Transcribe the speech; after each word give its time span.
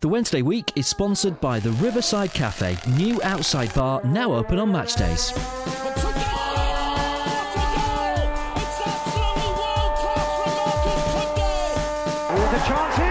The 0.00 0.08
Wednesday 0.08 0.42
week 0.42 0.70
is 0.76 0.86
sponsored 0.86 1.40
by 1.40 1.58
the 1.58 1.72
Riverside 1.72 2.32
Cafe, 2.32 2.78
new 2.96 3.20
outside 3.24 3.74
bar 3.74 4.00
now 4.04 4.32
open 4.32 4.60
on 4.60 4.70
match 4.70 4.94
days. 4.94 5.32
There's 5.32 5.44
a 12.62 12.66
chance 12.68 12.96
here. 12.96 13.07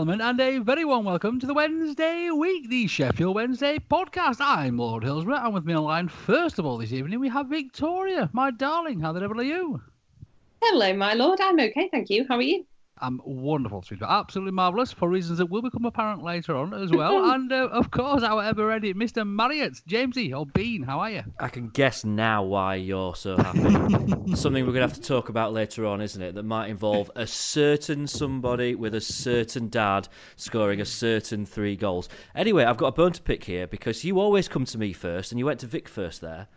Gentlemen, 0.00 0.22
and 0.22 0.40
a 0.40 0.56
very 0.56 0.82
warm 0.82 1.04
welcome 1.04 1.38
to 1.38 1.46
the 1.46 1.52
Wednesday 1.52 2.30
week, 2.30 2.70
the 2.70 2.86
Sheffield 2.86 3.34
Wednesday 3.34 3.78
podcast. 3.78 4.38
I'm 4.40 4.78
Lord 4.78 5.04
Hillsborough, 5.04 5.44
and 5.44 5.52
with 5.52 5.66
me 5.66 5.76
online, 5.76 6.08
first 6.08 6.58
of 6.58 6.64
all, 6.64 6.78
this 6.78 6.94
evening, 6.94 7.20
we 7.20 7.28
have 7.28 7.48
Victoria, 7.48 8.30
my 8.32 8.50
darling. 8.50 9.00
How 9.00 9.12
the 9.12 9.20
devil 9.20 9.38
are 9.38 9.42
you? 9.44 9.82
Hello, 10.62 10.94
my 10.94 11.12
lord. 11.12 11.38
I'm 11.42 11.60
okay, 11.60 11.90
thank 11.92 12.08
you. 12.08 12.24
How 12.26 12.36
are 12.36 12.40
you? 12.40 12.64
I'm 13.00 13.20
wonderful, 13.24 13.82
sweetheart. 13.82 14.26
Absolutely 14.26 14.52
marvellous 14.52 14.92
for 14.92 15.08
reasons 15.08 15.38
that 15.38 15.46
will 15.46 15.62
become 15.62 15.84
apparent 15.84 16.22
later 16.22 16.56
on 16.56 16.74
as 16.74 16.90
well. 16.90 17.30
and, 17.32 17.52
uh, 17.52 17.68
of 17.72 17.90
course, 17.90 18.22
our 18.22 18.42
ever 18.42 18.66
ready 18.66 18.92
Mr. 18.94 19.26
Marriott, 19.26 19.80
Jamesy, 19.88 20.36
or 20.36 20.46
Bean. 20.46 20.82
How 20.82 21.00
are 21.00 21.10
you? 21.10 21.22
I 21.38 21.48
can 21.48 21.68
guess 21.68 22.04
now 22.04 22.42
why 22.42 22.76
you're 22.76 23.14
so 23.14 23.36
happy. 23.36 23.60
Something 24.34 24.66
we're 24.66 24.72
going 24.72 24.86
to 24.86 24.88
have 24.88 24.94
to 24.94 25.00
talk 25.00 25.28
about 25.28 25.52
later 25.52 25.86
on, 25.86 26.00
isn't 26.00 26.20
it? 26.20 26.34
That 26.34 26.44
might 26.44 26.68
involve 26.68 27.10
a 27.16 27.26
certain 27.26 28.06
somebody 28.06 28.74
with 28.74 28.94
a 28.94 29.00
certain 29.00 29.68
dad 29.68 30.08
scoring 30.36 30.80
a 30.80 30.84
certain 30.84 31.46
three 31.46 31.76
goals. 31.76 32.08
Anyway, 32.34 32.64
I've 32.64 32.76
got 32.76 32.88
a 32.88 32.92
bone 32.92 33.12
to 33.12 33.22
pick 33.22 33.44
here 33.44 33.66
because 33.66 34.04
you 34.04 34.20
always 34.20 34.48
come 34.48 34.64
to 34.66 34.78
me 34.78 34.92
first 34.92 35.32
and 35.32 35.38
you 35.38 35.46
went 35.46 35.60
to 35.60 35.66
Vic 35.66 35.88
first 35.88 36.20
there. 36.20 36.48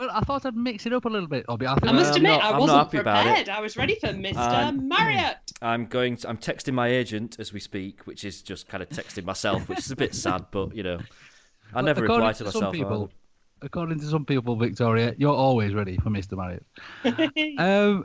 Well, 0.00 0.10
I 0.14 0.20
thought 0.20 0.46
I'd 0.46 0.56
mix 0.56 0.86
it 0.86 0.94
up 0.94 1.04
a 1.04 1.08
little 1.10 1.28
bit, 1.28 1.46
Obby. 1.46 1.66
I, 1.66 1.74
think 1.74 1.88
I 1.88 1.92
must 1.92 2.10
I'm 2.12 2.16
admit, 2.16 2.30
not- 2.32 2.42
I 2.42 2.50
I'm 2.52 2.58
wasn't 2.60 2.78
happy 2.78 2.98
about 2.98 3.26
it. 3.26 3.28
prepared. 3.28 3.48
I 3.50 3.60
was 3.60 3.76
ready 3.76 3.96
for 3.96 4.06
Mr. 4.08 4.36
Um, 4.36 4.88
Marriott. 4.88 5.36
I'm 5.60 5.84
going. 5.84 6.16
To, 6.16 6.28
I'm 6.30 6.38
texting 6.38 6.72
my 6.72 6.88
agent 6.88 7.36
as 7.38 7.52
we 7.52 7.60
speak, 7.60 8.06
which 8.06 8.24
is 8.24 8.40
just 8.40 8.66
kind 8.66 8.82
of 8.82 8.88
texting 8.88 9.24
myself, 9.24 9.68
which 9.68 9.80
is 9.80 9.90
a 9.90 9.96
bit 9.96 10.14
sad, 10.14 10.46
but 10.52 10.74
you 10.74 10.82
know, 10.82 10.96
I 11.72 11.76
Well, 11.76 11.84
never 11.84 12.00
reply 12.00 12.32
to 12.32 12.38
some 12.38 12.46
myself. 12.46 12.74
people, 12.74 13.02
either. 13.04 13.14
According 13.62 14.00
to 14.00 14.06
some 14.06 14.24
people, 14.24 14.56
Victoria, 14.56 15.14
you're 15.18 15.34
always 15.34 15.74
ready 15.74 15.96
for 15.98 16.10
Mr. 16.10 16.36
Marriott. 16.36 16.64
um, 17.58 18.04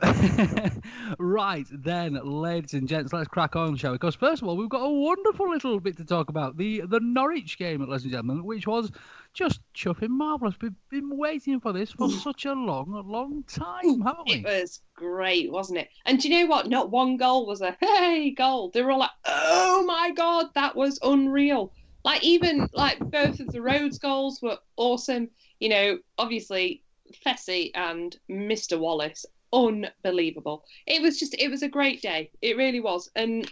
right 1.18 1.66
then, 1.70 2.14
ladies 2.22 2.74
and 2.74 2.88
gents, 2.88 3.12
let's 3.12 3.28
crack 3.28 3.56
on, 3.56 3.76
shall 3.76 3.92
we? 3.92 3.96
Because 3.96 4.14
first 4.14 4.42
of 4.42 4.48
all, 4.48 4.56
we've 4.56 4.68
got 4.68 4.82
a 4.82 4.90
wonderful 4.90 5.50
little 5.50 5.80
bit 5.80 5.96
to 5.96 6.04
talk 6.04 6.28
about 6.28 6.56
the 6.56 6.82
the 6.82 7.00
Norwich 7.00 7.58
game, 7.58 7.80
ladies 7.80 8.04
and 8.04 8.12
gentlemen, 8.12 8.44
which 8.44 8.66
was 8.66 8.90
just 9.32 9.60
chuffing 9.74 10.10
marvellous. 10.10 10.54
We've 10.60 10.72
been 10.90 11.16
waiting 11.16 11.60
for 11.60 11.72
this 11.72 11.92
for 11.92 12.10
such 12.10 12.44
a 12.44 12.52
long, 12.52 13.02
long 13.06 13.44
time, 13.44 14.00
haven't 14.00 14.28
we? 14.28 14.34
It 14.34 14.44
was 14.44 14.80
great, 14.94 15.50
wasn't 15.50 15.78
it? 15.78 15.88
And 16.04 16.18
do 16.20 16.28
you 16.28 16.40
know 16.40 16.46
what? 16.46 16.68
Not 16.68 16.90
one 16.90 17.16
goal 17.16 17.46
was 17.46 17.60
a 17.60 17.76
hey 17.80 18.30
goal. 18.30 18.70
They 18.70 18.82
were 18.82 18.92
all 18.92 19.00
like, 19.00 19.10
oh 19.26 19.84
my 19.86 20.10
god, 20.12 20.46
that 20.54 20.76
was 20.76 20.98
unreal. 21.02 21.72
Like 22.06 22.22
even 22.22 22.68
like 22.72 23.00
both 23.00 23.40
of 23.40 23.48
the 23.48 23.60
Rhodes 23.60 23.98
goals 23.98 24.40
were 24.40 24.58
awesome. 24.76 25.28
You 25.60 25.68
know, 25.68 25.98
obviously 26.18 26.82
Fessy 27.24 27.70
and 27.74 28.16
Mr. 28.30 28.78
Wallace, 28.78 29.24
unbelievable. 29.52 30.64
It 30.86 31.02
was 31.02 31.18
just 31.18 31.34
it 31.38 31.50
was 31.50 31.62
a 31.62 31.68
great 31.68 32.02
day. 32.02 32.30
It 32.42 32.56
really 32.56 32.80
was. 32.80 33.10
And 33.16 33.50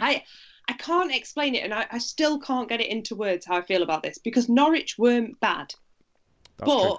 I 0.00 0.22
I 0.68 0.74
can't 0.74 1.14
explain 1.14 1.54
it 1.54 1.64
and 1.64 1.74
I, 1.74 1.86
I 1.90 1.98
still 1.98 2.38
can't 2.38 2.68
get 2.68 2.80
it 2.80 2.88
into 2.88 3.16
words 3.16 3.46
how 3.46 3.56
I 3.56 3.62
feel 3.62 3.82
about 3.82 4.02
this 4.02 4.18
because 4.18 4.48
Norwich 4.48 4.96
weren't 4.96 5.38
bad. 5.40 5.74
That's 6.58 6.70
but 6.70 6.88
true. 6.88 6.98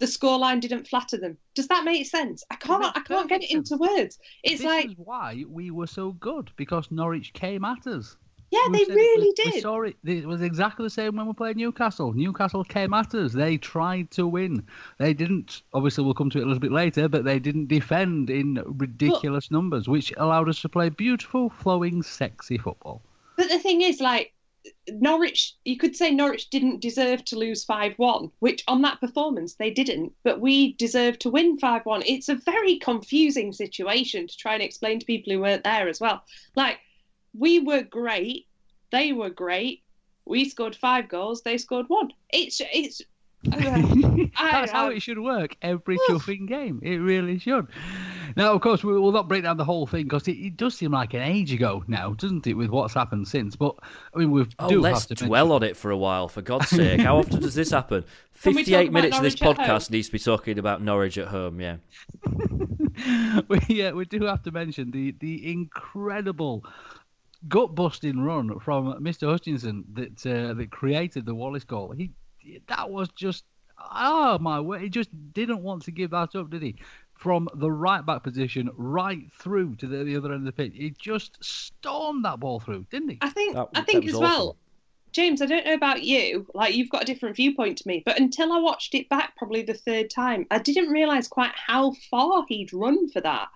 the 0.00 0.06
scoreline 0.06 0.60
didn't 0.60 0.88
flatter 0.88 1.16
them. 1.16 1.38
Does 1.54 1.68
that 1.68 1.84
make 1.84 2.06
sense? 2.06 2.44
I 2.50 2.56
can't. 2.56 2.84
I 2.84 3.00
can't 3.00 3.28
get 3.28 3.42
it 3.42 3.50
into 3.50 3.76
words. 3.76 4.18
It's 4.42 4.62
this 4.62 4.66
like, 4.66 4.86
is 4.86 4.94
why 4.96 5.44
we 5.48 5.70
were 5.70 5.86
so 5.86 6.12
good 6.12 6.50
because 6.56 6.90
Norwich 6.90 7.32
came 7.32 7.64
at 7.64 7.86
us. 7.86 8.16
Yeah, 8.50 8.60
they 8.72 8.84
said 8.84 8.88
it- 8.90 8.94
really 8.94 9.20
we- 9.20 9.34
We 9.44 9.50
did. 9.52 9.62
saw 9.62 9.82
it. 9.82 9.96
It 10.04 10.26
was 10.26 10.42
exactly 10.42 10.84
the 10.84 10.90
same 10.90 11.16
when 11.16 11.26
we 11.26 11.32
played 11.32 11.56
Newcastle. 11.56 12.12
Newcastle 12.12 12.64
came 12.64 12.94
at 12.94 13.14
us. 13.14 13.32
They 13.32 13.56
tried 13.56 14.10
to 14.12 14.26
win. 14.26 14.66
They 14.98 15.12
didn't. 15.14 15.62
Obviously, 15.74 16.04
we'll 16.04 16.14
come 16.14 16.30
to 16.30 16.38
it 16.38 16.44
a 16.44 16.46
little 16.46 16.60
bit 16.60 16.72
later, 16.72 17.08
but 17.08 17.24
they 17.24 17.38
didn't 17.38 17.68
defend 17.68 18.30
in 18.30 18.62
ridiculous 18.66 19.50
numbers, 19.50 19.88
which 19.88 20.12
allowed 20.16 20.48
us 20.48 20.60
to 20.62 20.68
play 20.68 20.88
beautiful, 20.88 21.50
flowing, 21.50 22.02
sexy 22.02 22.58
football. 22.58 23.02
But 23.36 23.48
the 23.48 23.58
thing 23.58 23.82
is, 23.82 24.00
like, 24.00 24.32
Norwich. 24.90 25.54
You 25.64 25.76
could 25.78 25.96
say 25.96 26.10
Norwich 26.10 26.50
didn't 26.50 26.80
deserve 26.80 27.24
to 27.26 27.38
lose 27.38 27.64
five-one, 27.64 28.30
which 28.40 28.64
on 28.68 28.82
that 28.82 29.00
performance 29.00 29.54
they 29.54 29.70
didn't. 29.70 30.12
But 30.24 30.40
we 30.40 30.72
deserved 30.74 31.20
to 31.20 31.30
win 31.30 31.58
five-one. 31.58 32.02
It's 32.06 32.28
a 32.28 32.34
very 32.34 32.76
confusing 32.78 33.52
situation 33.52 34.26
to 34.26 34.36
try 34.36 34.54
and 34.54 34.62
explain 34.62 34.98
to 34.98 35.06
people 35.06 35.32
who 35.32 35.40
weren't 35.40 35.64
there 35.64 35.88
as 35.88 36.00
well. 36.00 36.22
Like, 36.56 36.80
we 37.36 37.60
were 37.60 37.82
great. 37.82 38.46
They 38.90 39.12
were 39.12 39.30
great. 39.30 39.82
We 40.24 40.48
scored 40.48 40.76
five 40.76 41.08
goals. 41.08 41.42
They 41.42 41.58
scored 41.58 41.86
one. 41.88 42.10
It's 42.30 42.60
it's. 42.72 43.02
I- 43.52 44.30
That's 44.52 44.72
how 44.72 44.88
I- 44.88 44.94
it 44.94 45.02
should 45.02 45.18
work 45.18 45.56
every 45.62 45.96
chuffing 46.08 46.46
game. 46.48 46.80
It 46.82 46.96
really 46.96 47.38
should. 47.38 47.68
Now, 48.36 48.52
of 48.52 48.60
course, 48.60 48.84
we 48.84 48.92
will 48.98 49.10
not 49.12 49.26
break 49.26 49.42
down 49.44 49.56
the 49.56 49.64
whole 49.64 49.86
thing 49.86 50.04
because 50.04 50.28
it, 50.28 50.32
it 50.32 50.56
does 50.56 50.76
seem 50.76 50.92
like 50.92 51.14
an 51.14 51.22
age 51.22 51.52
ago 51.52 51.82
now, 51.88 52.12
doesn't 52.12 52.46
it, 52.46 52.54
with 52.54 52.68
what's 52.70 52.92
happened 52.94 53.26
since? 53.26 53.56
But 53.56 53.76
I 54.14 54.18
mean, 54.18 54.30
we 54.32 54.44
Oh, 54.58 54.68
do 54.68 54.80
let's 54.80 55.08
have 55.08 55.16
to 55.18 55.24
dwell 55.26 55.52
on 55.52 55.62
it 55.62 55.76
for 55.76 55.90
a 55.90 55.96
while, 55.96 56.28
for 56.28 56.42
God's 56.42 56.68
sake. 56.80 57.00
How 57.00 57.16
often 57.18 57.40
does 57.40 57.54
this 57.54 57.70
happen? 57.70 58.04
Can 58.42 58.54
we 58.54 58.62
talk 58.64 58.66
58 58.66 58.92
minutes 58.92 59.16
of 59.16 59.22
this 59.22 59.40
Norwich 59.40 59.58
at 59.60 59.66
home? 59.66 59.76
podcast 59.78 59.90
needs 59.90 60.08
to 60.08 60.12
be 60.12 60.18
talking 60.18 60.58
about 60.58 60.82
Norwich 60.82 61.16
at 61.18 61.28
home, 61.28 61.60
yeah. 61.60 61.76
we, 63.48 63.60
yeah, 63.68 63.92
we 63.92 64.04
do 64.04 64.24
have 64.24 64.42
to 64.42 64.50
mention 64.50 64.90
the 64.90 65.14
the 65.20 65.50
incredible 65.50 66.64
gut 67.46 67.74
busting 67.74 68.20
run 68.20 68.58
from 68.60 68.94
Mr. 69.00 69.30
Hutchinson 69.30 69.84
that 69.92 70.26
uh, 70.26 70.54
that 70.54 70.70
created 70.70 71.24
the 71.26 71.34
Wallace 71.34 71.64
goal. 71.64 71.92
He 71.96 72.10
that 72.66 72.90
was 72.90 73.08
just 73.10 73.44
oh 73.92 74.38
my 74.40 74.58
word, 74.58 74.80
he 74.82 74.88
just 74.88 75.10
didn't 75.32 75.62
want 75.62 75.82
to 75.84 75.92
give 75.92 76.10
that 76.10 76.34
up, 76.34 76.50
did 76.50 76.62
he? 76.62 76.76
from 77.18 77.48
the 77.54 77.70
right 77.70 78.06
back 78.06 78.22
position 78.22 78.70
right 78.76 79.30
through 79.32 79.74
to 79.74 79.88
the, 79.88 80.04
the 80.04 80.16
other 80.16 80.32
end 80.32 80.40
of 80.40 80.44
the 80.44 80.52
pitch. 80.52 80.72
He 80.74 80.90
just 80.90 81.36
stormed 81.42 82.24
that 82.24 82.38
ball 82.38 82.60
through, 82.60 82.86
didn't 82.90 83.08
he? 83.08 83.18
I 83.20 83.30
think 83.30 83.56
That- 83.56 83.68
I 83.74 83.82
think 83.82 84.04
as 84.06 84.14
awesome. 84.14 84.22
well, 84.22 84.56
James. 85.10 85.42
I 85.42 85.46
don't 85.46 85.66
know 85.66 85.74
about 85.74 86.04
you. 86.04 86.46
Like 86.54 86.74
you've 86.74 86.90
got 86.90 87.02
a 87.02 87.06
different 87.06 87.34
viewpoint 87.34 87.78
to 87.78 87.88
me, 87.88 88.02
but 88.06 88.20
until 88.20 88.52
I 88.52 88.60
watched 88.60 88.94
it 88.94 89.08
back, 89.08 89.36
probably 89.36 89.62
the 89.62 89.74
third 89.74 90.10
time, 90.10 90.46
I 90.52 90.58
didn't 90.60 90.90
realise 90.90 91.26
quite 91.26 91.52
how 91.56 91.92
far 92.08 92.44
he'd 92.48 92.72
run 92.72 93.08
for 93.08 93.20
that. 93.22 93.48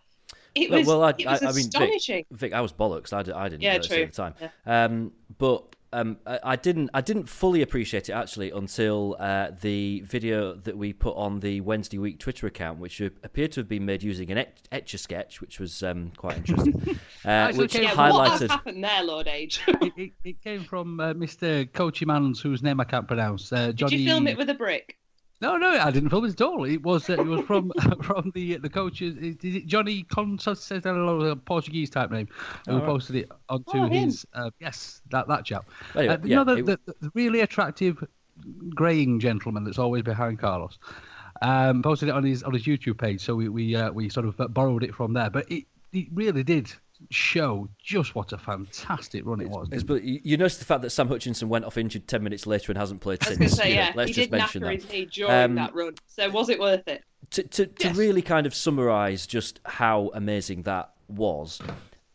It 0.54 0.70
Well, 0.70 0.78
was 0.80 0.86
well, 0.88 1.04
I, 1.04 1.10
it 1.18 1.26
was 1.26 1.42
I, 1.42 1.46
I 1.46 1.52
mean, 1.52 1.58
astonishing. 1.60 2.24
Vic, 2.30 2.38
Vic, 2.38 2.52
I 2.52 2.60
was 2.60 2.72
bollocks. 2.72 3.12
I, 3.12 3.22
d- 3.22 3.32
I 3.32 3.48
didn't 3.48 3.62
Yeah, 3.62 3.72
notice 3.74 3.86
true. 3.88 3.96
it 3.98 4.02
at 4.02 4.12
the 4.12 4.16
time. 4.16 4.34
Um, 4.66 5.12
but 5.38 5.64
um, 5.94 6.16
I, 6.26 6.38
I 6.42 6.56
didn't. 6.56 6.88
I 6.94 7.00
didn't 7.02 7.28
fully 7.28 7.60
appreciate 7.62 8.08
it 8.08 8.12
actually 8.12 8.50
until 8.50 9.14
uh, 9.18 9.50
the 9.60 10.00
video 10.06 10.54
that 10.54 10.76
we 10.76 10.92
put 10.94 11.14
on 11.16 11.40
the 11.40 11.60
Wednesday 11.60 11.98
week 11.98 12.18
Twitter 12.18 12.46
account, 12.46 12.78
which 12.78 13.00
a- 13.00 13.10
appeared 13.22 13.52
to 13.52 13.60
have 13.60 13.68
been 13.68 13.84
made 13.84 14.02
using 14.02 14.30
an 14.30 14.38
et- 14.38 14.56
etch 14.72 14.94
a 14.94 14.98
sketch, 14.98 15.40
which 15.42 15.60
was 15.60 15.82
um, 15.82 16.10
quite 16.16 16.38
interesting. 16.38 16.98
uh, 17.24 17.28
Actually 17.28 17.58
which 17.64 17.72
came 17.72 17.82
yeah, 17.84 17.90
from- 17.94 18.10
what 18.14 18.30
has 18.30 18.40
highlighted. 18.40 18.48
happened 18.50 18.84
there, 18.84 19.04
Lord 19.04 19.28
H? 19.28 19.60
it, 19.68 19.92
it, 19.98 20.10
it 20.24 20.42
came 20.42 20.64
from 20.64 20.98
uh, 20.98 21.12
Mr. 21.12 21.70
Coachy 21.72 22.06
Mans, 22.06 22.40
whose 22.40 22.62
name 22.62 22.80
I 22.80 22.84
can't 22.84 23.06
pronounce. 23.06 23.52
Uh, 23.52 23.66
Did 23.66 23.76
Johnny... 23.76 23.96
you 23.96 24.08
film 24.08 24.26
it 24.28 24.38
with 24.38 24.48
a 24.48 24.54
brick? 24.54 24.96
No, 25.42 25.56
no, 25.56 25.68
I 25.70 25.90
didn't 25.90 26.10
film 26.10 26.24
it 26.24 26.30
at 26.30 26.40
all. 26.40 26.64
It 26.64 26.82
was 26.82 27.10
uh, 27.10 27.14
it 27.14 27.26
was 27.26 27.44
from 27.44 27.72
from 28.02 28.30
the 28.34 28.56
the 28.58 28.70
coaches. 28.70 29.16
Is 29.16 29.56
it 29.56 29.66
Johnny 29.66 30.04
Conceição, 30.04 31.30
a 31.32 31.36
Portuguese 31.36 31.90
type 31.90 32.10
name, 32.12 32.28
who 32.66 32.74
Alright. 32.74 32.86
posted 32.86 33.16
it 33.16 33.28
onto 33.48 33.78
Oh, 33.78 33.88
his. 33.88 34.24
Uh, 34.32 34.50
yes, 34.60 35.02
that 35.10 35.26
that 35.28 35.44
chap. 35.44 35.68
Anyway, 35.96 36.14
uh, 36.14 36.18
you 36.22 36.30
yeah, 36.30 36.36
know 36.36 36.44
the, 36.44 36.72
it- 36.72 36.86
the, 36.86 36.94
the 37.00 37.10
really 37.14 37.40
attractive 37.40 38.02
greying 38.70 39.20
gentleman 39.20 39.64
that's 39.64 39.78
always 39.78 40.02
behind 40.02 40.38
Carlos. 40.38 40.78
Um, 41.42 41.82
posted 41.82 42.08
it 42.08 42.12
on 42.14 42.22
his 42.24 42.44
on 42.44 42.52
his 42.54 42.62
YouTube 42.64 42.98
page, 42.98 43.20
so 43.20 43.34
we 43.34 43.48
we 43.48 43.74
uh, 43.74 43.90
we 43.90 44.08
sort 44.08 44.26
of 44.26 44.40
uh, 44.40 44.46
borrowed 44.48 44.84
it 44.84 44.94
from 44.94 45.12
there. 45.12 45.28
But 45.28 45.50
it 45.50 45.64
it 45.92 46.06
really 46.14 46.44
did 46.44 46.72
show 47.10 47.68
just 47.82 48.14
what 48.14 48.32
a 48.32 48.38
fantastic 48.38 49.24
run 49.26 49.40
it 49.40 49.48
was. 49.48 49.68
It's- 49.68 49.82
but 49.82 50.02
you 50.04 50.20
you 50.22 50.36
noticed 50.36 50.58
the 50.58 50.64
fact 50.64 50.82
that 50.82 50.90
Sam 50.90 51.08
Hutchinson 51.08 51.48
went 51.48 51.64
off 51.64 51.76
injured 51.78 52.06
ten 52.08 52.22
minutes 52.22 52.46
later 52.46 52.72
and 52.72 52.78
hasn't 52.78 53.00
played 53.00 53.18
I 53.24 53.28
was 53.30 53.38
since. 53.38 53.52
say, 53.56 53.70
you 53.70 53.76
know, 53.76 53.80
yeah, 53.82 53.92
let's 53.94 54.08
he 54.08 54.14
just 54.14 54.30
did 54.30 54.38
mention 54.38 54.62
that. 54.62 54.74
his 54.74 54.88
knee 54.90 55.04
during 55.06 55.32
Um, 55.34 55.54
that 55.56 55.74
run. 55.74 55.94
So 56.06 56.28
was 56.30 56.48
it 56.48 56.58
worth 56.60 56.86
it? 56.88 57.04
to 57.30 57.42
to, 57.44 57.66
to 57.66 57.88
Yes. 57.88 57.96
really 57.96 58.22
kind 58.22 58.46
of 58.46 58.54
summarise 58.54 59.26
just 59.26 59.60
how 59.64 60.10
amazing 60.14 60.62
that 60.62 60.92
was. 61.08 61.60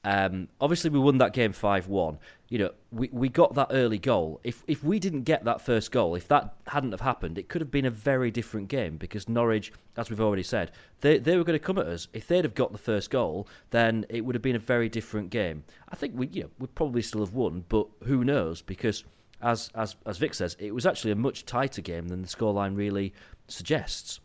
Um, 0.04 0.48
obviously, 0.62 0.89
we 0.89 1.00
won 1.00 1.18
that 1.18 1.34
game 1.34 1.51
five 1.54 1.88
one. 1.88 2.18
You 2.49 2.59
know, 2.59 2.71
we, 2.91 3.09
we 3.11 3.27
got 3.27 3.55
that 3.55 3.67
early 3.71 3.97
goal. 3.97 4.39
If 4.44 4.63
if 4.67 4.83
we 4.83 4.99
didn't 4.99 5.23
get 5.23 5.44
that 5.44 5.59
first 5.59 5.91
goal, 5.91 6.15
if 6.15 6.27
that 6.29 6.55
hadn't 6.67 6.91
have 6.91 7.01
happened, 7.01 7.38
it 7.38 7.49
could 7.49 7.59
have 7.59 7.71
been 7.71 7.85
a 7.85 7.91
very 7.91 8.31
different 8.31 8.69
game 8.69 8.95
because 8.95 9.27
Norwich, 9.27 9.73
as 9.97 10.09
we've 10.09 10.21
already 10.21 10.44
said, 10.44 10.71
they 11.01 11.17
they 11.17 11.35
were 11.35 11.44
going 11.44 11.59
to 11.59 11.65
come 11.65 11.77
at 11.77 11.88
us. 11.88 12.07
If 12.13 12.27
they'd 12.27 12.45
have 12.45 12.55
got 12.55 12.71
the 12.71 12.77
first 12.77 13.09
goal, 13.09 13.47
then 13.71 14.05
it 14.09 14.21
would 14.21 14.35
have 14.35 14.41
been 14.41 14.55
a 14.55 14.59
very 14.59 14.88
different 14.88 15.29
game. 15.29 15.65
I 15.89 15.95
think 15.95 16.13
we 16.15 16.27
you 16.27 16.44
know 16.44 16.49
we'd 16.57 16.75
probably 16.75 17.01
still 17.01 17.21
have 17.21 17.33
won, 17.33 17.65
but 17.67 17.88
who 18.05 18.23
knows? 18.23 18.61
Because 18.61 19.03
as 19.41 19.69
as 19.75 19.95
as 20.05 20.17
Vic 20.17 20.33
says, 20.33 20.55
it 20.59 20.73
was 20.73 20.85
actually 20.85 21.11
a 21.11 21.15
much 21.15 21.45
tighter 21.45 21.81
game 21.81 22.07
than 22.07 22.21
the 22.21 22.27
scoreline 22.27 22.77
really 22.77 23.13
suggests. 23.47 24.19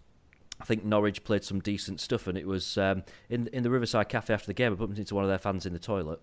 I 0.60 0.64
think 0.64 0.84
Norwich 0.84 1.24
played 1.24 1.42
some 1.42 1.58
decent 1.58 2.00
stuff, 2.00 2.28
and 2.28 2.38
it 2.38 2.46
was 2.46 2.78
um, 2.78 3.02
in 3.28 3.48
in 3.48 3.64
the 3.64 3.70
Riverside 3.70 4.08
Cafe 4.08 4.32
after 4.32 4.46
the 4.46 4.54
game. 4.54 4.72
I 4.72 4.76
bumped 4.76 4.98
into 4.98 5.14
one 5.14 5.24
of 5.24 5.28
their 5.28 5.38
fans 5.38 5.66
in 5.66 5.72
the 5.72 5.78
toilet, 5.80 6.20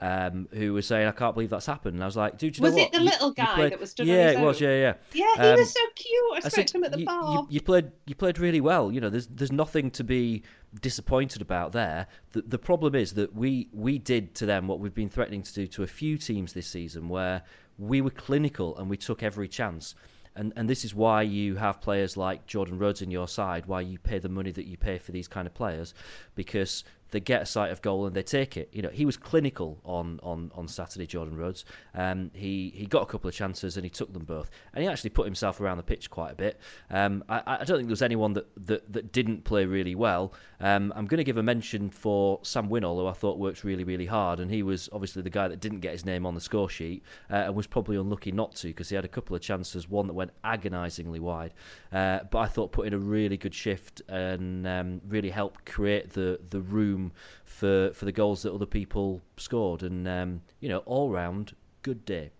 um, 0.00 0.48
who 0.52 0.72
was 0.72 0.86
saying, 0.86 1.06
"I 1.06 1.12
can't 1.12 1.34
believe 1.34 1.50
that's 1.50 1.66
happened." 1.66 1.94
And 1.94 2.02
I 2.02 2.06
was 2.06 2.16
like, 2.16 2.38
"Dude, 2.38 2.56
you 2.56 2.62
Was 2.62 2.74
know 2.74 2.82
it 2.82 2.92
the 2.92 2.98
You- 2.98 3.04
little 3.04 3.32
guy 3.32 3.54
played- 3.54 3.72
that 3.72 3.80
was 3.80 3.94
on 4.00 4.06
Yeah, 4.06 4.30
it 4.30 4.40
was. 4.40 4.60
Yeah, 4.60 4.68
yeah. 4.78 4.94
Yeah, 5.12 5.34
he 5.36 5.40
Um, 5.50 5.58
was 5.58 5.72
so 5.72 5.80
cute. 5.94 6.32
I, 6.34 6.40
spoke 6.40 6.52
said, 6.52 6.68
to 6.68 6.76
him 6.78 6.84
at 6.84 6.92
the 6.92 7.04
bar. 7.04 7.32
You, 7.34 7.46
you 7.50 7.60
played 7.60 7.92
you 8.06 8.14
played 8.14 8.38
really 8.38 8.60
well. 8.60 8.90
You 8.92 9.00
know, 9.00 9.10
there's 9.10 9.26
there's 9.26 9.52
nothing 9.52 9.90
to 9.92 10.04
be 10.04 10.42
disappointed 10.80 11.42
about 11.42 11.72
there. 11.72 12.06
The, 12.32 12.42
the 12.42 12.58
problem 12.58 12.94
is 12.94 13.14
that 13.14 13.34
we 13.34 13.68
we 13.72 13.98
did 13.98 14.34
to 14.36 14.46
them 14.46 14.68
what 14.68 14.80
we've 14.80 14.94
been 14.94 15.10
threatening 15.10 15.42
to 15.42 15.52
do 15.52 15.66
to 15.66 15.82
a 15.82 15.86
few 15.86 16.16
teams 16.18 16.52
this 16.52 16.66
season, 16.66 17.08
where 17.08 17.42
we 17.78 18.00
were 18.00 18.10
clinical 18.10 18.76
and 18.78 18.88
we 18.88 18.96
took 18.96 19.22
every 19.22 19.48
chance. 19.48 19.94
And 20.36 20.52
and 20.56 20.70
this 20.70 20.84
is 20.84 20.94
why 20.94 21.22
you 21.22 21.56
have 21.56 21.80
players 21.80 22.16
like 22.16 22.46
Jordan 22.46 22.78
Rhodes 22.78 23.02
in 23.02 23.10
your 23.10 23.26
side, 23.26 23.66
why 23.66 23.80
you 23.80 23.98
pay 23.98 24.18
the 24.20 24.28
money 24.28 24.52
that 24.52 24.64
you 24.64 24.76
pay 24.76 24.96
for 24.98 25.10
these 25.12 25.26
kind 25.26 25.46
of 25.46 25.54
players, 25.54 25.92
because 26.36 26.84
they 27.10 27.20
get 27.20 27.42
a 27.42 27.46
sight 27.46 27.70
of 27.70 27.82
goal 27.82 28.06
and 28.06 28.14
they 28.14 28.22
take 28.22 28.56
it. 28.56 28.68
You 28.72 28.82
know, 28.82 28.88
he 28.88 29.04
was 29.04 29.16
clinical 29.16 29.80
on 29.84 30.20
on, 30.22 30.50
on 30.54 30.68
Saturday, 30.68 31.06
Jordan 31.06 31.36
Rhodes. 31.36 31.64
Um, 31.94 32.30
he 32.34 32.72
he 32.74 32.86
got 32.86 33.02
a 33.02 33.06
couple 33.06 33.28
of 33.28 33.34
chances 33.34 33.76
and 33.76 33.84
he 33.84 33.90
took 33.90 34.12
them 34.12 34.24
both, 34.24 34.50
and 34.74 34.82
he 34.82 34.88
actually 34.88 35.10
put 35.10 35.26
himself 35.26 35.60
around 35.60 35.76
the 35.76 35.82
pitch 35.82 36.10
quite 36.10 36.32
a 36.32 36.34
bit. 36.34 36.60
Um, 36.90 37.24
I, 37.28 37.42
I 37.46 37.64
don't 37.64 37.78
think 37.78 37.88
there 37.88 37.92
was 37.92 38.02
anyone 38.02 38.32
that, 38.34 38.46
that, 38.66 38.92
that 38.92 39.12
didn't 39.12 39.44
play 39.44 39.64
really 39.64 39.94
well. 39.94 40.32
Um, 40.60 40.92
I'm 40.94 41.06
going 41.06 41.18
to 41.18 41.24
give 41.24 41.36
a 41.36 41.42
mention 41.42 41.90
for 41.90 42.38
Sam 42.42 42.68
Winnall, 42.68 42.96
who 42.96 43.06
I 43.06 43.12
thought 43.12 43.38
worked 43.38 43.64
really 43.64 43.84
really 43.84 44.06
hard, 44.06 44.40
and 44.40 44.50
he 44.50 44.62
was 44.62 44.88
obviously 44.92 45.22
the 45.22 45.30
guy 45.30 45.48
that 45.48 45.60
didn't 45.60 45.80
get 45.80 45.92
his 45.92 46.04
name 46.04 46.26
on 46.26 46.34
the 46.34 46.40
score 46.40 46.68
sheet 46.68 47.02
uh, 47.30 47.36
and 47.36 47.54
was 47.54 47.66
probably 47.66 47.96
unlucky 47.96 48.32
not 48.32 48.54
to 48.56 48.68
because 48.68 48.88
he 48.88 48.96
had 48.96 49.04
a 49.04 49.08
couple 49.08 49.34
of 49.34 49.42
chances, 49.42 49.88
one 49.88 50.06
that 50.06 50.12
went 50.14 50.30
agonisingly 50.44 51.20
wide. 51.20 51.54
Uh, 51.92 52.20
but 52.30 52.38
I 52.38 52.46
thought 52.46 52.72
put 52.72 52.86
in 52.86 52.94
a 52.94 52.98
really 52.98 53.36
good 53.36 53.54
shift 53.54 54.02
and 54.08 54.66
um, 54.66 55.00
really 55.08 55.30
helped 55.30 55.64
create 55.66 56.10
the 56.10 56.38
the 56.50 56.60
room 56.60 56.99
for 57.44 57.92
for 57.94 58.04
the 58.04 58.12
goals 58.12 58.42
that 58.42 58.52
other 58.52 58.66
people 58.66 59.20
scored, 59.36 59.82
and 59.82 60.06
um, 60.06 60.42
you 60.60 60.68
know 60.68 60.78
all 60.86 61.10
round 61.10 61.54
good 61.82 62.04
day. 62.04 62.30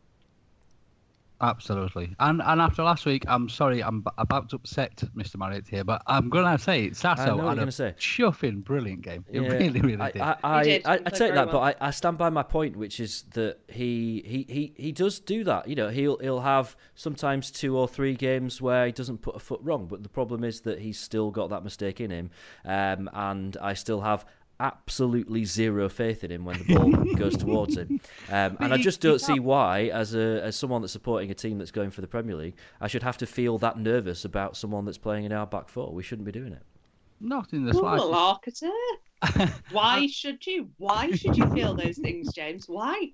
Absolutely. 1.42 2.14
And 2.20 2.42
and 2.44 2.60
after 2.60 2.82
last 2.82 3.06
week, 3.06 3.24
I'm 3.26 3.48
sorry, 3.48 3.82
I'm 3.82 4.02
b- 4.02 4.10
about 4.18 4.50
to 4.50 4.56
upset 4.56 5.02
Mr. 5.16 5.38
Marriott 5.38 5.66
here, 5.66 5.84
but 5.84 6.02
I'm 6.06 6.28
going 6.28 6.44
to 6.44 6.62
say 6.62 6.82
I 6.82 6.86
know 6.88 6.92
Sasso 6.92 7.36
what 7.36 7.46
had 7.46 7.56
a 7.56 7.60
gonna 7.62 7.72
say. 7.72 7.94
chuffing, 7.98 8.62
brilliant 8.62 9.00
game. 9.00 9.24
It 9.32 9.40
Yeah, 9.40 9.48
really, 9.48 9.80
really 9.80 10.02
I, 10.02 10.10
did. 10.10 10.20
I, 10.20 10.36
I, 10.44 10.62
did. 10.64 10.86
I, 10.86 10.94
I 10.94 10.98
take 11.10 11.32
that, 11.32 11.46
well. 11.46 11.62
but 11.62 11.76
I, 11.80 11.88
I 11.88 11.90
stand 11.92 12.18
by 12.18 12.28
my 12.28 12.42
point, 12.42 12.76
which 12.76 13.00
is 13.00 13.24
that 13.32 13.56
he, 13.68 14.22
he, 14.26 14.52
he, 14.52 14.72
he 14.76 14.92
does 14.92 15.18
do 15.18 15.42
that. 15.44 15.66
You 15.66 15.76
know, 15.76 15.88
he'll 15.88 16.18
he'll 16.18 16.40
have 16.42 16.76
sometimes 16.94 17.50
two 17.50 17.74
or 17.74 17.88
three 17.88 18.16
games 18.16 18.60
where 18.60 18.84
he 18.84 18.92
doesn't 18.92 19.22
put 19.22 19.34
a 19.34 19.38
foot 19.38 19.60
wrong, 19.62 19.86
but 19.86 20.02
the 20.02 20.10
problem 20.10 20.44
is 20.44 20.60
that 20.62 20.80
he's 20.80 20.98
still 21.00 21.30
got 21.30 21.48
that 21.48 21.64
mistake 21.64 22.02
in 22.02 22.10
him, 22.10 22.30
um, 22.66 23.08
and 23.14 23.56
I 23.62 23.72
still 23.72 24.02
have 24.02 24.26
absolutely 24.60 25.44
zero 25.44 25.88
faith 25.88 26.22
in 26.22 26.30
him 26.30 26.44
when 26.44 26.58
the 26.58 26.74
ball 26.74 26.90
goes 27.16 27.36
towards 27.36 27.76
him. 27.76 28.00
Um, 28.30 28.56
and 28.60 28.72
I 28.72 28.76
just 28.76 29.00
don't 29.00 29.18
see 29.20 29.32
can't- 29.34 29.44
why, 29.44 29.84
as 29.88 30.14
a 30.14 30.40
as 30.44 30.54
someone 30.56 30.82
that's 30.82 30.92
supporting 30.92 31.30
a 31.30 31.34
team 31.34 31.58
that's 31.58 31.70
going 31.72 31.90
for 31.90 32.00
the 32.02 32.06
Premier 32.06 32.36
League, 32.36 32.54
I 32.80 32.86
should 32.86 33.02
have 33.02 33.16
to 33.18 33.26
feel 33.26 33.58
that 33.58 33.78
nervous 33.78 34.24
about 34.24 34.56
someone 34.56 34.84
that's 34.84 34.98
playing 34.98 35.24
in 35.24 35.32
our 35.32 35.46
back 35.46 35.68
four. 35.68 35.92
We 35.92 36.02
shouldn't 36.02 36.26
be 36.26 36.32
doing 36.32 36.52
it. 36.52 36.62
Not 37.20 37.52
in 37.52 37.64
the 37.64 37.74
slightest. 37.74 38.06
Larketer. 38.06 39.50
Why 39.72 40.06
should 40.06 40.46
you? 40.46 40.70
Why 40.78 41.10
should 41.10 41.36
you 41.36 41.46
feel 41.50 41.74
those 41.74 41.98
things, 41.98 42.32
James? 42.32 42.66
Why? 42.68 43.08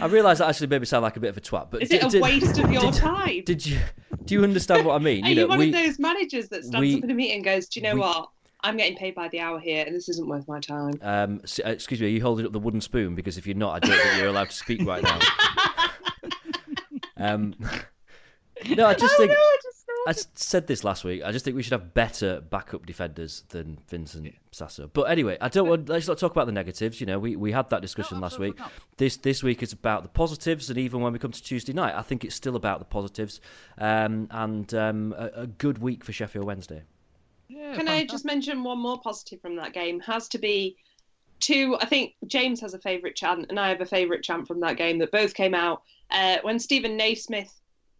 I 0.00 0.06
realise 0.06 0.38
that 0.38 0.48
actually 0.48 0.68
made 0.68 0.80
me 0.80 0.86
sound 0.86 1.02
like 1.02 1.16
a 1.16 1.20
bit 1.20 1.28
of 1.28 1.36
a 1.36 1.40
twat, 1.40 1.70
but 1.70 1.82
Is 1.82 1.90
did- 1.90 2.02
it 2.02 2.06
a 2.06 2.08
did- 2.10 2.22
waste 2.22 2.58
of 2.58 2.72
your 2.72 2.90
did- 2.90 2.94
time? 2.94 3.42
Did 3.44 3.64
you 3.66 3.78
do 4.24 4.34
you 4.34 4.42
understand 4.42 4.84
what 4.86 4.94
I 4.94 4.98
mean? 4.98 5.24
Are 5.24 5.28
you, 5.28 5.34
know, 5.36 5.46
one 5.46 5.58
we, 5.58 5.66
of 5.68 5.74
those 5.74 5.98
managers 5.98 6.48
that 6.48 6.64
stands 6.64 6.80
we- 6.80 6.96
up 6.96 7.04
in 7.04 7.10
a 7.10 7.14
meeting 7.14 7.36
and 7.36 7.44
goes, 7.44 7.68
"Do 7.68 7.78
you 7.80 7.84
know 7.84 7.94
we- 7.94 8.00
what? 8.00 8.28
I'm 8.66 8.76
getting 8.76 8.96
paid 8.96 9.14
by 9.14 9.28
the 9.28 9.40
hour 9.40 9.58
here, 9.60 9.84
and 9.86 9.94
this 9.94 10.08
isn't 10.08 10.28
worth 10.28 10.46
my 10.48 10.60
time." 10.60 10.94
um, 11.02 11.40
s- 11.44 11.60
uh, 11.64 11.68
excuse 11.70 12.00
me, 12.00 12.06
are 12.06 12.10
you 12.10 12.20
holding 12.22 12.44
up 12.46 12.52
the 12.52 12.58
wooden 12.58 12.80
spoon? 12.80 13.14
Because 13.14 13.38
if 13.38 13.46
you're 13.46 13.56
not, 13.56 13.76
I 13.76 13.86
don't 13.86 13.98
think 13.98 14.18
you're 14.18 14.28
allowed 14.28 14.50
to 14.50 14.56
speak 14.56 14.84
right 14.86 15.02
now. 15.02 15.18
um, 17.16 17.54
no, 18.70 18.86
I 18.86 18.94
just 18.94 19.14
oh 19.14 19.16
think 19.18 19.30
no, 19.30 19.36
I 19.36 19.56
just 19.62 19.76
I 20.06 20.10
s- 20.10 20.28
said 20.34 20.66
this 20.66 20.84
last 20.84 21.04
week. 21.04 21.22
I 21.24 21.32
just 21.32 21.44
think 21.44 21.56
we 21.56 21.62
should 21.62 21.72
have 21.72 21.92
better 21.94 22.40
backup 22.40 22.86
defenders 22.86 23.44
than 23.48 23.78
Vincent 23.88 24.34
Sasso. 24.52 24.88
But 24.92 25.02
anyway, 25.04 25.36
I 25.40 25.48
don't 25.48 25.68
want. 25.68 25.88
Let's 25.88 26.08
not 26.08 26.18
talk 26.18 26.32
about 26.32 26.46
the 26.46 26.52
negatives. 26.52 27.00
You 27.00 27.06
know, 27.06 27.18
we, 27.18 27.36
we 27.36 27.52
had 27.52 27.70
that 27.70 27.82
discussion 27.82 28.20
last 28.20 28.38
week. 28.38 28.58
This 28.96 29.16
this 29.16 29.42
week 29.42 29.62
is 29.62 29.72
about 29.72 30.02
the 30.02 30.08
positives, 30.08 30.70
and 30.70 30.78
even 30.78 31.00
when 31.00 31.12
we 31.12 31.18
come 31.18 31.32
to 31.32 31.42
Tuesday 31.42 31.72
night, 31.72 31.94
I 31.94 32.02
think 32.02 32.24
it's 32.24 32.34
still 32.34 32.56
about 32.56 32.78
the 32.78 32.84
positives. 32.84 33.40
Um, 33.78 34.28
and 34.30 34.72
um, 34.74 35.14
a, 35.16 35.42
a 35.42 35.46
good 35.46 35.78
week 35.78 36.04
for 36.04 36.12
Sheffield 36.12 36.44
Wednesday. 36.46 36.82
Can 37.48 37.88
I 37.88 38.04
just 38.04 38.24
mention 38.24 38.64
one 38.64 38.78
more 38.78 39.00
positive 39.00 39.40
from 39.40 39.56
that 39.56 39.72
game? 39.72 40.00
Has 40.00 40.28
to 40.28 40.38
be 40.38 40.76
two. 41.40 41.76
I 41.80 41.86
think 41.86 42.14
James 42.26 42.60
has 42.60 42.74
a 42.74 42.78
favourite 42.78 43.16
chant, 43.16 43.46
and 43.48 43.58
I 43.58 43.68
have 43.68 43.80
a 43.80 43.86
favourite 43.86 44.22
chant 44.22 44.46
from 44.46 44.60
that 44.60 44.76
game 44.76 44.98
that 44.98 45.12
both 45.12 45.34
came 45.34 45.54
out 45.54 45.82
uh, 46.10 46.38
when 46.42 46.58
Steven 46.58 46.96
Naismith 46.96 47.52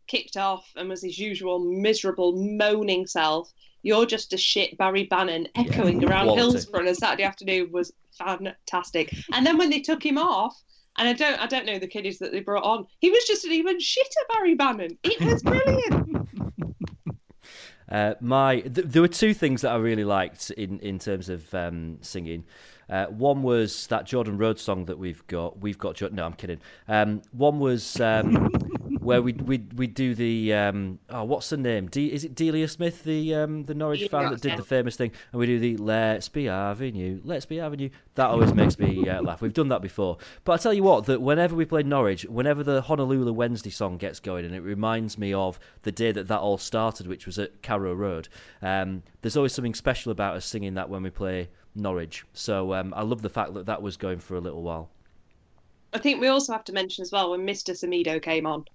kicked 0.06 0.36
off 0.36 0.70
and 0.76 0.88
was 0.88 1.02
his 1.02 1.18
usual 1.18 1.58
miserable 1.58 2.32
moaning 2.36 3.06
self. 3.06 3.52
You're 3.82 4.06
just 4.06 4.32
a 4.32 4.36
shit 4.36 4.76
Barry 4.78 5.04
Bannon 5.04 5.48
echoing 5.54 6.02
around. 6.04 6.36
Hillsborough 6.36 6.80
on 6.80 6.88
a 6.88 6.94
Saturday 6.94 7.22
afternoon 7.22 7.70
was 7.72 7.92
fantastic. 8.12 9.14
And 9.32 9.46
then 9.46 9.58
when 9.58 9.70
they 9.70 9.80
took 9.80 10.04
him 10.04 10.18
off, 10.18 10.60
and 10.98 11.08
I 11.08 11.12
don't 11.12 11.40
I 11.40 11.46
don't 11.46 11.66
know 11.66 11.78
the 11.78 11.86
kiddies 11.86 12.18
that 12.18 12.32
they 12.32 12.40
brought 12.40 12.64
on, 12.64 12.86
he 13.00 13.10
was 13.10 13.24
just 13.24 13.44
an 13.44 13.52
even 13.52 13.78
shitter 13.78 14.24
Barry 14.32 14.54
Bannon. 14.54 14.98
It 15.02 15.20
was 15.20 15.42
brilliant. 15.44 16.05
Uh, 17.90 18.14
my 18.20 18.60
th- 18.60 18.86
there 18.86 19.02
were 19.02 19.08
two 19.08 19.32
things 19.34 19.62
that 19.62 19.72
I 19.72 19.76
really 19.76 20.04
liked 20.04 20.50
in 20.50 20.78
in 20.80 20.98
terms 20.98 21.28
of 21.28 21.52
um, 21.54 21.98
singing. 22.00 22.44
Uh, 22.88 23.06
one 23.06 23.42
was 23.42 23.86
that 23.88 24.06
Jordan 24.06 24.38
Rhodes 24.38 24.62
song 24.62 24.84
that 24.84 24.98
we've 24.98 25.26
got. 25.26 25.60
We've 25.60 25.78
got. 25.78 26.00
No, 26.12 26.24
I'm 26.24 26.34
kidding. 26.34 26.60
Um, 26.88 27.22
one 27.32 27.58
was 27.58 28.00
um, 28.00 28.50
where 29.06 29.22
we 29.22 29.32
we 29.32 29.58
we 29.76 29.86
do 29.86 30.14
the 30.14 30.52
um, 30.52 30.98
oh 31.10 31.24
what's 31.24 31.48
the 31.50 31.56
name? 31.56 31.86
D, 31.86 32.12
is 32.12 32.24
it 32.24 32.34
Delia 32.34 32.68
Smith, 32.68 33.04
the 33.04 33.34
um, 33.34 33.64
the 33.64 33.74
Norwich 33.74 34.08
fan 34.08 34.30
that 34.32 34.40
did 34.40 34.58
the 34.58 34.64
famous 34.64 34.96
thing, 34.96 35.12
and 35.32 35.38
we 35.38 35.46
do 35.46 35.58
the 35.58 35.76
Let's 35.76 36.28
be 36.28 36.42
you, 36.42 37.20
Let's 37.24 37.46
be 37.46 37.56
you. 37.56 37.90
That 38.16 38.26
always 38.26 38.52
makes 38.52 38.78
me 38.78 39.08
uh, 39.08 39.22
laugh. 39.22 39.40
We've 39.40 39.52
done 39.52 39.68
that 39.68 39.80
before, 39.80 40.18
but 40.44 40.52
I 40.52 40.56
tell 40.56 40.74
you 40.74 40.82
what, 40.82 41.06
that 41.06 41.22
whenever 41.22 41.54
we 41.54 41.64
play 41.64 41.82
Norwich, 41.84 42.24
whenever 42.24 42.62
the 42.62 42.82
Honolulu 42.82 43.32
Wednesday 43.32 43.70
song 43.70 43.96
gets 43.96 44.18
going, 44.18 44.44
and 44.44 44.54
it 44.54 44.62
reminds 44.62 45.16
me 45.16 45.32
of 45.32 45.58
the 45.82 45.92
day 45.92 46.10
that 46.12 46.26
that 46.26 46.40
all 46.40 46.58
started, 46.58 47.06
which 47.06 47.26
was 47.26 47.38
at 47.38 47.62
Carrow 47.62 47.94
Road. 47.94 48.28
Um, 48.60 49.04
there's 49.22 49.36
always 49.36 49.52
something 49.52 49.74
special 49.74 50.12
about 50.12 50.34
us 50.34 50.44
singing 50.44 50.74
that 50.74 50.90
when 50.90 51.02
we 51.02 51.10
play 51.10 51.48
Norwich. 51.76 52.24
So 52.32 52.74
um, 52.74 52.92
I 52.96 53.02
love 53.02 53.22
the 53.22 53.30
fact 53.30 53.54
that 53.54 53.66
that 53.66 53.82
was 53.82 53.96
going 53.96 54.18
for 54.18 54.34
a 54.34 54.40
little 54.40 54.62
while. 54.62 54.90
I 55.92 55.98
think 55.98 56.20
we 56.20 56.28
also 56.28 56.52
have 56.52 56.64
to 56.64 56.72
mention 56.72 57.02
as 57.02 57.12
well 57.12 57.30
when 57.30 57.46
Mr. 57.46 57.70
Semedo 57.70 58.20
came 58.20 58.46
on, 58.46 58.66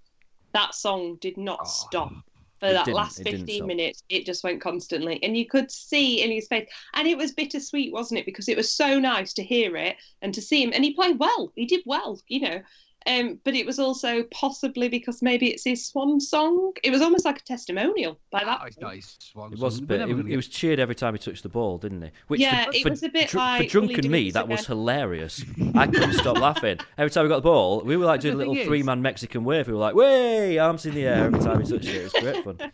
that 0.54 0.76
song 0.76 1.18
did 1.22 1.38
not 1.38 1.68
stop. 1.68 2.14
For 2.60 2.72
that 2.72 2.88
last 2.90 3.24
15 3.24 3.48
stop. 3.48 3.68
minutes, 3.68 4.04
it 4.08 4.24
just 4.24 4.44
went 4.44 4.62
constantly. 4.62 5.20
And 5.24 5.36
you 5.36 5.48
could 5.48 5.72
see 5.72 6.22
in 6.22 6.30
his 6.30 6.48
face. 6.48 6.70
And 6.94 7.08
it 7.08 7.18
was 7.18 7.32
bittersweet, 7.32 7.92
wasn't 7.92 8.20
it? 8.20 8.26
Because 8.28 8.48
it 8.48 8.56
was 8.56 8.72
so 8.72 9.00
nice 9.00 9.34
to 9.34 9.44
hear 9.44 9.76
it 9.76 9.96
and 10.22 10.32
to 10.36 10.44
see 10.44 10.62
him. 10.62 10.72
And 10.72 10.84
he 10.84 10.94
played 10.94 11.18
well. 11.18 11.52
He 11.56 11.66
did 11.66 11.82
well, 11.88 12.22
you 12.28 12.42
know. 12.42 12.62
Um, 13.08 13.40
but 13.44 13.56
it 13.56 13.66
was 13.66 13.80
also 13.80 14.24
possibly 14.32 14.88
because 14.88 15.24
maybe 15.24 15.48
it's 15.50 15.64
his 15.64 15.88
swan 15.88 16.20
song. 16.20 16.74
It 16.84 16.92
was 16.92 17.02
almost 17.02 17.26
like 17.26 17.40
a 17.40 17.44
testimonial 17.44 18.20
by 18.32 18.44
that. 18.44 18.62
It's 18.68 18.80
not 18.80 18.94
his 18.94 19.18
swan 19.20 19.52
It 19.54 19.60
was, 19.60 19.78
song. 19.78 19.86
but 19.86 19.96
We're 19.98 20.04
it, 20.04 20.08
never 20.08 20.14
gonna 20.22 20.30
he 20.30 20.36
was 20.36 20.48
cheered 20.48 20.80
every 20.80 20.94
time 20.94 21.16
he 21.16 21.18
touched 21.18 21.42
the 21.42 21.50
ball, 21.50 21.80
didn't 21.80 22.02
he? 22.04 22.12
Which 22.28 22.40
Yeah, 22.42 22.66
for, 22.66 22.72
it 22.76 22.84
for, 22.84 22.90
was 22.92 23.02
a 23.04 23.10
bit 23.10 23.30
dr- 23.30 23.40
like, 23.44 23.64
for 23.64 23.70
drunken 23.72 24.12
me. 24.12 24.26
this 24.26 24.34
That 24.36 24.48
was 24.48 24.68
hilarious. 24.68 25.44
I 25.76 25.88
couldn't 25.88 26.14
stop 26.14 26.38
laughing 26.38 26.78
every 26.98 27.10
time 27.10 27.24
we 27.24 27.30
got 27.30 27.38
the 27.38 27.42
ball. 27.42 27.82
We 27.82 27.98
were 27.98 28.06
like 28.06 28.22
doing 28.22 28.36
a 28.36 28.38
little 28.38 28.56
three-man 28.56 29.02
Mexican 29.02 29.44
wave. 29.44 29.68
We 29.68 29.74
were 29.74 29.80
like, 29.80 29.96
"Way!" 29.96 30.60
arms 30.60 30.86
in 30.86 30.94
the 30.94 31.06
air 31.06 31.26
every 31.26 31.40
time 31.40 31.60
he 31.60 31.68
touched 31.68 31.88
it. 31.88 31.96
It 31.96 32.04
was 32.04 32.14
great 32.14 32.44
fun. 32.44 32.58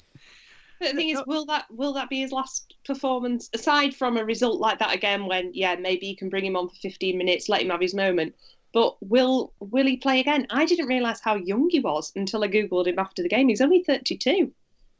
But 0.80 0.92
the 0.92 0.96
thing 0.98 1.10
is, 1.10 1.20
will 1.26 1.46
that 1.48 1.66
will 1.72 1.94
that 1.94 2.08
be 2.08 2.20
his 2.20 2.32
last 2.32 2.76
performance? 2.86 3.50
Aside 3.54 3.96
from 3.96 4.16
a 4.16 4.24
result 4.24 4.60
like 4.60 4.78
that 4.78 4.94
again, 4.94 5.26
when 5.26 5.50
yeah, 5.56 5.76
maybe 5.76 6.06
you 6.06 6.16
can 6.16 6.30
bring 6.30 6.46
him 6.46 6.56
on 6.56 6.70
for 6.70 6.76
15 6.76 7.18
minutes, 7.18 7.50
let 7.50 7.62
him 7.64 7.70
have 7.72 7.82
his 7.82 7.96
moment. 7.96 8.36
But 8.74 8.98
will 9.02 9.54
will 9.60 9.86
he 9.86 9.98
play 9.98 10.20
again? 10.20 10.48
I 10.50 10.66
didn't 10.66 10.88
realise 10.88 11.20
how 11.20 11.36
young 11.36 11.70
he 11.70 11.80
was 11.80 12.12
until 12.16 12.44
I 12.44 12.48
googled 12.48 12.88
him 12.88 13.00
after 13.00 13.24
the 13.24 13.30
game. 13.30 13.50
He's 13.50 13.62
only 13.62 13.84
32. 13.84 14.52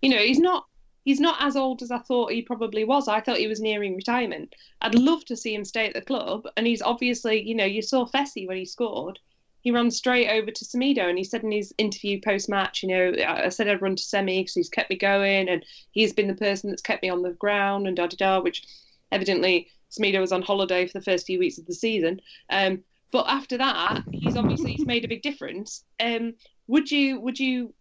You 0.02 0.10
know, 0.10 0.18
he's 0.18 0.40
not 0.40 0.66
he's 1.08 1.20
not 1.22 1.38
as 1.40 1.56
old 1.56 1.82
as 1.82 1.90
I 1.90 2.00
thought 2.00 2.34
he 2.34 2.42
probably 2.42 2.84
was. 2.84 3.08
I 3.08 3.22
thought 3.22 3.38
he 3.38 3.48
was 3.48 3.62
nearing 3.62 3.96
retirement. 3.96 4.54
I'd 4.82 4.94
love 4.94 5.24
to 5.26 5.38
see 5.38 5.56
him 5.56 5.64
stay 5.64 5.88
at 5.88 5.94
the 5.94 6.02
club, 6.02 6.48
and 6.58 6.68
he's 6.68 6.82
obviously, 6.82 7.42
you 7.42 7.56
know, 7.56 7.64
you 7.64 7.82
saw 7.82 8.06
Fessy 8.06 8.46
when 8.46 8.58
he 8.58 8.66
scored. 8.66 9.18
He 9.62 9.72
ran 9.72 9.90
straight 9.90 10.30
over 10.30 10.52
to 10.52 10.66
Semedo, 10.66 11.08
and 11.08 11.18
he 11.18 11.24
said 11.24 11.44
in 11.44 11.52
his 11.54 11.74
interview 11.78 12.20
post 12.22 12.50
match, 12.50 12.84
you 12.84 12.90
know, 12.90 13.14
I 13.24 13.46
I 13.46 13.50
said 13.50 13.70
I'd 13.70 13.82
run 13.82 13.96
to 13.96 14.04
Semi 14.04 14.42
because 14.42 14.56
he's 14.56 14.70
kept 14.70 14.90
me 14.90 14.98
going, 14.98 15.48
and 15.48 15.66
he's 15.92 16.12
been 16.12 16.28
the 16.28 16.34
person 16.36 16.70
that's 16.70 16.82
kept 16.82 17.04
me 17.04 17.10
on 17.10 17.22
the 17.22 17.32
ground, 17.32 17.88
and 17.88 17.96
da 17.96 18.08
da 18.08 18.18
da. 18.18 18.42
Which 18.42 18.64
evidently 19.12 19.70
Semedo 19.90 20.20
was 20.20 20.34
on 20.34 20.42
holiday 20.42 20.88
for 20.88 21.00
the 21.00 21.06
first 21.06 21.26
few 21.26 21.40
weeks 21.40 21.58
of 21.58 21.66
the 21.68 21.74
season. 21.74 22.22
Um, 22.50 22.84
but 23.12 23.26
after 23.28 23.58
that, 23.58 24.04
he's 24.12 24.36
obviously 24.36 24.74
he's 24.74 24.86
made 24.86 25.06
a 25.06 25.08
big 25.08 25.22
difference. 25.22 25.84
Um, 26.00 26.34
would 26.68 26.92
you 26.92 27.20
would 27.20 27.40
you 27.40 27.74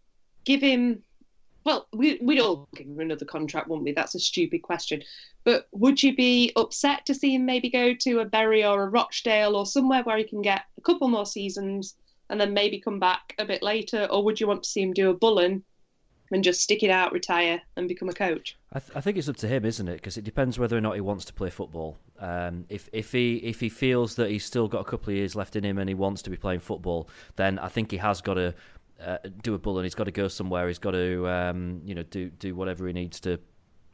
give 0.45 0.61
him? 0.61 1.03
Well, 1.65 1.89
we, 1.93 2.21
we'd 2.23 2.39
all 2.39 2.69
give 2.77 2.87
him 2.87 3.01
another 3.01 3.25
contract, 3.25 3.69
wouldn't 3.69 3.85
we? 3.85 3.93
That's 3.93 4.15
a 4.15 4.21
stupid 4.21 4.63
question. 4.63 5.03
But 5.43 5.67
would 5.73 6.01
you 6.01 6.15
be 6.15 6.53
upset 6.55 7.05
to 7.07 7.15
see 7.15 7.35
him 7.35 7.45
maybe 7.45 7.71
go 7.71 7.93
to 7.93 8.21
a 8.21 8.25
Bury 8.25 8.65
or 8.65 8.85
a 8.85 8.89
Rochdale 8.89 9.57
or 9.57 9.67
somewhere 9.67 10.05
where 10.05 10.17
he 10.17 10.23
can 10.23 10.43
get 10.43 10.63
a 10.79 10.81
couple 10.81 11.09
more 11.09 11.27
seasons 11.27 11.97
and 12.31 12.41
then 12.41 12.55
maybe 12.55 12.81
come 12.81 13.01
back 13.01 13.35
a 13.39 13.45
bit 13.45 13.65
later? 13.65 14.07
Or 14.13 14.23
would 14.23 14.41
you 14.41 14.47
want 14.47 14.63
to 14.63 14.69
see 14.69 14.83
him 14.83 14.93
do 14.93 15.11
a 15.11 15.15
Bullen 15.15 15.65
and 16.31 16.43
just 16.43 16.61
stick 16.61 16.83
it 16.83 16.91
out, 16.91 17.13
retire, 17.13 17.61
and 17.77 17.89
become 17.89 18.09
a 18.09 18.13
coach? 18.13 18.57
I, 18.73 18.81
th- 18.81 18.93
I 18.95 19.01
think 19.01 19.17
it's 19.17 19.29
up 19.29 19.37
to 19.37 19.49
him, 19.49 19.65
isn't 19.65 19.89
it? 19.89 19.95
Because 19.95 20.17
it 20.17 20.25
depends 20.25 20.59
whether 20.59 20.77
or 20.77 20.81
not 20.81 20.95
he 20.95 21.01
wants 21.01 21.25
to 21.27 21.33
play 21.33 21.51
football. 21.51 21.99
Um, 22.19 22.65
if 22.69 22.89
if 22.93 23.13
he 23.13 23.37
if 23.37 23.61
he 23.61 23.69
feels 23.69 24.17
that 24.17 24.31
he's 24.31 24.45
still 24.45 24.69
got 24.69 24.81
a 24.81 24.85
couple 24.85 25.11
of 25.11 25.17
years 25.17 25.37
left 25.37 25.57
in 25.57 25.65
him 25.65 25.79
and 25.79 25.89
he 25.89 25.95
wants 25.95 26.23
to 26.23 26.31
be 26.31 26.37
playing 26.37 26.61
football, 26.61 27.09
then 27.37 27.59
I 27.59 27.69
think 27.69 27.91
he 27.91 27.99
has 27.99 28.21
got 28.21 28.35
to 28.35 28.55
uh, 29.05 29.19
do 29.43 29.55
a 29.55 29.59
Bullen 29.59 29.85
he's 29.85 29.95
got 29.95 30.05
to 30.05 30.13
go 30.13 30.29
somewhere. 30.29 30.69
He's 30.69 30.79
got 30.79 30.93
to 30.93 31.29
um, 31.29 31.83
you 31.85 31.95
know 31.95 32.03
do 32.05 32.31
do 32.31 32.55
whatever 32.55 32.87
he 32.87 32.93
needs 32.93 33.21
to 33.21 33.39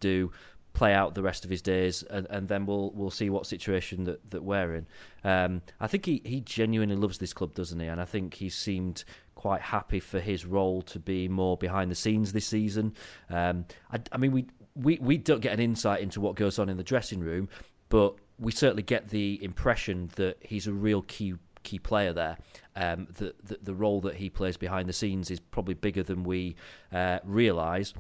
do, 0.01 0.31
play 0.75 0.95
out 0.95 1.15
the 1.15 1.23
rest 1.23 1.45
of 1.45 1.51
his 1.51 1.63
days, 1.63 2.03
and, 2.05 2.27
and 2.31 2.49
then 2.49 2.67
we'll 2.67 2.91
we'll 2.93 3.11
see 3.11 3.31
what 3.31 3.47
situation 3.47 4.05
that, 4.05 4.31
that 4.31 4.43
we're 4.43 4.75
in. 4.75 4.87
Um, 5.25 5.63
I 5.81 5.87
think 5.87 6.07
he, 6.07 6.23
he 6.25 6.41
genuinely 6.41 6.97
loves 6.97 7.19
this 7.19 7.33
club, 7.33 7.55
doesn't 7.55 7.79
he? 7.79 7.87
And 7.87 8.01
I 8.01 8.05
think 8.05 8.35
he 8.35 8.49
seemed 8.49 9.05
quite 9.43 9.61
happy 9.61 9.99
for 9.99 10.21
his 10.21 10.47
role 10.47 10.83
to 10.83 11.01
be 11.01 11.27
more 11.27 11.57
behind 11.57 11.91
the 11.91 11.97
scenes 11.97 12.33
this 12.33 12.47
season. 12.47 12.95
Um, 13.29 13.65
I, 13.93 13.99
I 14.13 14.17
mean, 14.17 14.31
we, 14.31 14.47
we 14.77 14.99
we 15.01 15.17
don't 15.19 15.41
get 15.41 15.53
an 15.53 15.59
insight 15.59 16.01
into 16.01 16.21
what 16.21 16.37
goes 16.37 16.61
on 16.61 16.69
in 16.69 16.77
the 16.77 16.85
dressing 16.85 17.19
room, 17.19 17.49
but 17.89 18.15
we 18.39 18.53
certainly 18.53 18.85
get 18.85 19.09
the 19.09 19.43
impression 19.43 20.11
that 20.15 20.37
he's 20.41 20.69
a 20.69 20.73
real 20.73 21.03
key 21.03 21.35
key 21.65 21.81
player 21.81 22.13
there. 22.13 22.39
Um, 22.77 23.09
the, 23.19 23.35
the 23.43 23.59
the 23.61 23.75
role 23.75 24.01
that 24.03 24.15
he 24.15 24.31
plays 24.31 24.57
behind 24.57 24.89
the 24.89 24.93
scenes 24.93 25.29
is 25.29 25.41
probably 25.41 25.75
bigger 25.75 26.05
than 26.05 26.23
we 26.23 26.55
uh, 26.93 27.19
realise. 27.25 27.95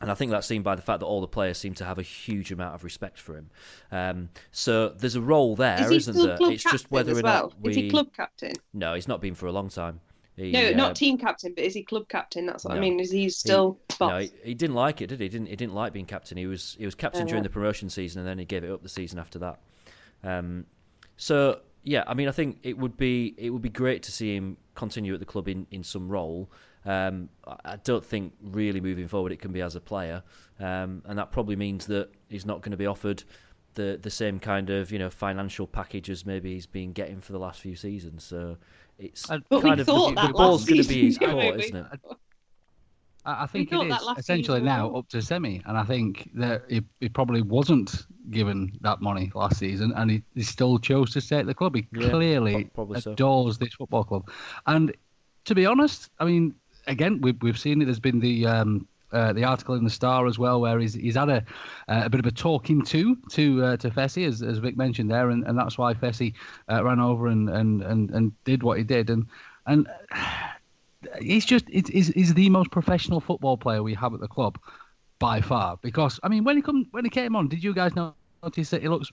And 0.00 0.12
I 0.12 0.14
think 0.14 0.30
that's 0.30 0.46
seen 0.46 0.62
by 0.62 0.76
the 0.76 0.82
fact 0.82 1.00
that 1.00 1.06
all 1.06 1.20
the 1.20 1.26
players 1.26 1.58
seem 1.58 1.74
to 1.74 1.84
have 1.84 1.98
a 1.98 2.02
huge 2.02 2.52
amount 2.52 2.76
of 2.76 2.84
respect 2.84 3.18
for 3.18 3.36
him. 3.36 3.50
Um, 3.90 4.28
so 4.52 4.90
there's 4.90 5.16
a 5.16 5.20
role 5.20 5.56
there, 5.56 5.92
is 5.92 6.06
isn't 6.06 6.24
there? 6.24 6.52
It's 6.52 6.62
just 6.62 6.88
whether 6.88 7.18
or 7.18 7.22
well? 7.22 7.22
not 7.24 7.60
we. 7.60 7.70
Is 7.70 7.76
he 7.76 7.90
club 7.90 8.12
captain? 8.14 8.52
No, 8.72 8.94
he's 8.94 9.08
not 9.08 9.20
been 9.20 9.34
for 9.34 9.46
a 9.46 9.52
long 9.52 9.70
time. 9.70 9.98
He, 10.38 10.52
No, 10.52 10.68
uh, 10.68 10.70
not 10.70 10.96
team 10.96 11.18
captain, 11.18 11.52
but 11.54 11.64
is 11.64 11.74
he 11.74 11.82
club 11.82 12.08
captain? 12.08 12.46
That's 12.46 12.64
what 12.64 12.76
I 12.76 12.80
mean. 12.80 13.00
Is 13.00 13.10
he 13.10 13.22
He- 13.24 13.30
still 13.30 13.78
boss? 13.98 14.10
No, 14.10 14.18
he, 14.20 14.30
he 14.44 14.54
didn't 14.54 14.76
like 14.76 15.00
it, 15.02 15.08
did 15.08 15.18
he? 15.20 15.24
He 15.24 15.28
didn't 15.28 15.48
he 15.48 15.56
didn't 15.56 15.74
like 15.74 15.92
being 15.92 16.06
captain. 16.06 16.38
He 16.38 16.46
was 16.46 16.76
he 16.78 16.84
was 16.84 16.94
captain 16.94 17.22
Oh, 17.24 17.26
during 17.26 17.42
the 17.42 17.50
promotion 17.50 17.90
season, 17.90 18.20
and 18.20 18.28
then 18.28 18.38
he 18.38 18.44
gave 18.44 18.64
it 18.64 18.70
up 18.70 18.82
the 18.82 18.88
season 18.88 19.18
after 19.18 19.38
that. 19.40 19.58
Um, 20.22 20.64
so 21.16 21.60
yeah, 21.82 22.04
I 22.06 22.14
mean, 22.14 22.28
I 22.28 22.32
think 22.32 22.58
it 22.62 22.76
would 22.78 22.96
be 22.96 23.34
it 23.36 23.50
would 23.50 23.62
be 23.62 23.68
great 23.70 24.02
to 24.04 24.12
see 24.12 24.34
him 24.36 24.56
continue 24.74 25.12
at 25.14 25.20
the 25.20 25.26
club 25.26 25.48
in, 25.48 25.66
in 25.70 25.82
some 25.82 26.08
role. 26.08 26.50
Um, 26.84 27.28
I- 27.46 27.56
I 27.72 27.76
don't 27.76 28.04
think 28.04 28.32
really 28.40 28.80
moving 28.80 29.08
forward 29.08 29.32
it 29.32 29.40
can 29.40 29.52
be 29.52 29.60
as 29.62 29.74
a 29.76 29.80
player, 29.80 30.22
um, 30.60 31.02
and 31.06 31.18
that 31.18 31.32
probably 31.32 31.56
means 31.56 31.86
that 31.86 32.10
he's 32.28 32.46
not 32.46 32.62
going 32.62 32.70
to 32.72 32.76
be 32.78 32.86
offered 32.86 33.24
the 33.74 33.98
the 34.00 34.10
same 34.10 34.38
kind 34.40 34.70
of 34.70 34.90
you 34.90 34.98
know 34.98 35.10
financial 35.10 35.66
package 35.66 36.10
as 36.10 36.24
maybe 36.24 36.52
he's 36.54 36.66
been 36.66 36.92
getting 36.92 37.20
for 37.20 37.32
the 37.32 37.38
last 37.38 37.60
few 37.60 37.74
seasons. 37.76 38.24
So 38.24 38.56
it's 38.98 39.26
But 39.26 39.42
we 39.50 39.60
kind 39.60 39.80
of 39.80 39.86
thought 39.86 40.08
the, 40.10 40.14
that 40.16 40.26
the 40.28 40.32
ball's 40.34 40.60
last 40.62 40.68
going 40.68 40.82
to 40.82 40.88
be 40.88 41.04
his 41.06 41.16
season, 41.16 41.30
court, 41.30 41.58
didn't 41.58 41.58
we? 41.58 41.64
isn't 41.64 41.76
it? 41.76 42.00
I 43.24 43.42
I 43.42 43.46
think 43.46 43.70
thought 43.70 43.86
it 43.86 43.88
that 43.90 44.00
is 44.00 44.06
last 44.06 44.18
essentially 44.20 44.60
now 44.60 44.90
up 44.94 45.08
to 45.10 45.22
semi, 45.22 45.62
and 45.66 45.76
I 45.76 45.84
think 45.84 46.30
that 46.34 46.62
he, 46.68 46.82
he 47.00 47.08
probably 47.08 47.42
wasn't 47.42 48.06
given 48.30 48.72
that 48.80 49.00
money 49.00 49.30
last 49.34 49.58
season, 49.58 49.92
and 49.96 50.10
he, 50.10 50.22
he 50.34 50.42
still 50.42 50.78
chose 50.78 51.12
to 51.12 51.20
stay 51.20 51.38
at 51.38 51.46
the 51.46 51.54
club. 51.54 51.74
He 51.76 51.86
Yeah, 51.92 52.10
clearly 52.10 52.64
pro- 52.64 52.84
probably 52.86 53.00
so. 53.00 53.12
adores 53.12 53.58
this 53.58 53.74
football 53.74 54.04
club, 54.04 54.30
and 54.66 54.94
to 55.44 55.54
be 55.54 55.66
honest, 55.66 56.10
I 56.18 56.24
mean, 56.24 56.54
again, 56.86 57.20
we've 57.20 57.40
we've 57.42 57.58
seen 57.58 57.82
it. 57.82 57.86
There's 57.86 58.00
been 58.00 58.20
the 58.20 58.46
um, 58.46 58.86
uh, 59.12 59.32
the 59.32 59.44
article 59.44 59.74
in 59.74 59.84
the 59.84 59.90
Star 59.90 60.26
as 60.26 60.38
well, 60.38 60.60
where 60.60 60.78
he's 60.78 60.94
he's 60.94 61.16
had 61.16 61.28
a 61.28 61.44
uh, 61.88 62.02
a 62.04 62.10
bit 62.10 62.20
of 62.20 62.26
a 62.26 62.30
talking 62.30 62.82
to 62.82 63.16
to 63.30 63.64
uh, 63.64 63.76
to 63.78 63.90
Fessy, 63.90 64.26
as, 64.26 64.42
as 64.42 64.58
Vic 64.58 64.76
mentioned 64.76 65.10
there, 65.10 65.30
and, 65.30 65.44
and 65.46 65.58
that's 65.58 65.78
why 65.78 65.94
Fessy 65.94 66.34
uh, 66.70 66.84
ran 66.84 67.00
over 67.00 67.28
and, 67.28 67.48
and, 67.48 67.82
and, 67.82 68.10
and 68.10 68.44
did 68.44 68.62
what 68.62 68.78
he 68.78 68.84
did, 68.84 69.10
and 69.10 69.26
and 69.66 69.88
he's 71.20 71.44
just 71.44 71.68
he's, 71.68 72.08
he's 72.08 72.34
the 72.34 72.50
most 72.50 72.70
professional 72.70 73.20
football 73.20 73.56
player 73.56 73.82
we 73.82 73.94
have 73.94 74.14
at 74.14 74.20
the 74.20 74.28
club 74.28 74.58
by 75.18 75.40
far. 75.40 75.78
Because 75.82 76.20
I 76.22 76.28
mean, 76.28 76.44
when 76.44 76.56
he 76.56 76.62
come 76.62 76.86
when 76.90 77.04
he 77.04 77.10
came 77.10 77.36
on, 77.36 77.48
did 77.48 77.62
you 77.64 77.74
guys 77.74 77.92
notice 77.94 78.70
that 78.70 78.82
he 78.82 78.88
looks 78.88 79.10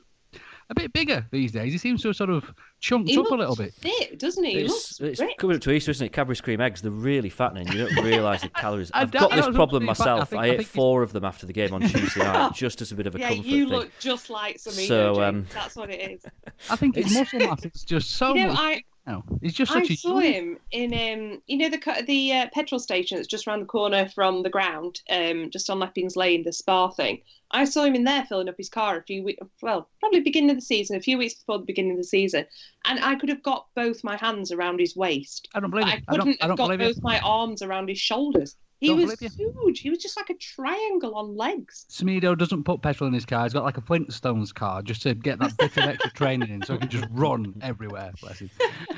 a 0.70 0.76
bit 0.76 0.92
bigger 0.94 1.26
these 1.32 1.52
days? 1.52 1.72
He 1.72 1.78
seems 1.78 2.02
to 2.02 2.10
have 2.10 2.16
sort 2.18 2.30
of 2.30 2.54
chunked 2.80 3.10
He 3.10 3.18
up 3.18 3.30
a 3.30 3.36
little 3.36 3.56
bit. 3.56 3.74
fit, 3.74 4.20
doesn't 4.20 4.44
he? 4.44 4.52
He 4.52 4.58
It's, 4.62 5.00
looks 5.00 5.20
it's 5.22 5.34
coming 5.38 5.56
up 5.58 5.62
to 5.64 5.72
Easter, 5.72 5.92
isn't 5.92 6.06
it? 6.06 6.12
Cadbury's 6.14 6.42
cream 6.42 6.62
eggs, 6.62 6.82
they're 6.82 6.92
really 6.92 7.30
fattening. 7.30 7.68
You 7.70 7.88
don't 7.88 8.04
realise 8.04 8.42
the 8.42 8.50
calories. 8.56 8.92
I 8.94 9.02
I've 9.02 9.12
got 9.12 9.32
this 9.32 9.48
problem 9.50 9.84
know, 9.86 9.90
I 9.90 9.92
myself. 9.92 10.30
think- 10.30 10.42
I, 10.42 10.46
I 10.46 10.50
ate 10.52 10.58
think 10.58 10.70
four 10.70 11.04
of 11.04 11.12
them 11.14 11.24
after 11.26 11.46
the 11.46 11.54
game 11.54 11.74
on 11.74 11.82
Tuesday 11.82 12.22
night, 12.24 12.54
just 12.56 12.82
as 12.82 12.92
a 12.92 12.96
bit 12.96 13.08
of 13.08 13.16
a 13.16 13.20
yeah, 13.20 13.30
comfort 13.30 13.46
you 13.46 13.66
thing. 13.70 13.78
look 13.78 13.92
just 14.00 14.30
like 14.30 14.58
Semedo, 14.58 14.88
So, 14.88 15.24
um, 15.24 15.46
That's 15.54 15.76
what 15.76 15.90
it 15.90 16.12
is. 16.12 16.26
I 16.70 16.76
think 16.76 16.96
his 16.96 17.14
muscle 17.14 17.40
mass 17.40 17.64
is 17.66 17.84
just 17.84 18.12
so 18.12 18.34
you 18.36 18.44
know, 18.46 18.50
much. 18.54 18.60
I 18.60 18.84
now. 19.08 19.24
He's 19.42 19.54
just 19.54 19.72
I 19.72 19.82
such 19.82 19.92
a 19.92 19.96
saw 19.98 20.18
him 20.20 20.58
in 20.72 20.94
um, 20.94 21.42
you 21.48 21.58
know 21.58 21.70
the 21.70 22.04
the 22.08 22.34
uh, 22.34 22.48
petrol 22.54 22.80
station 22.80 23.18
that's 23.18 23.28
just 23.28 23.48
around 23.48 23.60
the 23.62 23.66
corner 23.66 24.10
from 24.10 24.44
the 24.44 24.50
ground, 24.50 25.02
um, 25.10 25.50
just 25.52 25.70
on 25.70 25.80
Leppings 25.80 26.16
Lane, 26.16 26.44
the 26.44 26.54
Spa 26.54 26.90
thing. 26.90 27.22
I 27.52 27.66
saw 27.66 27.84
him 27.84 27.96
in 27.96 28.04
there 28.04 28.26
filling 28.26 28.50
up 28.50 28.56
his 28.58 28.70
car 28.70 28.98
a 28.98 29.04
few 29.04 29.24
weeks, 29.24 29.46
well, 29.62 29.88
probably 30.00 30.20
beginning 30.22 30.50
of 30.50 30.58
the 30.58 30.62
season, 30.62 30.96
a 30.98 31.02
few 31.02 31.18
weeks 31.18 31.36
before 31.36 31.60
the 31.60 31.66
beginning 31.66 31.92
of 31.92 31.98
the 31.98 32.04
season, 32.04 32.46
and 32.86 33.00
I 33.04 33.16
could 33.16 33.30
have 33.30 33.44
got 33.44 33.68
both 33.76 34.04
my 34.04 34.18
hands 34.18 34.52
around 34.52 34.80
his 34.80 34.96
waist. 34.96 35.48
I 35.54 35.60
don't 35.60 35.70
believe 35.70 35.86
but 35.86 35.94
it. 35.96 36.04
I 36.08 36.14
I 36.14 36.18
don't- 36.18 36.26
couldn't 36.26 36.44
I 36.44 36.48
have 36.48 36.58
don't 36.58 36.70
got 36.70 36.80
both 36.80 36.98
it. 36.98 37.04
my 37.04 37.20
arms 37.20 37.62
around 37.62 37.90
his 37.90 38.00
shoulders. 38.00 38.56
He 38.82 38.88
Don't 38.88 38.98
was 39.04 39.20
huge. 39.20 39.80
He 39.80 39.90
was 39.90 40.00
just 40.00 40.18
like 40.18 40.30
a 40.30 40.34
triangle 40.36 41.16
on 41.16 41.36
legs. 41.36 41.86
Semedo 41.90 42.38
doesn't 42.38 42.64
put 42.66 42.82
petrol 42.82 43.08
in 43.08 43.14
his 43.14 43.26
car. 43.26 43.44
He's 43.44 43.54
got 43.54 43.64
like 43.64 43.78
a 43.78 43.82
Flintstones 43.82 44.54
car 44.54 44.82
just 44.82 45.02
to 45.04 45.16
get 45.16 45.40
that 45.40 45.56
bit 45.58 45.78
of 45.78 45.84
extra 45.84 46.12
training 46.12 46.50
in, 46.50 46.62
so 46.64 46.74
he 46.74 46.80
can 46.80 46.90
just 46.90 47.08
run 47.12 47.54
everywhere. 47.62 48.12
Bless 48.22 48.40
him. 48.40 48.50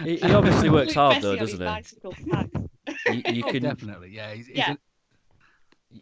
He, 0.04 0.18
he 0.18 0.34
obviously 0.34 0.70
works 0.70 0.94
hard 0.94 1.16
Bessie 1.18 1.22
though, 1.28 1.36
doesn't 1.36 1.62
he? 3.06 3.14
You, 3.14 3.34
you 3.36 3.44
Oh, 3.48 3.52
can 3.52 3.64
definitely, 3.64 4.10
yeah. 4.16 4.34
He's, 4.34 4.48
he's 4.48 4.58
Yeah. 4.58 4.74
a- 4.74 4.78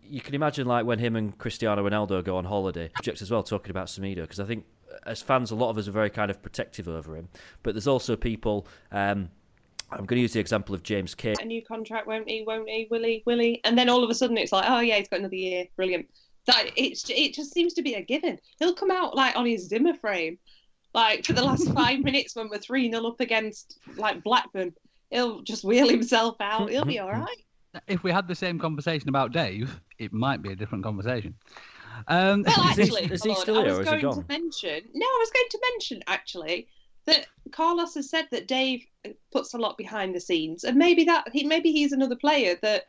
you 0.02 0.20
can 0.22 0.34
imagine 0.36 0.66
like 0.68 0.86
when 0.86 0.98
him 1.00 1.16
and 1.16 1.38
Cristiano 1.38 1.88
Ronaldo 1.88 2.24
go 2.24 2.38
on 2.38 2.46
holiday. 2.46 2.90
Projects 2.96 3.22
as 3.22 3.30
well 3.30 3.44
talking 3.44 3.70
about 3.72 3.88
Semedo 3.88 4.22
because 4.22 4.40
I 4.40 4.46
think 4.46 4.66
as 5.06 5.22
fans, 5.22 5.52
a 5.52 5.56
lot 5.56 5.70
of 5.70 5.78
us 5.78 5.88
are 5.88 5.92
very 5.92 6.10
kind 6.10 6.32
of 6.32 6.42
protective 6.42 6.88
over 6.88 7.16
him. 7.16 7.30
But 7.62 7.76
there's 7.76 7.88
also 7.88 8.16
people. 8.16 8.68
Um, 8.92 9.30
I'm 9.92 10.06
going 10.06 10.18
to 10.18 10.22
use 10.22 10.34
the 10.34 10.40
example 10.40 10.74
of 10.76 10.84
James 10.84 11.14
Kane. 11.16 11.36
a 11.42 11.46
new 11.46 11.64
contract, 11.64 12.08
won't 12.08 12.28
he? 12.30 12.44
Won't 12.46 12.68
he? 12.70 12.88
Will 12.90 13.04
he? 13.04 13.24
Will 13.26 13.40
he? 13.40 13.62
And 13.64 13.78
then 13.78 13.88
all 13.90 14.04
of 14.04 14.10
a 14.10 14.14
sudden 14.16 14.38
it's 14.38 14.52
like, 14.52 14.66
oh 14.68 14.80
yeah, 14.80 14.96
he's 14.98 15.08
got 15.08 15.20
another 15.20 15.36
year. 15.36 15.66
Brilliant. 15.76 16.08
That 16.48 16.66
it's 16.76 17.10
it 17.10 17.34
just 17.34 17.54
seems 17.54 17.74
to 17.76 17.82
be 17.82 17.94
a 17.96 18.02
given. 18.02 18.38
He'll 18.60 18.74
come 18.74 18.92
out 18.92 19.16
like 19.16 19.36
on 19.36 19.46
his 19.46 19.68
Zimmer 19.68 19.94
frame, 19.96 20.38
like 20.94 21.26
for 21.26 21.34
the 21.34 21.44
last 21.44 21.72
five 21.74 22.00
minutes 22.00 22.36
when 22.36 22.50
we're 22.50 22.60
three 22.60 22.90
0 22.92 23.06
up 23.06 23.20
against 23.20 23.80
like 23.98 24.24
Blackburn. 24.24 24.74
He'll 25.12 25.42
just 25.42 25.64
wheel 25.64 25.88
himself 25.90 26.36
out. 26.40 26.70
He'll 26.70 26.86
be 26.86 27.00
all 27.00 27.12
right. 27.12 27.38
if 27.88 28.04
we 28.04 28.12
had 28.12 28.28
the 28.28 28.36
same 28.36 28.60
conversation 28.60 29.08
about 29.10 29.32
Dave, 29.32 29.80
it 30.00 30.14
might 30.14 30.42
be 30.42 30.52
a 30.52 30.56
different 30.56 30.84
conversation. 30.84 31.36
Um, 32.08 32.44
Well, 32.44 32.70
Is 32.72 32.76
he- 32.76 32.82
actually, 32.84 33.14
is 33.14 33.24
he 33.24 33.30
hold 33.30 33.38
on, 33.38 33.42
still 33.44 33.58
I 33.58 33.64
here 33.64 33.70
was 33.70 33.78
or 33.78 33.82
is 33.82 33.88
he 33.88 34.02
going 34.02 34.16
gone? 34.16 34.24
to 34.24 34.26
mention. 34.28 34.82
No, 34.94 35.06
I 35.06 35.18
was 35.20 35.32
going 35.32 35.48
to 35.52 35.60
mention 35.72 36.04
actually 36.08 36.68
that 37.06 37.28
Carlos 37.52 37.94
has 37.96 38.10
said 38.10 38.28
that 38.32 38.48
Dave 38.48 38.86
puts 39.32 39.54
a 39.54 39.58
lot 39.58 39.78
behind 39.78 40.16
the 40.16 40.20
scenes, 40.20 40.64
and 40.64 40.78
maybe 40.78 41.04
that 41.06 41.30
he 41.32 41.44
maybe 41.44 41.72
he's 41.72 41.92
another 41.92 42.16
player 42.16 42.58
that, 42.62 42.86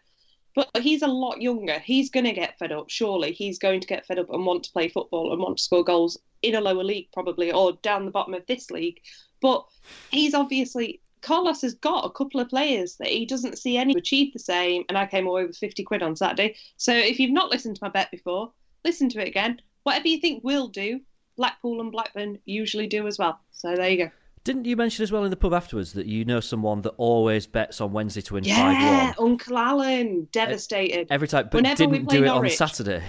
but 0.55 0.69
he's 0.81 1.03
a 1.03 1.07
lot 1.07 1.41
younger. 1.41 1.79
He's 1.79 2.11
going 2.11 2.25
to 2.25 2.33
get 2.33 2.59
fed 2.59 2.73
up. 2.73 2.89
Surely 2.89 3.33
he's 3.33 3.59
going 3.59 3.81
to 3.81 3.87
get 3.87 4.07
fed 4.07 4.19
up 4.19 4.31
and 4.31 4.47
want 4.47 4.65
to 4.65 4.73
play 4.73 4.89
football 4.89 5.33
and 5.33 5.41
want 5.41 5.59
to 5.59 5.63
score 5.63 5.85
goals 5.85 6.19
in 6.43 6.55
a 6.55 6.61
lower 6.61 6.85
league, 6.85 7.09
probably 7.13 7.53
or 7.53 7.73
down 7.83 8.05
the 8.05 8.11
bottom 8.11 8.35
of 8.35 8.47
this 8.47 8.71
league. 8.71 9.01
But 9.41 9.65
he's 10.11 10.35
obviously. 10.35 11.01
Carlos 11.23 11.63
has 11.63 11.75
got 11.75 12.05
a 12.05 12.11
couple 12.11 12.41
of 12.41 12.49
players 12.49 12.97
that 12.97 13.09
he 13.09 13.27
doesn't 13.27 13.59
see 13.59 13.77
any 13.77 13.95
achieve 13.95 14.33
the 14.33 14.39
same, 14.39 14.85
and 14.89 14.97
I 14.97 15.07
came 15.07 15.27
away 15.27 15.45
with 15.45 15.57
50 15.57 15.83
quid 15.83 16.01
on 16.01 16.15
Saturday. 16.15 16.55
So 16.77 16.93
if 16.93 17.19
you've 17.19 17.33
not 17.33 17.51
listened 17.51 17.75
to 17.77 17.85
my 17.85 17.89
bet 17.89 18.13
before, 18.13 18.53
listen 18.85 19.09
to 19.09 19.21
it 19.21 19.27
again. 19.27 19.61
Whatever 19.83 20.07
you 20.07 20.21
think 20.21 20.45
we'll 20.45 20.69
do, 20.69 21.01
Blackpool 21.37 21.81
and 21.81 21.93
Blackburn 21.93 22.39
usually 22.45 22.87
do 22.87 23.07
as 23.07 23.19
well. 23.19 23.41
So 23.53 23.75
there 23.75 23.89
you 23.91 23.97
go. 24.07 24.11
Didn't 24.45 24.65
you 24.65 24.77
mention 24.77 25.03
as 25.03 25.11
well 25.11 25.25
in 25.25 25.31
the 25.31 25.37
pub 25.37 25.53
afterwards 25.53 25.93
that 25.95 26.07
you 26.07 26.25
know 26.25 26.39
someone 26.39 26.83
that 26.83 26.95
always 26.99 27.47
bets 27.49 27.81
on 27.81 27.93
Wednesday 27.93 28.21
to 28.23 28.35
win 28.35 28.45
five 28.45 28.53
Yeah, 28.81 29.13
one 29.17 29.31
Uncle 29.33 29.59
Alan, 29.59 30.29
devastated. 30.31 31.09
every 31.11 31.27
time, 31.27 31.47
but 31.51 31.55
Whenever 31.55 31.77
didn't 31.87 32.07
play 32.07 32.19
do 32.19 32.25
it 32.25 32.29
on 32.29 32.49
Saturday? 32.51 33.03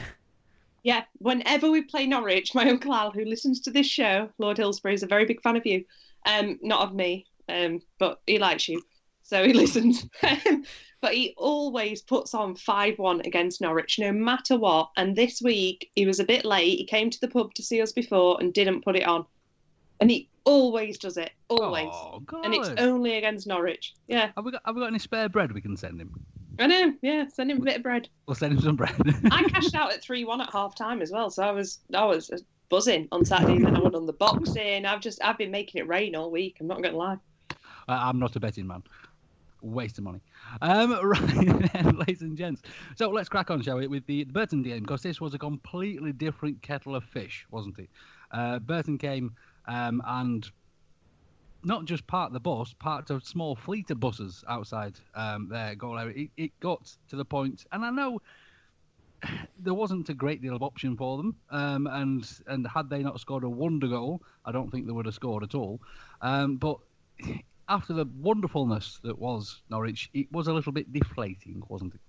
Yeah, 0.83 1.03
whenever 1.19 1.69
we 1.69 1.81
play 1.83 2.07
Norwich, 2.07 2.55
my 2.55 2.67
Uncle 2.69 2.93
Al, 2.93 3.11
who 3.11 3.23
listens 3.25 3.59
to 3.61 3.71
this 3.71 3.85
show, 3.85 4.29
Lord 4.39 4.57
Hillsborough, 4.57 4.93
is 4.93 5.03
a 5.03 5.07
very 5.07 5.25
big 5.25 5.41
fan 5.41 5.55
of 5.57 5.65
you. 5.65 5.83
Um, 6.25 6.57
not 6.63 6.81
of 6.87 6.95
me, 6.95 7.25
um, 7.49 7.81
but 7.99 8.19
he 8.25 8.39
likes 8.39 8.67
you, 8.67 8.81
so 9.27 9.43
he 9.43 9.53
listens. 9.53 10.07
but 11.01 11.13
he 11.13 11.33
always 11.37 12.01
puts 12.01 12.33
on 12.33 12.55
5 12.55 12.97
1 12.97 13.21
against 13.25 13.61
Norwich, 13.61 13.99
no 13.99 14.11
matter 14.11 14.57
what. 14.57 14.89
And 14.97 15.15
this 15.15 15.41
week, 15.41 15.91
he 15.95 16.05
was 16.05 16.19
a 16.19 16.23
bit 16.23 16.45
late. 16.45 16.79
He 16.79 16.85
came 16.85 17.09
to 17.09 17.19
the 17.19 17.27
pub 17.27 17.53
to 17.55 17.63
see 17.63 17.81
us 17.81 17.91
before 17.91 18.37
and 18.39 18.53
didn't 18.53 18.83
put 18.83 18.95
it 18.95 19.05
on. 19.05 19.25
And 19.99 20.09
he 20.09 20.29
always 20.45 20.97
does 20.97 21.17
it, 21.17 21.31
always. 21.49 21.89
Oh, 21.91 22.21
and 22.43 22.53
it's 22.53 22.69
only 22.77 23.17
against 23.17 23.47
Norwich. 23.47 23.93
Yeah, 24.07 24.31
have 24.35 24.45
we 24.45 24.51
got 24.51 24.61
have 24.65 24.75
we 24.75 24.81
got 24.81 24.87
any 24.87 24.99
spare 24.99 25.27
bread 25.27 25.51
we 25.51 25.61
can 25.61 25.75
send 25.75 25.99
him? 25.99 26.13
I 26.59 26.67
know. 26.67 26.93
Yeah, 27.01 27.27
send 27.27 27.51
him 27.51 27.57
a 27.57 27.65
bit 27.65 27.77
of 27.77 27.83
bread. 27.83 28.07
We'll 28.27 28.35
send 28.35 28.53
him 28.53 28.61
some 28.61 28.75
bread. 28.75 28.95
I 29.31 29.43
cashed 29.49 29.75
out 29.75 29.91
at 29.91 30.03
three 30.03 30.23
one 30.23 30.39
at 30.39 30.51
half 30.51 30.75
time 30.75 31.01
as 31.01 31.11
well, 31.11 31.29
so 31.29 31.43
I 31.43 31.51
was 31.51 31.79
I 31.93 32.05
was 32.05 32.31
buzzing 32.69 33.07
on 33.11 33.25
Saturday. 33.25 33.59
Then 33.59 33.75
I 33.75 33.79
went 33.79 33.95
on 33.95 34.05
the 34.05 34.13
boxing. 34.13 34.85
I've 34.85 35.01
just 35.01 35.21
I've 35.23 35.37
been 35.37 35.51
making 35.51 35.81
it 35.81 35.87
rain 35.87 36.15
all 36.15 36.31
week. 36.31 36.57
I'm 36.59 36.67
not 36.67 36.81
going 36.81 36.93
to 36.93 36.97
lie. 36.97 37.17
I'm 37.87 38.19
not 38.19 38.35
a 38.35 38.39
betting 38.39 38.67
man. 38.67 38.83
Waste 39.61 39.97
of 39.97 40.03
money. 40.03 40.21
Um, 40.61 40.91
right, 41.03 41.71
then, 41.73 41.97
ladies 41.97 42.21
and 42.21 42.37
gents. 42.37 42.61
So 42.95 43.09
let's 43.09 43.29
crack 43.29 43.49
on, 43.49 43.61
shall 43.61 43.77
we, 43.77 43.87
with 43.87 44.05
the 44.05 44.23
Burton 44.25 44.61
game, 44.63 44.81
because 44.81 45.01
this 45.01 45.19
was 45.19 45.33
a 45.33 45.39
completely 45.39 46.11
different 46.11 46.61
kettle 46.61 46.95
of 46.95 47.03
fish, 47.03 47.45
wasn't 47.51 47.79
it? 47.79 47.89
Uh, 48.31 48.59
Burton 48.59 48.97
came 48.97 49.35
um, 49.67 50.01
and 50.05 50.49
not 51.63 51.85
just 51.85 52.05
parked 52.07 52.33
the 52.33 52.39
bus, 52.39 52.73
parked 52.79 53.09
a 53.09 53.19
small 53.21 53.55
fleet 53.55 53.89
of 53.91 53.99
buses 53.99 54.43
outside 54.47 54.95
um, 55.15 55.49
their 55.49 55.75
goal 55.75 55.97
area. 55.97 56.15
It, 56.15 56.29
it 56.37 56.59
got 56.59 56.95
to 57.09 57.15
the 57.15 57.25
point, 57.25 57.65
and 57.71 57.83
I 57.83 57.89
know 57.89 58.21
there 59.59 59.73
wasn't 59.73 60.09
a 60.09 60.13
great 60.13 60.41
deal 60.41 60.55
of 60.55 60.63
option 60.63 60.95
for 60.95 61.17
them, 61.17 61.35
um, 61.49 61.87
and 61.87 62.29
and 62.47 62.67
had 62.67 62.89
they 62.89 63.03
not 63.03 63.19
scored 63.19 63.43
a 63.43 63.49
wonder 63.49 63.87
goal, 63.87 64.21
I 64.45 64.51
don't 64.51 64.71
think 64.71 64.85
they 64.85 64.93
would 64.93 65.05
have 65.05 65.15
scored 65.15 65.43
at 65.43 65.55
all. 65.55 65.81
Um, 66.21 66.57
but 66.57 66.77
after 67.69 67.93
the 67.93 68.05
wonderfulness 68.17 68.99
that 69.03 69.17
was 69.17 69.61
Norwich, 69.69 70.09
it 70.13 70.31
was 70.31 70.47
a 70.47 70.53
little 70.53 70.71
bit 70.71 70.91
deflating, 70.91 71.63
wasn't 71.67 71.95
it? 71.95 72.01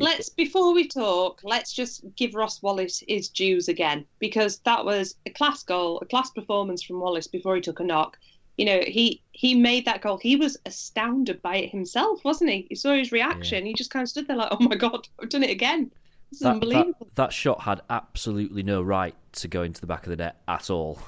Let's 0.00 0.28
before 0.28 0.74
we 0.74 0.86
talk, 0.86 1.40
let's 1.42 1.72
just 1.72 2.04
give 2.14 2.34
Ross 2.34 2.62
Wallace 2.62 3.02
his 3.08 3.28
dues 3.28 3.68
again 3.68 4.04
because 4.20 4.58
that 4.60 4.84
was 4.84 5.16
a 5.26 5.30
class 5.30 5.64
goal, 5.64 5.98
a 6.00 6.06
class 6.06 6.30
performance 6.30 6.82
from 6.82 7.00
Wallace 7.00 7.26
before 7.26 7.56
he 7.56 7.60
took 7.60 7.80
a 7.80 7.84
knock. 7.84 8.16
You 8.58 8.66
know, 8.66 8.80
he 8.86 9.22
he 9.32 9.54
made 9.56 9.84
that 9.86 10.00
goal. 10.00 10.18
He 10.18 10.36
was 10.36 10.56
astounded 10.66 11.42
by 11.42 11.56
it 11.56 11.70
himself, 11.70 12.24
wasn't 12.24 12.50
he? 12.50 12.66
You 12.70 12.76
saw 12.76 12.94
his 12.94 13.10
reaction. 13.12 13.66
He 13.66 13.74
just 13.74 13.90
kind 13.90 14.02
of 14.04 14.08
stood 14.08 14.28
there 14.28 14.36
like, 14.36 14.52
"Oh 14.52 14.58
my 14.60 14.76
god, 14.76 15.08
I've 15.20 15.28
done 15.30 15.42
it 15.42 15.50
again." 15.50 15.90
This 16.30 16.40
is 16.40 16.44
That, 16.44 16.50
unbelievable. 16.54 16.94
that, 17.00 17.14
that 17.16 17.32
shot 17.32 17.62
had 17.62 17.80
absolutely 17.90 18.62
no 18.62 18.82
right 18.82 19.14
to 19.32 19.48
go 19.48 19.62
into 19.62 19.80
the 19.80 19.86
back 19.86 20.04
of 20.04 20.10
the 20.10 20.16
net 20.16 20.40
at 20.46 20.70
all. 20.70 21.00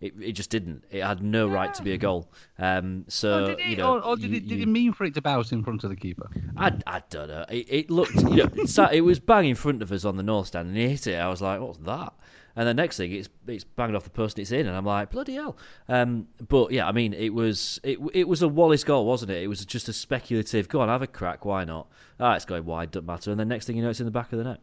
It, 0.00 0.14
it 0.20 0.32
just 0.32 0.50
didn't. 0.50 0.84
It 0.90 1.02
had 1.02 1.22
no 1.22 1.48
right 1.48 1.74
to 1.74 1.82
be 1.82 1.92
a 1.92 1.98
goal. 1.98 2.30
Um, 2.58 3.04
so 3.08 3.44
or 3.44 3.46
did, 3.48 3.58
it, 3.60 3.66
you 3.66 3.76
know, 3.76 3.94
or, 3.94 4.00
or 4.04 4.16
did, 4.16 4.30
you- 4.30 4.36
it, 4.36 4.46
did 4.48 4.56
you- 4.58 4.62
it 4.62 4.68
mean 4.68 4.92
for 4.92 5.04
it 5.04 5.14
to 5.14 5.22
bounce 5.22 5.50
in 5.50 5.64
front 5.64 5.82
of 5.82 5.90
the 5.90 5.96
keeper? 5.96 6.28
I, 6.56 6.72
I 6.86 7.02
don't 7.10 7.28
know. 7.28 7.44
It, 7.50 7.66
it 7.68 7.90
looked, 7.90 8.14
you 8.14 8.36
know, 8.44 8.50
it, 8.54 8.68
sat, 8.68 8.94
it 8.94 9.00
was 9.00 9.18
bang 9.18 9.46
in 9.46 9.56
front 9.56 9.82
of 9.82 9.90
us 9.90 10.04
on 10.04 10.16
the 10.16 10.22
north 10.22 10.46
stand, 10.48 10.68
and 10.68 10.76
he 10.76 10.88
hit 10.88 11.06
it. 11.08 11.16
I 11.16 11.28
was 11.28 11.42
like, 11.42 11.60
"What's 11.60 11.78
that?" 11.78 12.12
And 12.56 12.66
the 12.66 12.74
next 12.74 12.96
thing, 12.96 13.12
it's 13.12 13.28
it's 13.46 13.62
banged 13.64 13.94
off 13.94 14.02
the 14.04 14.10
post 14.10 14.36
and 14.36 14.42
it's 14.42 14.50
in, 14.52 14.66
and 14.66 14.76
I'm 14.76 14.84
like, 14.84 15.10
"Bloody 15.10 15.34
hell!" 15.34 15.56
Um, 15.88 16.28
but 16.48 16.70
yeah, 16.72 16.86
I 16.88 16.92
mean, 16.92 17.12
it 17.14 17.34
was 17.34 17.80
it 17.82 17.98
it 18.14 18.26
was 18.28 18.42
a 18.42 18.48
Wallace 18.48 18.84
goal, 18.84 19.04
wasn't 19.06 19.30
it? 19.32 19.42
It 19.42 19.48
was 19.48 19.64
just 19.64 19.88
a 19.88 19.92
speculative. 19.92 20.68
Go 20.68 20.80
on, 20.80 20.88
have 20.88 21.02
a 21.02 21.06
crack. 21.08 21.44
Why 21.44 21.64
not? 21.64 21.88
Ah, 22.20 22.34
it's 22.34 22.44
going 22.44 22.64
wide. 22.64 22.90
Doesn't 22.92 23.06
matter. 23.06 23.30
And 23.32 23.38
then 23.38 23.48
next 23.48 23.66
thing 23.66 23.76
you 23.76 23.82
know, 23.82 23.90
it's 23.90 24.00
in 24.00 24.06
the 24.06 24.12
back 24.12 24.32
of 24.32 24.38
the 24.38 24.44
net. 24.44 24.60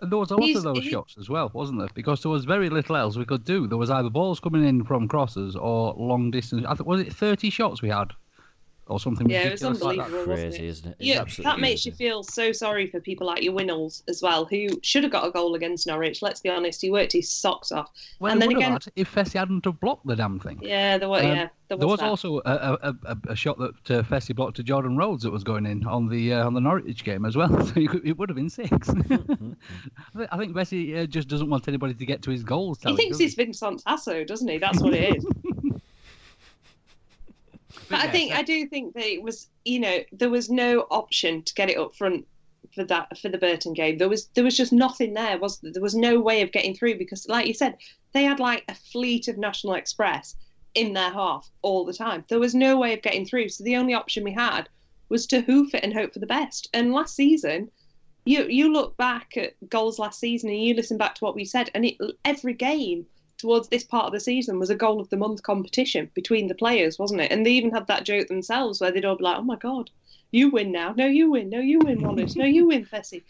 And 0.00 0.12
there 0.12 0.18
was 0.18 0.30
a 0.30 0.36
lot 0.36 0.44
He's- 0.46 0.58
of 0.58 0.62
those 0.62 0.84
he- 0.84 0.90
shots 0.90 1.16
as 1.18 1.28
well, 1.28 1.50
wasn't 1.52 1.80
there? 1.80 1.88
Because 1.94 2.22
there 2.22 2.30
was 2.30 2.44
very 2.44 2.70
little 2.70 2.96
else 2.96 3.16
we 3.16 3.24
could 3.24 3.44
do. 3.44 3.66
There 3.66 3.78
was 3.78 3.90
either 3.90 4.10
balls 4.10 4.38
coming 4.40 4.64
in 4.64 4.84
from 4.84 5.08
crosses 5.08 5.56
or 5.56 5.94
long 5.98 6.30
distance. 6.30 6.64
I 6.68 6.74
think 6.74 6.86
was 6.86 7.00
it 7.00 7.12
thirty 7.12 7.50
shots 7.50 7.82
we 7.82 7.88
had, 7.88 8.12
or 8.88 8.98
something 9.00 9.28
Yeah, 9.28 9.42
it 9.42 9.52
was 9.52 9.62
ridiculous 9.62 9.82
like 9.82 9.96
that. 9.98 10.04
unbelievable, 10.06 10.32
wasn't 10.32 10.50
Crazy, 10.52 10.66
it? 10.66 10.68
isn't 10.70 10.86
it? 10.90 10.96
It's 10.98 11.08
Yeah, 11.08 11.20
absolutely 11.20 11.50
that 11.52 11.60
makes 11.60 11.82
crazy. 11.82 11.90
you 11.90 11.96
feel 11.96 12.22
so 12.22 12.52
sorry 12.52 12.86
for 12.88 13.00
people 13.00 13.26
like 13.26 13.42
your 13.42 13.52
Winnalls 13.54 14.02
as 14.08 14.22
well, 14.22 14.44
who 14.44 14.68
should 14.82 15.02
have 15.02 15.12
got 15.12 15.26
a 15.26 15.30
goal 15.30 15.54
against 15.54 15.86
Norwich. 15.86 16.22
Let's 16.22 16.40
be 16.40 16.48
honest, 16.48 16.80
he 16.80 16.90
worked 16.90 17.12
his 17.12 17.30
socks 17.30 17.72
off. 17.72 17.90
Well, 18.20 18.32
and 18.32 18.40
they 18.40 18.46
then 18.46 18.56
would 18.56 18.62
again, 18.62 18.72
have 18.72 18.84
had 18.84 18.92
if 18.96 19.14
Fessy 19.14 19.38
hadn't 19.38 19.64
have 19.64 19.78
blocked 19.80 20.06
the 20.06 20.16
damn 20.16 20.38
thing. 20.40 20.58
yeah, 20.62 20.98
there 20.98 21.08
was, 21.08 21.22
Um, 21.22 21.28
yeah, 21.28 21.48
there 21.68 21.76
was, 21.76 21.80
There 21.80 21.88
was 21.88 22.00
that. 22.00 22.06
also 22.08 22.38
a, 22.38 22.78
a, 22.82 22.94
a, 23.04 23.16
a 23.28 23.36
shot 23.36 23.58
that 23.58 23.90
uh, 23.90 24.02
Fessy 24.02 24.34
blocked 24.34 24.56
to 24.56 24.62
Jordan 24.62 24.96
Rhodes 24.96 25.22
that 25.24 25.30
was 25.30 25.44
going 25.44 25.66
in 25.66 25.86
on 25.86 26.08
the 26.08 26.32
uh, 26.34 26.46
on 26.46 26.54
the 26.54 26.60
Norwich 26.60 27.04
game 27.04 27.24
as 27.24 27.36
well. 27.36 27.48
So 27.68 27.72
it, 27.80 27.88
could- 27.90 28.06
it 28.06 28.16
would 28.18 28.28
have 28.30 28.36
been 28.36 28.50
six. 28.50 28.88
Mm-hmm. 28.88 29.52
I 30.30 30.36
think 30.38 30.54
Fessy 30.54 30.96
uh, 31.02 31.06
just 31.06 31.28
doesn't 31.28 31.48
want 31.50 31.68
anybody 31.68 31.94
to 31.94 32.06
get 32.06 32.22
to 32.22 32.30
his 32.30 32.42
goals. 32.42 32.78
He 32.84 32.94
thinks 32.96 33.18
does 33.18 33.20
he's 33.20 33.34
Vincent 33.34 33.80
Sasso, 33.82 34.24
doesn't 34.24 34.48
he? 34.48 34.58
That's 34.58 34.80
what 34.82 34.94
it 34.94 35.16
is. 35.16 35.26
But 37.90 38.00
I 38.00 38.04
yeah, 38.04 38.10
think 38.10 38.32
so- 38.32 38.38
I 38.38 38.42
do 38.42 38.66
think 38.66 38.94
that 38.94 39.06
it 39.06 39.22
was, 39.22 39.48
you 39.64 39.80
know, 39.80 39.98
there 40.12 40.30
was 40.30 40.50
no 40.50 40.86
option 40.90 41.42
to 41.42 41.54
get 41.54 41.70
it 41.70 41.78
up 41.78 41.94
front 41.94 42.26
for 42.74 42.84
that 42.84 43.18
for 43.18 43.28
the 43.28 43.38
Burton 43.38 43.72
game. 43.72 43.98
There 43.98 44.08
was 44.08 44.26
there 44.34 44.44
was 44.44 44.56
just 44.56 44.72
nothing 44.72 45.14
there. 45.14 45.38
Was 45.38 45.58
there? 45.60 45.72
there 45.72 45.82
was 45.82 45.94
no 45.94 46.20
way 46.20 46.42
of 46.42 46.52
getting 46.52 46.74
through 46.74 46.98
because, 46.98 47.28
like 47.28 47.46
you 47.46 47.54
said, 47.54 47.76
they 48.12 48.24
had 48.24 48.40
like 48.40 48.64
a 48.68 48.74
fleet 48.74 49.28
of 49.28 49.38
National 49.38 49.74
Express 49.74 50.36
in 50.74 50.92
their 50.92 51.10
half 51.10 51.48
all 51.62 51.84
the 51.84 51.92
time. 51.92 52.24
There 52.28 52.38
was 52.38 52.54
no 52.54 52.78
way 52.78 52.92
of 52.92 53.02
getting 53.02 53.24
through. 53.24 53.48
So 53.48 53.64
the 53.64 53.76
only 53.76 53.94
option 53.94 54.22
we 54.22 54.32
had 54.32 54.68
was 55.08 55.26
to 55.28 55.40
hoof 55.40 55.74
it 55.74 55.82
and 55.82 55.94
hope 55.94 56.12
for 56.12 56.18
the 56.18 56.26
best. 56.26 56.68
And 56.74 56.92
last 56.92 57.16
season, 57.16 57.70
you 58.24 58.44
you 58.44 58.70
look 58.72 58.96
back 58.96 59.36
at 59.36 59.54
goals 59.70 59.98
last 59.98 60.20
season 60.20 60.50
and 60.50 60.62
you 60.62 60.74
listen 60.74 60.98
back 60.98 61.14
to 61.16 61.24
what 61.24 61.34
we 61.34 61.44
said, 61.44 61.70
and 61.74 61.84
it, 61.86 61.96
every 62.24 62.52
game 62.52 63.06
towards 63.38 63.68
this 63.68 63.84
part 63.84 64.06
of 64.06 64.12
the 64.12 64.20
season 64.20 64.58
was 64.58 64.68
a 64.68 64.74
goal 64.74 65.00
of 65.00 65.08
the 65.08 65.16
month 65.16 65.42
competition 65.42 66.10
between 66.14 66.48
the 66.48 66.54
players, 66.54 66.98
wasn't 66.98 67.20
it? 67.20 67.32
And 67.32 67.46
they 67.46 67.52
even 67.52 67.70
had 67.70 67.86
that 67.86 68.04
joke 68.04 68.28
themselves 68.28 68.80
where 68.80 68.90
they'd 68.90 69.04
all 69.04 69.16
be 69.16 69.24
like, 69.24 69.38
"Oh 69.38 69.42
my 69.42 69.56
god, 69.56 69.90
you 70.30 70.50
win 70.50 70.72
now! 70.72 70.92
No, 70.96 71.06
you 71.06 71.30
win! 71.30 71.48
No, 71.48 71.60
you 71.60 71.78
win, 71.78 72.02
Wallace! 72.02 72.36
No, 72.36 72.44
you 72.44 72.66
win, 72.66 72.84
Fessy!" 72.84 73.22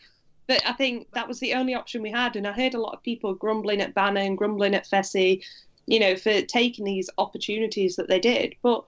But 0.46 0.66
I 0.66 0.72
think 0.72 1.12
that 1.12 1.28
was 1.28 1.38
the 1.40 1.54
only 1.54 1.74
option 1.74 2.02
we 2.02 2.10
had, 2.10 2.34
and 2.34 2.46
I 2.46 2.52
heard 2.52 2.74
a 2.74 2.80
lot 2.80 2.94
of 2.94 3.02
people 3.02 3.34
grumbling 3.34 3.82
at 3.82 3.94
Bannon 3.94 4.26
and 4.26 4.38
grumbling 4.38 4.74
at 4.74 4.88
Fessy, 4.88 5.44
you 5.86 6.00
know, 6.00 6.16
for 6.16 6.40
taking 6.40 6.86
these 6.86 7.10
opportunities 7.18 7.96
that 7.96 8.08
they 8.08 8.18
did. 8.18 8.54
But 8.62 8.84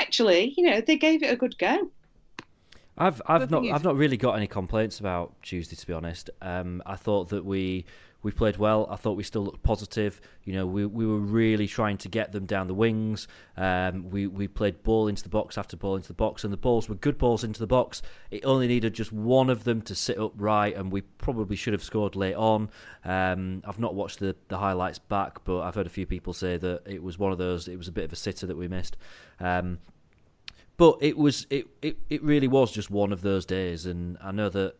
actually, 0.00 0.54
you 0.56 0.64
know, 0.64 0.80
they 0.80 0.96
gave 0.96 1.22
it 1.22 1.32
a 1.32 1.36
good 1.36 1.56
go. 1.56 1.90
I've 2.98 3.22
I've 3.26 3.50
not 3.50 3.64
I've 3.66 3.84
not 3.84 3.96
really 3.96 4.16
got 4.16 4.36
any 4.36 4.46
complaints 4.46 5.00
about 5.00 5.34
Tuesday 5.42 5.76
to 5.76 5.86
be 5.86 5.92
honest. 5.92 6.30
Um, 6.42 6.82
I 6.86 6.96
thought 6.96 7.28
that 7.30 7.44
we 7.44 7.86
we 8.24 8.32
played 8.32 8.56
well. 8.56 8.88
I 8.90 8.96
thought 8.96 9.12
we 9.12 9.22
still 9.22 9.44
looked 9.44 9.62
positive. 9.62 10.20
You 10.44 10.54
know, 10.54 10.66
we 10.66 10.86
we 10.86 11.06
were 11.06 11.18
really 11.18 11.68
trying 11.68 11.98
to 11.98 12.08
get 12.08 12.32
them 12.32 12.46
down 12.46 12.66
the 12.66 12.74
wings. 12.74 13.28
Um, 13.56 14.10
we 14.10 14.26
we 14.26 14.48
played 14.48 14.82
ball 14.82 15.08
into 15.08 15.22
the 15.22 15.28
box 15.28 15.58
after 15.58 15.76
ball 15.76 15.94
into 15.94 16.08
the 16.08 16.14
box, 16.14 16.42
and 16.42 16.52
the 16.52 16.56
balls 16.56 16.88
were 16.88 16.94
good 16.94 17.18
balls 17.18 17.44
into 17.44 17.60
the 17.60 17.66
box. 17.66 18.00
It 18.30 18.44
only 18.46 18.66
needed 18.66 18.94
just 18.94 19.12
one 19.12 19.50
of 19.50 19.64
them 19.64 19.82
to 19.82 19.94
sit 19.94 20.18
up 20.18 20.32
right, 20.36 20.74
and 20.74 20.90
we 20.90 21.02
probably 21.02 21.54
should 21.54 21.74
have 21.74 21.84
scored 21.84 22.16
late 22.16 22.34
on. 22.34 22.70
Um, 23.04 23.62
I've 23.66 23.78
not 23.78 23.94
watched 23.94 24.20
the 24.20 24.34
the 24.48 24.56
highlights 24.56 24.98
back, 24.98 25.44
but 25.44 25.60
I've 25.60 25.74
heard 25.74 25.86
a 25.86 25.90
few 25.90 26.06
people 26.06 26.32
say 26.32 26.56
that 26.56 26.82
it 26.86 27.02
was 27.02 27.18
one 27.18 27.30
of 27.30 27.36
those. 27.36 27.68
It 27.68 27.76
was 27.76 27.88
a 27.88 27.92
bit 27.92 28.04
of 28.04 28.12
a 28.12 28.16
sitter 28.16 28.46
that 28.46 28.56
we 28.56 28.68
missed. 28.68 28.96
Um, 29.38 29.78
but 30.76 30.96
it 31.00 31.16
was 31.16 31.46
it, 31.50 31.66
it, 31.82 31.98
it 32.08 32.22
really 32.22 32.48
was 32.48 32.72
just 32.72 32.90
one 32.90 33.12
of 33.12 33.22
those 33.22 33.46
days 33.46 33.86
and 33.86 34.18
I 34.20 34.32
know 34.32 34.48
that 34.48 34.74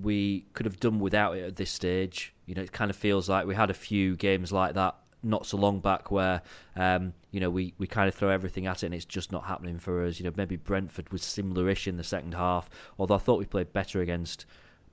we 0.00 0.46
could 0.52 0.66
have 0.66 0.80
done 0.80 0.98
without 0.98 1.36
it 1.36 1.44
at 1.44 1.56
this 1.56 1.70
stage. 1.70 2.34
You 2.46 2.54
know, 2.54 2.62
it 2.62 2.72
kind 2.72 2.90
of 2.90 2.96
feels 2.96 3.28
like 3.28 3.46
we 3.46 3.54
had 3.54 3.70
a 3.70 3.74
few 3.74 4.16
games 4.16 4.52
like 4.52 4.74
that 4.74 4.96
not 5.22 5.46
so 5.46 5.56
long 5.56 5.80
back 5.80 6.10
where 6.10 6.42
um, 6.76 7.12
you 7.30 7.40
know 7.40 7.50
we, 7.50 7.74
we 7.78 7.86
kind 7.86 8.08
of 8.08 8.14
throw 8.14 8.30
everything 8.30 8.66
at 8.66 8.82
it 8.82 8.86
and 8.86 8.94
it's 8.94 9.04
just 9.04 9.32
not 9.32 9.44
happening 9.44 9.78
for 9.78 10.04
us. 10.04 10.18
You 10.18 10.24
know, 10.24 10.32
maybe 10.36 10.56
Brentford 10.56 11.12
was 11.12 11.22
similar-ish 11.22 11.86
in 11.86 11.96
the 11.96 12.04
second 12.04 12.34
half, 12.34 12.68
although 12.98 13.16
I 13.16 13.18
thought 13.18 13.38
we 13.38 13.44
played 13.44 13.72
better 13.72 14.00
against 14.00 14.46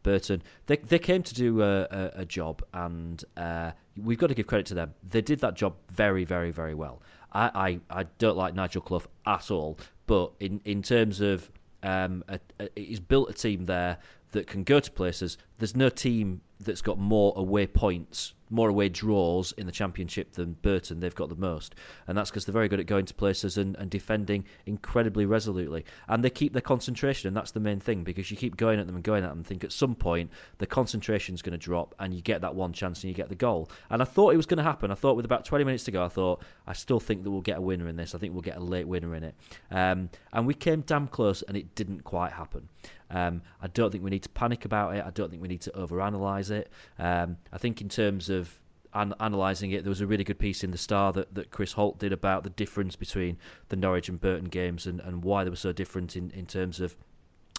Burton. 0.04 0.42
They 0.66 0.78
they 0.78 1.00
came 1.00 1.24
to 1.24 1.34
do 1.34 1.62
a, 1.62 1.84
a, 1.84 2.12
a 2.16 2.26
job, 2.26 2.64
and 2.74 3.24
uh, 3.36 3.72
we've 3.96 4.18
got 4.18 4.28
to 4.28 4.36
give 4.36 4.48
credit 4.48 4.66
to 4.68 4.74
them. 4.74 4.94
They 5.08 5.22
did 5.22 5.40
that 5.40 5.56
job 5.56 5.76
very, 5.92 6.24
very, 6.24 6.52
very 6.52 6.74
well. 6.74 7.02
I, 7.34 7.80
I, 7.90 8.00
I 8.02 8.04
don't 8.18 8.38
like 8.38 8.54
Nigel 8.56 8.82
Clough 8.82 9.04
at 9.26 9.52
all, 9.52 9.78
but 10.06 10.32
in, 10.40 10.62
in 10.64 10.82
terms 10.82 11.20
of 11.20 11.52
um, 11.84 12.24
a, 12.28 12.40
a, 12.60 12.70
he's 12.76 13.00
built 13.00 13.30
a 13.30 13.34
team 13.34 13.66
there 13.66 13.98
that 14.32 14.48
can 14.48 14.64
go 14.64 14.80
to 14.80 14.92
places. 14.92 15.38
There's 15.58 15.76
no 15.76 15.90
team 15.90 16.42
that's 16.60 16.82
got 16.82 16.98
more 16.98 17.34
away 17.36 17.68
points, 17.68 18.34
more 18.50 18.70
away 18.70 18.90
draws 18.90 19.52
in 19.54 19.66
the 19.66 19.72
championship 19.72 20.34
than 20.34 20.54
Burton. 20.54 21.00
They've 21.00 21.14
got 21.14 21.30
the 21.30 21.36
most, 21.36 21.76
and 22.08 22.18
that's 22.18 22.30
because 22.30 22.46
they're 22.46 22.54
very 22.54 22.68
good 22.68 22.80
at 22.80 22.88
going 22.88 23.06
to 23.06 23.14
places 23.14 23.58
and, 23.58 23.76
and 23.76 23.90
defending 23.92 24.46
incredibly 24.66 25.26
resolutely. 25.26 25.86
And 26.08 26.24
they 26.24 26.30
keep 26.30 26.54
their 26.54 26.62
concentration, 26.62 27.28
and 27.28 27.38
that's 27.38 27.52
the 27.52 27.60
main 27.60 27.80
thing 27.80 28.04
because 28.04 28.32
you 28.32 28.38
keep 28.38 28.58
going 28.58 28.80
at 28.80 28.88
them 28.88 28.96
and 28.96 29.04
going 29.04 29.24
at 29.24 29.30
them. 29.30 29.40
And 29.40 29.48
think 29.48 29.64
at 29.64 29.72
some 29.72 29.96
point 29.96 30.32
the 30.58 30.66
concentration's 30.66 31.42
going 31.42 31.58
to 31.58 31.64
drop, 31.64 31.94
and 32.00 32.14
you 32.14 32.22
get 32.22 32.42
that 32.42 32.56
one 32.56 32.74
chance 32.74 33.04
and 33.04 33.10
you 33.10 33.16
get 33.16 33.30
the 33.30 33.36
goal. 33.36 33.70
And 33.90 34.02
I 34.02 34.06
thought 34.06 34.34
it 34.34 34.38
was 34.38 34.48
going 34.48 34.58
to 34.58 34.64
happen. 34.64 34.92
I 34.92 34.96
thought 34.96 35.16
with 35.16 35.26
about 35.26 35.46
20 35.46 35.64
minutes 35.64 35.84
to 35.86 35.92
go, 35.92 36.04
I 36.04 36.10
thought 36.10 36.44
I 36.66 36.74
still 36.74 37.00
think 37.00 37.24
that 37.24 37.32
we'll 37.32 37.42
get 37.42 37.58
a 37.58 37.62
winner 37.62 37.88
in 37.88 37.96
this. 37.96 38.16
I 38.16 38.18
think 38.18 38.34
we'll 38.34 38.42
get 38.42 38.58
a 38.58 38.64
late 38.64 38.88
winner 38.88 39.14
in 39.16 39.24
it. 39.24 39.36
Um, 39.70 40.10
and 40.34 40.48
we 40.48 40.54
came 40.54 40.82
damn 40.82 41.08
close, 41.08 41.44
and 41.44 41.56
it 41.56 41.76
didn't 41.76 42.04
quite 42.04 42.32
happen. 42.32 42.68
Um, 43.10 43.42
I 43.62 43.68
don't 43.68 43.92
think 43.92 44.04
we 44.04 44.10
need 44.10 44.24
to 44.24 44.30
panic 44.30 44.66
about 44.66 44.96
it. 44.96 45.04
I 45.06 45.12
don't 45.12 45.30
think 45.30 45.42
we 45.42 45.48
need 45.48 45.62
to 45.62 45.72
overanalyze 45.72 46.52
it. 46.52 46.72
Um, 47.00 47.38
I 47.52 47.58
think 47.58 47.82
in 47.82 47.90
terms 47.90 48.30
of 48.30 48.60
an- 48.94 49.14
analysing 49.20 49.72
it, 49.72 49.84
there 49.84 49.90
was 49.90 50.02
a 50.02 50.08
really 50.08 50.24
good 50.24 50.40
piece 50.40 50.64
in 50.64 50.72
the 50.72 50.78
Star 50.78 51.14
that, 51.14 51.34
that 51.36 51.52
Chris 51.52 51.74
Holt 51.74 52.00
did 52.00 52.12
about 52.12 52.44
the 52.44 52.50
difference 52.50 52.96
between 52.96 53.38
the 53.70 53.76
Norwich 53.76 54.10
and 54.10 54.20
Burton 54.20 54.50
games 54.50 54.86
and, 54.86 55.00
and 55.00 55.24
why 55.24 55.44
they 55.44 55.50
were 55.50 55.56
so 55.56 55.72
different 55.72 56.16
in, 56.16 56.32
in 56.32 56.46
terms 56.46 56.80
of 56.80 56.96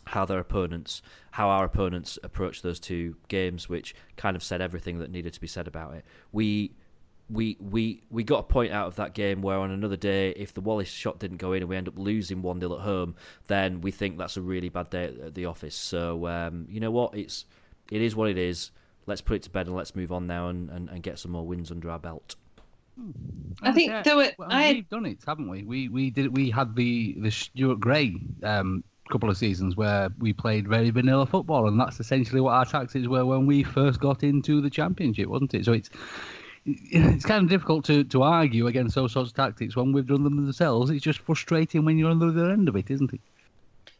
how 0.06 0.24
their 0.24 0.38
opponents, 0.38 1.02
how 1.32 1.48
our 1.48 1.64
opponents 1.64 2.18
approached 2.22 2.62
those 2.62 2.80
two 2.80 3.16
games, 3.28 3.68
which 3.68 3.94
kind 4.16 4.36
of 4.36 4.42
said 4.42 4.60
everything 4.60 4.98
that 4.98 5.10
needed 5.10 5.32
to 5.34 5.40
be 5.40 5.46
said 5.46 5.68
about 5.68 5.94
it. 5.94 6.04
We 6.32 6.72
we 7.30 7.56
we 7.60 8.02
we 8.10 8.24
got 8.24 8.40
a 8.40 8.42
point 8.44 8.72
out 8.72 8.86
of 8.86 8.96
that 8.96 9.14
game 9.14 9.42
where 9.42 9.58
on 9.58 9.70
another 9.70 9.96
day, 9.96 10.30
if 10.30 10.54
the 10.54 10.60
Wallace 10.60 10.88
shot 10.88 11.18
didn't 11.18 11.36
go 11.36 11.52
in 11.52 11.62
and 11.62 11.68
we 11.68 11.76
end 11.76 11.88
up 11.88 11.98
losing 11.98 12.42
one 12.42 12.60
0 12.60 12.74
at 12.74 12.80
home, 12.80 13.16
then 13.48 13.80
we 13.80 13.90
think 13.90 14.16
that's 14.18 14.36
a 14.36 14.40
really 14.42 14.68
bad 14.68 14.90
day 14.90 15.04
at 15.24 15.34
the 15.34 15.46
office. 15.46 15.74
So 15.74 16.26
um, 16.26 16.66
you 16.70 16.80
know 16.80 16.90
what, 16.90 17.14
it's 17.14 17.44
it 17.90 18.00
is 18.00 18.16
what 18.16 18.28
it 18.30 18.38
is. 18.38 18.70
Let's 19.06 19.20
put 19.20 19.36
it 19.36 19.42
to 19.44 19.50
bed 19.50 19.66
and 19.66 19.76
let's 19.76 19.94
move 19.96 20.12
on 20.12 20.26
now 20.26 20.48
and, 20.48 20.68
and, 20.70 20.88
and 20.90 21.02
get 21.02 21.18
some 21.18 21.30
more 21.32 21.46
wins 21.46 21.70
under 21.70 21.90
our 21.90 21.98
belt. 21.98 22.36
I 23.62 23.72
think 23.72 23.90
Yeah. 23.90 24.02
there 24.02 24.16
were. 24.16 24.30
Well, 24.38 24.48
I 24.50 24.62
had, 24.62 24.76
we've 24.76 24.88
done 24.88 25.06
it, 25.06 25.18
haven't 25.26 25.48
we? 25.48 25.62
We 25.62 25.88
we 25.88 26.10
did. 26.10 26.36
We 26.36 26.50
had 26.50 26.74
the 26.74 27.14
the 27.18 27.30
Stuart 27.30 27.80
Gray 27.80 28.16
um, 28.42 28.82
couple 29.08 29.30
of 29.30 29.38
seasons 29.38 29.76
where 29.76 30.10
we 30.18 30.32
played 30.32 30.68
very 30.68 30.90
vanilla 30.90 31.26
football, 31.26 31.68
and 31.68 31.80
that's 31.80 32.00
essentially 32.00 32.40
what 32.40 32.52
our 32.52 32.64
tactics 32.64 33.06
were 33.06 33.24
when 33.24 33.46
we 33.46 33.62
first 33.62 34.00
got 34.00 34.22
into 34.22 34.60
the 34.60 34.68
championship, 34.70 35.28
wasn't 35.28 35.54
it? 35.54 35.64
So 35.64 35.72
it's 35.72 35.90
it's 36.68 37.24
kind 37.24 37.42
of 37.42 37.50
difficult 37.50 37.84
to, 37.86 38.04
to 38.04 38.22
argue 38.22 38.66
against 38.66 38.94
those 38.94 39.12
sorts 39.12 39.30
of 39.30 39.36
tactics 39.36 39.76
when 39.76 39.92
we've 39.92 40.06
done 40.06 40.24
them 40.24 40.36
themselves. 40.36 40.90
It's 40.90 41.04
just 41.04 41.20
frustrating 41.20 41.84
when 41.84 41.98
you're 41.98 42.10
on 42.10 42.18
the 42.18 42.28
other 42.28 42.50
end 42.50 42.68
of 42.68 42.76
it, 42.76 42.90
isn't 42.90 43.12
it? 43.12 43.20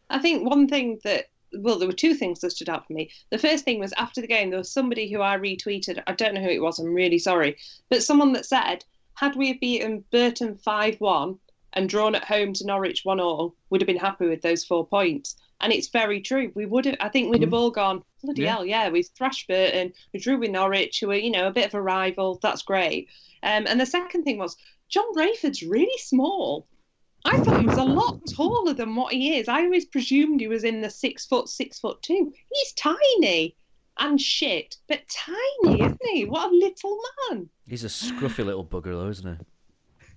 I 0.09 0.19
think 0.19 0.47
one 0.47 0.67
thing 0.67 0.99
that 1.03 1.29
well, 1.53 1.79
there 1.79 1.87
were 1.87 1.93
two 1.93 2.13
things 2.13 2.41
that 2.41 2.51
stood 2.51 2.69
out 2.69 2.85
for 2.85 2.93
me. 2.93 3.09
The 3.31 3.39
first 3.39 3.65
thing 3.65 3.79
was 3.79 3.93
after 3.93 4.21
the 4.21 4.27
game, 4.27 4.49
there 4.51 4.59
was 4.59 4.71
somebody 4.71 5.11
who 5.11 5.21
I 5.21 5.35
retweeted. 5.37 6.01
I 6.05 6.13
don't 6.13 6.35
know 6.35 6.41
who 6.41 6.49
it 6.49 6.61
was. 6.61 6.77
I'm 6.77 6.93
really 6.93 7.17
sorry, 7.17 7.57
but 7.89 8.03
someone 8.03 8.33
that 8.33 8.45
said, 8.45 8.85
had 9.15 9.35
we 9.35 9.53
beaten 9.53 10.03
Burton 10.11 10.55
five 10.55 11.01
one 11.01 11.39
and 11.73 11.89
drawn 11.89 12.15
at 12.15 12.23
home 12.23 12.53
to 12.53 12.65
Norwich 12.65 13.03
one 13.03 13.19
all, 13.19 13.55
would 13.69 13.81
have 13.81 13.87
been 13.87 13.97
happy 13.97 14.27
with 14.27 14.41
those 14.41 14.63
four 14.63 14.85
points. 14.85 15.35
And 15.61 15.73
it's 15.73 15.89
very 15.89 16.21
true. 16.21 16.51
We 16.55 16.65
would 16.65 16.85
have. 16.85 16.95
I 17.01 17.09
think 17.09 17.31
we'd 17.31 17.41
have 17.41 17.53
all 17.53 17.71
gone. 17.71 18.03
Bloody 18.23 18.43
Yeah. 18.43 18.53
hell, 18.55 18.65
yeah. 18.65 18.89
We 18.89 19.03
thrashed 19.03 19.47
Burton. 19.47 19.91
We 20.13 20.19
drew 20.19 20.37
with 20.37 20.51
Norwich, 20.51 20.99
who 20.99 21.07
were 21.07 21.15
you 21.15 21.31
know 21.31 21.47
a 21.47 21.51
bit 21.51 21.67
of 21.67 21.73
a 21.73 21.81
rival. 21.81 22.39
That's 22.41 22.61
great. 22.61 23.09
Um, 23.43 23.65
and 23.67 23.79
the 23.79 23.85
second 23.85 24.23
thing 24.23 24.37
was 24.37 24.55
John 24.89 25.13
Rayford's 25.15 25.63
really 25.63 25.97
small. 25.97 26.67
I 27.25 27.37
thought 27.39 27.59
he 27.59 27.67
was 27.67 27.77
a 27.77 27.83
lot 27.83 28.21
taller 28.27 28.73
than 28.73 28.95
what 28.95 29.11
he 29.13 29.37
is. 29.37 29.49
I 29.49 29.63
always 29.63 29.83
presumed 29.85 30.39
he 30.39 30.47
was 30.47 30.63
in 30.63 30.79
the 30.79 30.89
six 30.89 31.25
foot, 31.25 31.49
six 31.49 31.77
foot 31.77 32.01
two. 32.01 32.31
He's 32.53 32.73
tiny 32.73 33.55
and 33.97 34.19
shit, 34.19 34.77
but 34.87 35.01
tiny, 35.09 35.81
isn't 35.81 35.99
he? 36.05 36.23
What 36.23 36.49
a 36.51 36.55
little 36.55 36.97
man. 37.29 37.49
He's 37.67 37.83
a 37.83 37.87
scruffy 37.89 38.45
little 38.45 38.63
bugger, 38.65 38.91
though, 38.93 39.09
isn't 39.09 39.37
he? 39.37 39.45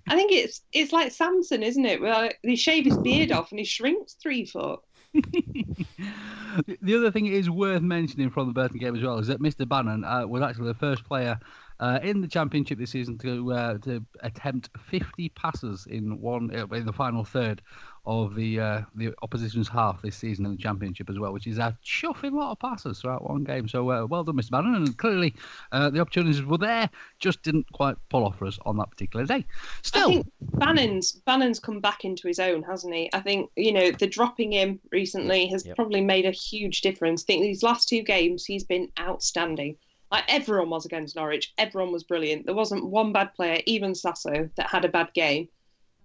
I 0.07 0.15
think 0.15 0.31
it's 0.31 0.61
it's 0.71 0.93
like 0.93 1.11
Samson, 1.11 1.63
isn't 1.63 1.85
it? 1.85 2.01
Well, 2.01 2.29
he 2.41 2.55
shave 2.55 2.85
his 2.85 2.97
beard 2.97 3.31
off 3.33 3.51
and 3.51 3.59
he 3.59 3.65
shrinks 3.65 4.13
three 4.13 4.45
foot. 4.45 4.79
The- 5.13 6.77
The 6.81 6.95
other 6.95 7.11
thing 7.11 7.25
is 7.27 7.49
worth 7.49 7.81
mentioning 7.81 8.29
from 8.29 8.47
the 8.47 8.53
Burton 8.53 8.79
game 8.79 8.95
as 8.95 9.01
well 9.03 9.17
is 9.19 9.27
that 9.27 9.41
Mr. 9.41 9.65
Bannon 9.65 10.03
uh, 10.03 10.25
was 10.27 10.41
actually 10.43 10.67
the 10.67 10.73
first 10.75 11.03
player 11.03 11.39
uh, 11.79 11.99
in 12.03 12.21
the 12.21 12.27
championship 12.27 12.77
this 12.77 12.91
season 12.91 13.17
to 13.19 13.51
uh, 13.53 13.77
to 13.79 14.05
attempt 14.21 14.69
50 14.89 15.29
passes 15.29 15.87
in 15.87 16.19
one 16.21 16.55
uh, 16.55 16.67
in 16.67 16.85
the 16.85 16.93
final 16.93 17.23
third 17.23 17.61
of 18.05 18.35
the 18.35 18.59
uh, 18.59 18.81
the 18.95 19.13
opposition's 19.21 19.69
half 19.69 20.01
this 20.01 20.15
season 20.17 20.45
in 20.45 20.51
the 20.51 20.57
championship 20.57 21.09
as 21.09 21.17
well, 21.17 21.31
which 21.31 21.47
is 21.47 21.57
a 21.57 21.77
chuffing 21.85 22.33
lot 22.33 22.51
of 22.51 22.59
passes 22.59 22.99
throughout 22.99 23.29
one 23.29 23.43
game. 23.43 23.67
So 23.67 23.89
uh, 23.89 24.05
well 24.05 24.23
done, 24.23 24.35
Mr. 24.35 24.51
Bannon, 24.51 24.75
and 24.75 24.97
clearly 24.97 25.33
uh, 25.71 25.89
the 25.89 25.99
opportunities 25.99 26.43
were 26.43 26.57
there, 26.57 26.89
just 27.19 27.41
didn't 27.43 27.71
quite 27.71 27.95
pull 28.09 28.25
off 28.25 28.37
for 28.37 28.45
us 28.45 28.59
on 28.65 28.75
that 28.77 28.89
particular 28.91 29.25
day. 29.25 29.45
Still, 29.83 30.09
I 30.09 30.13
think 30.15 30.31
Bannon's 30.41 31.11
Bannon's 31.13 31.59
come 31.59 31.79
back 31.79 32.03
into 32.03 32.27
his 32.27 32.39
own, 32.39 32.63
hasn't 32.63 32.93
he? 32.93 33.09
I 33.13 33.21
think 33.21 33.49
you 33.55 33.71
know 33.71 33.91
the 33.91 34.07
dropping 34.07 34.51
him 34.51 34.79
recently 34.91 35.47
has 35.47 35.65
Yep. 35.65 35.75
probably 35.77 36.01
made 36.01 36.25
a 36.25 36.31
huge 36.31 36.81
difference. 36.81 37.23
I 37.23 37.25
think 37.25 37.41
these 37.43 37.63
last 37.63 37.87
two 37.87 38.01
games 38.01 38.43
he's 38.43 38.63
been 38.65 38.89
outstanding. 38.99 39.77
Like 40.11 40.25
everyone 40.27 40.69
was 40.69 40.85
against 40.85 41.15
Norwich, 41.15 41.53
everyone 41.57 41.91
was 41.91 42.03
brilliant. 42.03 42.45
There 42.45 42.53
wasn't 42.53 42.85
one 42.85 43.13
bad 43.13 43.33
player, 43.33 43.61
even 43.65 43.95
Sasso, 43.95 44.49
that 44.57 44.67
had 44.67 44.85
a 44.85 44.89
bad 44.89 45.11
game. 45.13 45.47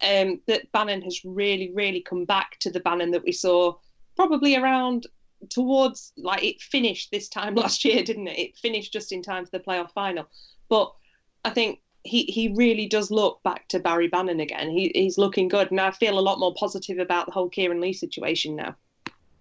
Um, 0.01 0.41
that 0.47 0.71
Bannon 0.73 1.03
has 1.03 1.25
really, 1.25 1.73
really 1.75 2.01
come 2.01 2.25
back 2.25 2.59
to 2.61 2.71
the 2.71 2.81
Bannon 2.81 3.11
that 3.11 3.25
we 3.25 3.33
saw 3.33 3.75
probably 4.17 4.57
around 4.57 5.07
towards 5.51 6.13
like 6.17 6.43
it 6.43 6.61
finished 6.61 7.11
this 7.11 7.29
time 7.29 7.55
last 7.57 7.85
year, 7.85 8.03
didn't 8.03 8.29
it? 8.29 8.39
It 8.39 8.57
finished 8.57 8.93
just 8.93 9.13
in 9.13 9.23
time 9.23 9.45
for 9.45 9.51
the 9.53 9.65
playoff 9.65 9.93
final. 9.93 10.27
But 10.69 10.93
I 11.45 11.51
think 11.51 11.81
he, 12.05 12.25
he 12.25 12.49
really 12.55 12.87
does 12.87 13.11
look 13.11 13.43
back 13.43 13.69
to 13.69 13.79
Barry 13.79 14.09
Bannon 14.09 14.41
again. 14.41 14.71
He, 14.71 14.91
he's 14.95 15.19
looking 15.19 15.49
good, 15.49 15.71
and 15.71 15.81
I 15.81 15.91
feel 15.91 16.19
a 16.19 16.21
lot 16.21 16.39
more 16.39 16.55
positive 16.55 16.99
about 16.99 17.27
the 17.27 17.33
whole 17.33 17.49
Kieran 17.49 17.81
Lee 17.81 17.93
situation 17.93 18.57
now. 18.57 18.77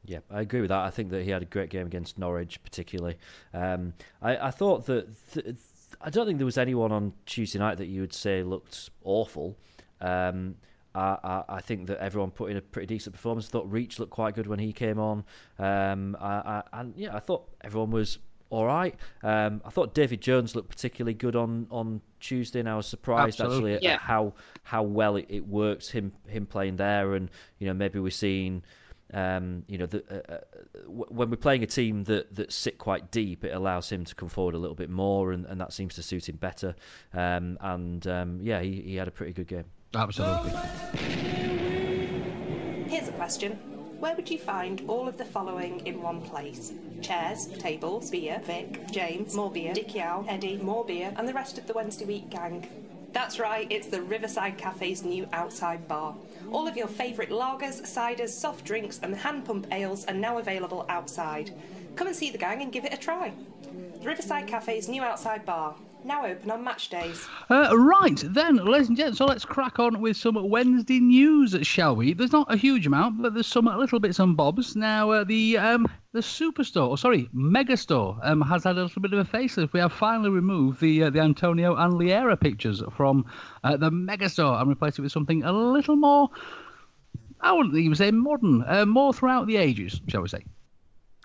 Yeah, 0.06 0.20
I 0.32 0.42
agree 0.42 0.62
with 0.62 0.70
that. 0.70 0.86
I 0.86 0.90
think 0.90 1.10
that 1.10 1.24
he 1.24 1.32
had 1.32 1.42
a 1.42 1.46
great 1.46 1.70
game 1.70 1.86
against 1.86 2.18
Norwich, 2.18 2.64
particularly. 2.64 3.18
Um, 3.54 3.94
I, 4.22 4.48
I 4.48 4.52
thought 4.52 4.86
that 4.86 5.08
th- 5.34 5.56
I 6.00 6.10
don't 6.10 6.26
think 6.26 6.38
there 6.38 6.46
was 6.46 6.58
anyone 6.58 6.92
on 6.92 7.14
Tuesday 7.26 7.60
night 7.60 7.78
that 7.78 7.88
you 7.88 8.02
would 8.02 8.14
say 8.14 8.42
looked 8.42 8.90
awful. 9.04 9.58
Um, 10.02 10.56
I, 10.96 11.18
I, 11.24 11.44
I 11.58 11.62
think 11.62 11.88
that 11.88 12.00
everyone 12.00 12.32
put 12.32 12.50
in 12.50 12.58
a 12.58 12.62
pretty 12.62 12.88
decent 12.88 13.14
performance. 13.16 13.48
I 13.48 13.52
thought 13.52 13.72
Reach 13.72 14.00
looked 14.00 14.12
quite 14.12 14.36
good 14.36 14.48
when 14.48 14.60
he 14.60 14.74
came 14.74 15.00
on. 15.00 15.24
Um, 15.60 16.18
I, 16.20 16.28
I, 16.34 16.64
and 16.74 16.94
yeah, 16.98 17.16
I 17.16 17.20
thought 17.20 17.48
everyone 17.64 17.92
was 17.92 18.18
all 18.50 18.66
right. 18.66 18.96
Um, 19.24 19.62
I 19.66 19.70
thought 19.70 19.94
David 19.94 20.22
Jones 20.22 20.56
looked 20.56 20.70
particularly 20.70 21.14
good 21.14 21.36
on, 21.36 21.68
on 21.70 22.02
Tuesday, 22.20 22.62
and 22.62 22.70
I 22.70 22.76
was 22.78 22.88
surprised 22.88 23.40
Absolutely. 23.42 23.76
actually 23.76 23.76
at, 23.76 23.84
Yeah. 23.84 23.94
at 23.96 24.00
how 24.02 24.34
how 24.64 24.84
well 24.84 25.18
it, 25.18 25.26
it 25.30 25.48
works 25.48 25.90
him 25.90 26.14
him 26.28 26.46
playing 26.46 26.78
there, 26.78 27.14
and 27.14 27.30
you 27.60 27.68
know 27.68 27.74
maybe 27.74 28.00
we're 28.00 28.10
seeing. 28.10 28.64
Um, 29.14 29.64
you 29.70 29.78
know, 29.78 29.86
the, 29.86 30.04
uh, 30.12 30.34
uh, 30.34 30.40
when 30.90 31.30
we're 31.30 31.38
playing 31.38 31.64
a 31.64 31.66
team 31.66 32.04
that, 32.06 32.36
that 32.36 32.52
sit 32.52 32.78
quite 32.78 33.10
deep, 33.10 33.46
it 33.46 33.54
allows 33.54 33.90
him 33.90 34.04
to 34.04 34.14
come 34.14 34.28
forward 34.28 34.54
a 34.54 34.58
little 34.58 34.76
bit 34.76 34.90
more, 34.90 35.32
and, 35.32 35.46
and 35.46 35.62
that 35.62 35.72
seems 35.72 35.96
to 35.96 36.04
suit 36.04 36.28
him 36.28 36.36
better. 36.36 36.76
Um, 37.14 37.58
and 37.62 38.06
um, 38.06 38.40
yeah, 38.42 38.60
he, 38.62 38.82
he 38.82 38.96
had 38.98 39.08
a 39.08 39.12
pretty 39.12 39.32
good 39.32 39.48
game. 39.48 39.64
Absolutely. 39.94 40.52
Here's 42.88 43.08
a 43.10 43.14
question 43.14 43.54
Where 44.00 44.16
would 44.16 44.30
you 44.30 44.38
find 44.38 44.84
all 44.88 45.08
of 45.08 45.18
the 45.18 45.26
following 45.26 45.86
in 45.86 46.02
one 46.02 46.22
place? 46.22 46.74
Chairs, 47.02 47.48
tables, 47.60 48.10
beer, 48.10 48.42
Vic, 48.46 48.90
James, 48.92 49.36
more 49.36 49.52
beer, 49.52 49.74
Dickie 49.74 50.00
Al, 50.00 50.26
Eddie, 50.28 50.58
more 50.58 50.86
beer, 50.86 51.14
and 51.18 51.28
the 51.28 51.34
rest 51.34 51.58
of 51.58 51.68
the 51.68 51.74
Wednesday 51.74 52.06
week 52.06 52.30
gang. 52.30 52.68
That's 53.14 53.40
right, 53.40 53.68
it's 53.70 53.88
the 53.88 54.02
Riverside 54.02 54.58
Cafe's 54.58 55.04
new 55.04 55.28
outside 55.34 55.88
bar. 55.88 56.16
All 56.52 56.68
of 56.68 56.78
your 56.78 56.88
favourite 56.88 57.32
lagers, 57.32 57.82
ciders, 57.82 58.30
soft 58.30 58.66
drinks, 58.66 59.00
and 59.02 59.16
hand 59.16 59.46
pump 59.46 59.68
ales 59.72 60.06
are 60.06 60.14
now 60.14 60.38
available 60.38 60.86
outside. 60.90 61.52
Come 61.96 62.08
and 62.08 62.16
see 62.16 62.30
the 62.30 62.38
gang 62.38 62.62
and 62.62 62.72
give 62.72 62.86
it 62.86 62.94
a 62.94 62.98
try. 62.98 63.34
The 64.00 64.06
Riverside 64.06 64.48
Cafe's 64.48 64.88
new 64.88 65.02
outside 65.02 65.46
bar, 65.46 65.76
now 66.04 66.26
open 66.26 66.52
on 66.52 66.64
match 66.64 66.90
days. 66.90 67.28
Uh, 67.50 67.76
right, 67.78 68.24
then, 68.26 68.58
ladies 68.58 68.90
and 68.90 68.98
gents, 68.98 69.18
so 69.18 69.26
let's 69.26 69.46
crack 69.46 69.80
on 69.80 70.02
with 70.02 70.18
some 70.18 70.36
Wednesday 70.50 71.00
news, 71.00 71.56
shall 71.62 71.96
we? 71.96 72.14
There's 72.14 72.32
not 72.32 72.52
a 72.52 72.58
huge 72.58 72.88
amount, 72.88 73.22
but 73.22 73.34
there's 73.34 73.48
some 73.48 73.66
little 73.66 74.00
bits 74.00 74.20
and 74.20 74.36
bobs. 74.36 74.76
Now, 74.76 75.12
uh, 75.12 75.24
the 75.24 75.58
um, 75.58 75.88
the 76.14 76.20
Superstore, 76.20 76.90
or 76.90 76.98
sorry, 76.98 77.30
Megastore, 77.36 78.20
um, 78.24 78.42
has 78.42 78.64
had 78.64 78.78
a 78.78 78.84
little 78.84 79.02
bit 79.02 79.14
of 79.14 79.20
a 79.20 79.38
facelift. 79.38 79.74
We 79.74 79.80
have 79.80 79.94
finally 79.94 80.30
removed 80.30 80.82
the 80.82 81.04
uh, 81.04 81.10
the 81.10 81.20
Antonio 81.20 81.76
and 81.76 81.94
Liera 81.94 82.40
pictures 82.40 82.82
from 82.96 83.26
uh, 83.64 83.78
the 83.78 83.92
Megastore 83.92 84.60
and 84.60 84.70
replaced 84.70 85.00
it 85.00 85.04
with 85.04 85.12
something 85.12 85.44
a 85.44 85.52
little 85.52 85.96
more, 85.96 86.30
I 87.42 87.52
wouldn't 87.54 87.76
even 87.76 87.96
say 87.96 88.12
modern, 88.12 88.64
uh, 88.68 88.86
more 88.86 89.14
throughout 89.14 89.48
the 89.48 89.58
ages, 89.58 90.02
shall 90.08 90.22
we 90.22 90.30
say. 90.30 90.44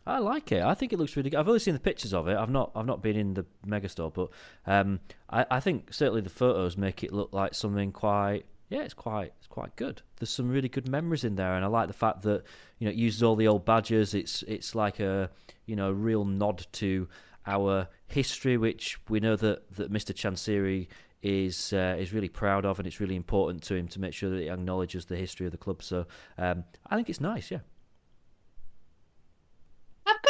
I 0.07 0.19
like 0.19 0.51
it. 0.51 0.63
I 0.63 0.75
think 0.75 0.93
it 0.93 0.99
looks 0.99 1.17
really 1.17 1.31
good. 1.31 1.39
I've 1.39 1.47
only 1.47 1.61
seen 1.61 1.75
the 1.75 1.81
pictures 1.81 2.13
of 2.13 2.27
it. 2.29 2.37
I've 2.37 2.51
not. 2.51 2.73
I've 2.75 2.87
not 2.87 3.03
been 3.03 3.17
in 3.17 3.35
the 3.35 3.47
megastore, 3.67 4.13
but 4.13 4.31
um, 4.67 5.01
I, 5.31 5.47
I 5.51 5.61
think 5.61 5.93
certainly 5.93 6.23
the 6.23 6.31
photos 6.31 6.77
make 6.77 7.05
it 7.05 7.13
look 7.13 7.33
like 7.33 7.55
something 7.55 7.93
quite. 7.93 8.45
Yeah, 8.69 8.81
it's 8.81 8.95
quite. 8.95 9.33
It's 9.39 9.47
quite 9.47 9.77
good. 9.77 10.03
There's 10.19 10.31
some 10.31 10.49
really 10.49 10.69
good 10.69 10.89
memories 10.89 11.25
in 11.25 11.37
there, 11.37 11.55
and 11.55 11.65
I 11.65 11.69
like 11.69 11.87
the 11.87 11.95
fact 11.95 12.23
that 12.23 12.43
you 12.79 12.87
know 12.87 12.91
it 12.91 12.97
uses 12.97 13.23
all 13.23 13.37
the 13.37 13.47
old 13.47 13.65
badges. 13.65 14.13
It's 14.15 14.43
it's 14.45 14.75
like 14.75 14.99
a 14.99 15.31
you 15.67 15.77
know 15.77 15.93
real 15.93 16.25
nod 16.25 16.67
to 16.73 17.09
our 17.47 17.89
history, 18.07 18.57
which 18.57 18.99
we 19.09 19.21
know 19.21 19.37
that 19.37 19.73
that 19.77 19.93
Mr. 19.93 20.13
Chansiri 20.13 20.89
is 21.23 21.73
uh, 21.73 21.97
is 21.99 22.13
really 22.13 22.29
proud 22.29 22.65
of, 22.65 22.81
and 22.81 22.89
it's 22.89 22.99
really 22.99 23.17
important 23.17 23.63
to 23.65 23.77
him 23.77 23.87
to 23.89 24.01
make 24.01 24.15
sure 24.15 24.31
that 24.31 24.41
he 24.41 24.49
acknowledges 24.49 25.05
the 25.05 25.17
history 25.17 25.47
of 25.47 25.53
the 25.53 25.59
club. 25.59 25.81
So 25.81 26.07
um, 26.39 26.65
I 26.91 26.97
think 26.97 27.09
it's 27.09 27.21
nice. 27.21 27.53
Yeah. 27.53 27.61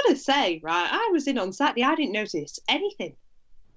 I've 0.02 0.08
got 0.08 0.16
to 0.16 0.22
say, 0.22 0.60
right, 0.62 0.88
I 0.90 1.08
was 1.12 1.26
in 1.26 1.38
on 1.38 1.52
Saturday. 1.52 1.82
I 1.84 1.94
didn't 1.94 2.12
notice 2.12 2.58
anything. 2.68 3.14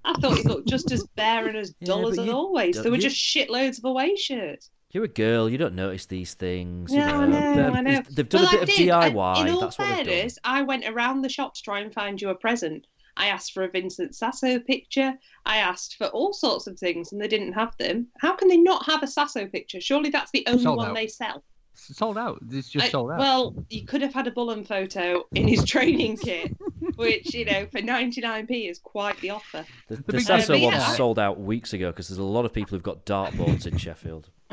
I 0.04 0.14
thought 0.14 0.38
it 0.38 0.46
looked 0.46 0.68
just 0.68 0.92
as 0.92 1.04
bare 1.16 1.46
and 1.48 1.56
as 1.56 1.70
dull 1.84 2.02
Yeah, 2.14 2.20
as 2.22 2.26
you 2.26 2.32
always. 2.32 2.80
There 2.82 2.90
were 2.90 2.96
you- 2.96 3.02
just 3.02 3.16
shitloads 3.16 3.78
of 3.78 3.84
away 3.84 4.16
shirts. 4.16 4.70
You're 4.92 5.04
a 5.04 5.08
girl. 5.08 5.50
You 5.50 5.58
don't 5.58 5.74
notice 5.74 6.06
these 6.06 6.34
things. 6.34 6.90
you 6.92 6.98
Yeah, 6.98 7.18
I 7.18 7.26
know, 7.26 7.54
They're- 7.56 7.70
I 7.70 7.80
know. 7.82 8.02
They've 8.10 8.28
done 8.28 8.42
Well, 8.42 8.48
a 8.48 8.52
bit 8.52 8.60
I 8.60 8.62
of 8.62 8.68
did, 8.68 8.78
and 8.88 9.14
DIY. 9.14 9.40
In 9.46 9.48
all 9.52 9.60
That's 9.60 9.78
what 9.78 9.88
fairness, 9.88 10.38
I 10.44 10.62
went 10.62 10.86
around 10.86 11.22
the 11.22 11.28
shop 11.28 11.54
to 11.54 11.62
try 11.62 11.80
and 11.80 11.92
find 11.92 12.20
you 12.22 12.30
a 12.30 12.34
present. 12.34 12.86
I 13.18 13.26
asked 13.28 13.52
for 13.52 13.64
a 13.64 13.68
Vincent 13.68 14.14
Sasso 14.14 14.58
picture. 14.60 15.14
I 15.44 15.56
asked 15.58 15.96
for 15.96 16.06
all 16.08 16.32
sorts 16.32 16.66
of 16.66 16.78
things, 16.78 17.12
and 17.12 17.20
they 17.20 17.28
didn't 17.28 17.54
have 17.54 17.76
them. 17.78 18.06
How 18.20 18.34
can 18.36 18.48
they 18.48 18.58
not 18.58 18.86
have 18.86 19.02
a 19.02 19.06
Sasso 19.06 19.46
picture? 19.46 19.80
Surely 19.80 20.10
that's 20.10 20.30
the 20.30 20.44
only 20.46 20.62
Sold 20.62 20.76
one 20.78 20.90
out. 20.90 20.94
they 20.94 21.08
sell. 21.08 21.42
It's 21.76 21.98
sold 21.98 22.16
out. 22.16 22.38
It's 22.50 22.68
just 22.68 22.86
I- 22.86 22.88
sold 22.88 23.10
out. 23.10 23.18
Well, 23.18 23.54
you 23.68 23.84
could 23.84 24.02
have 24.02 24.14
had 24.14 24.26
a 24.26 24.30
Bullen 24.30 24.64
photo 24.64 25.24
in 25.34 25.46
his 25.46 25.64
training 25.64 26.16
kit, 26.16 26.56
which 26.96 27.34
you 27.34 27.44
know 27.44 27.66
for 27.66 27.80
99p 27.80 28.70
is 28.70 28.78
quite 28.78 29.20
the 29.20 29.30
offer. 29.30 29.64
The, 29.88 29.96
The 29.96 30.12
the 30.12 30.20
Sasso 30.20 30.54
but 30.54 30.62
one's 30.62 30.76
yeah. 30.76 30.94
sold 30.94 31.18
out 31.18 31.38
weeks 31.38 31.72
ago 31.72 31.90
because 31.90 32.08
there's 32.08 32.18
a 32.18 32.24
lot 32.24 32.44
of 32.44 32.52
people 32.52 32.70
who've 32.76 32.82
got 32.82 33.04
dartboards 33.04 33.66
in 33.66 33.76
Sheffield. 33.76 34.30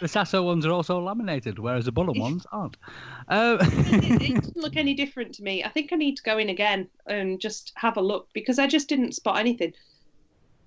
the 0.00 0.08
Sasso 0.08 0.42
ones 0.42 0.64
are 0.64 0.72
also 0.72 1.00
laminated, 1.00 1.58
whereas 1.58 1.84
the 1.86 1.92
Bullen 1.92 2.18
ones 2.18 2.46
aren't. 2.52 2.76
Uh, 3.28 3.58
it, 3.60 4.04
it 4.04 4.18
didn't 4.18 4.56
look 4.56 4.76
any 4.76 4.92
different 4.92 5.32
to 5.32 5.44
me. 5.44 5.62
I 5.62 5.68
think 5.68 5.92
I 5.92 5.96
need 5.96 6.16
to 6.16 6.22
go 6.24 6.36
in 6.38 6.48
again 6.48 6.88
and 7.06 7.40
just 7.40 7.72
have 7.76 7.96
a 7.96 8.00
look 8.00 8.26
because 8.32 8.58
I 8.58 8.66
just 8.66 8.88
didn't 8.88 9.12
spot 9.14 9.38
anything. 9.38 9.72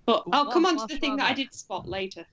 But 0.06 0.24
I'll 0.32 0.50
come 0.50 0.66
on 0.66 0.78
to 0.78 0.88
the 0.88 0.98
thing 0.98 1.18
that 1.18 1.30
I 1.30 1.34
did 1.34 1.54
spot 1.54 1.90
later. 1.90 2.26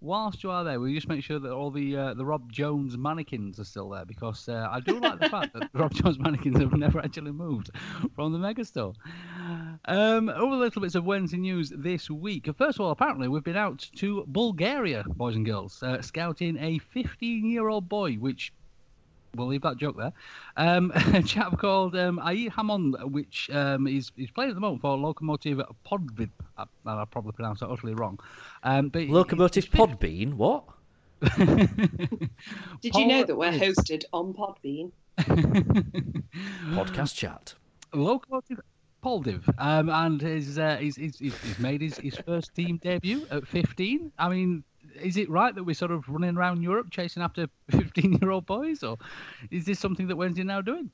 Whilst 0.00 0.44
you 0.44 0.50
are 0.52 0.62
there, 0.62 0.78
will 0.78 0.88
you 0.88 0.94
just 0.94 1.08
make 1.08 1.24
sure 1.24 1.40
that 1.40 1.50
all 1.50 1.72
the 1.72 1.96
uh, 1.96 2.14
the 2.14 2.24
Rob 2.24 2.52
Jones 2.52 2.96
mannequins 2.96 3.58
are 3.58 3.64
still 3.64 3.88
there? 3.88 4.04
Because 4.04 4.48
uh, 4.48 4.68
I 4.70 4.78
do 4.78 5.00
like 5.00 5.18
the 5.18 5.28
fact 5.28 5.54
that 5.54 5.70
Rob 5.74 5.92
Jones 5.92 6.20
mannequins 6.20 6.58
have 6.58 6.72
never 6.74 7.00
actually 7.00 7.32
moved 7.32 7.70
from 8.14 8.32
the 8.32 8.38
Megastore. 8.38 8.94
Um, 9.86 10.28
other 10.28 10.46
little 10.46 10.82
bits 10.82 10.94
of 10.94 11.04
Wednesday 11.04 11.38
news 11.38 11.72
this 11.76 12.08
week. 12.08 12.48
First 12.56 12.78
of 12.78 12.84
all, 12.84 12.92
apparently 12.92 13.26
we've 13.26 13.42
been 13.42 13.56
out 13.56 13.90
to 13.96 14.24
Bulgaria, 14.28 15.04
boys 15.08 15.34
and 15.34 15.44
girls, 15.44 15.82
uh, 15.82 16.00
scouting 16.00 16.56
a 16.58 16.78
15-year-old 16.94 17.88
boy, 17.88 18.14
which 18.14 18.52
we'll 19.34 19.46
leave 19.46 19.62
that 19.62 19.76
joke 19.76 19.96
there. 19.96 20.12
Um, 20.56 20.92
a 21.14 21.22
chap 21.22 21.58
called 21.58 21.96
um, 21.96 22.18
Ayi 22.22 22.50
Hamon, 22.50 22.94
which 23.12 23.50
um, 23.52 23.86
is 23.86 24.10
he's 24.16 24.30
playing 24.30 24.50
at 24.50 24.54
the 24.54 24.60
moment 24.60 24.80
for 24.80 24.96
Lokomotiv 24.96 25.64
Podvid. 25.86 26.30
I, 26.56 26.64
I 26.86 27.04
probably 27.10 27.32
pronounced 27.32 27.60
that 27.60 27.68
utterly 27.68 27.94
wrong. 27.94 28.18
Um, 28.62 28.88
but 28.88 29.02
Locomotive 29.08 29.64
he's- 29.64 29.86
Podbean. 29.86 30.34
What? 30.34 30.64
Did 31.36 32.94
you 32.94 33.06
know 33.06 33.24
that 33.24 33.36
we're 33.36 33.50
hosted 33.50 34.04
on 34.12 34.34
Podbean? 34.34 34.92
Podcast 36.70 37.14
chat. 37.14 37.54
Locomotive 37.92 38.60
Poldiv, 39.02 39.42
um, 39.58 39.88
and 39.88 40.20
his, 40.20 40.58
uh, 40.58 40.76
he's, 40.76 40.96
he's, 40.96 41.18
he's 41.18 41.40
he's 41.40 41.58
made 41.58 41.80
his, 41.80 41.96
his 41.98 42.16
first 42.26 42.54
team 42.54 42.78
debut 42.82 43.26
at 43.30 43.46
15. 43.46 44.12
I 44.18 44.28
mean, 44.28 44.64
is 45.02 45.16
it 45.16 45.28
right 45.30 45.54
that 45.54 45.64
we're 45.64 45.74
sort 45.74 45.90
of 45.90 46.08
running 46.08 46.36
around 46.36 46.62
Europe 46.62 46.88
chasing 46.90 47.22
after 47.22 47.48
15 47.70 48.18
year 48.20 48.30
old 48.30 48.46
boys, 48.46 48.82
or 48.82 48.98
is 49.50 49.64
this 49.64 49.78
something 49.78 50.08
that 50.08 50.16
Wednesday 50.16 50.44
now 50.44 50.60
doing? 50.60 50.90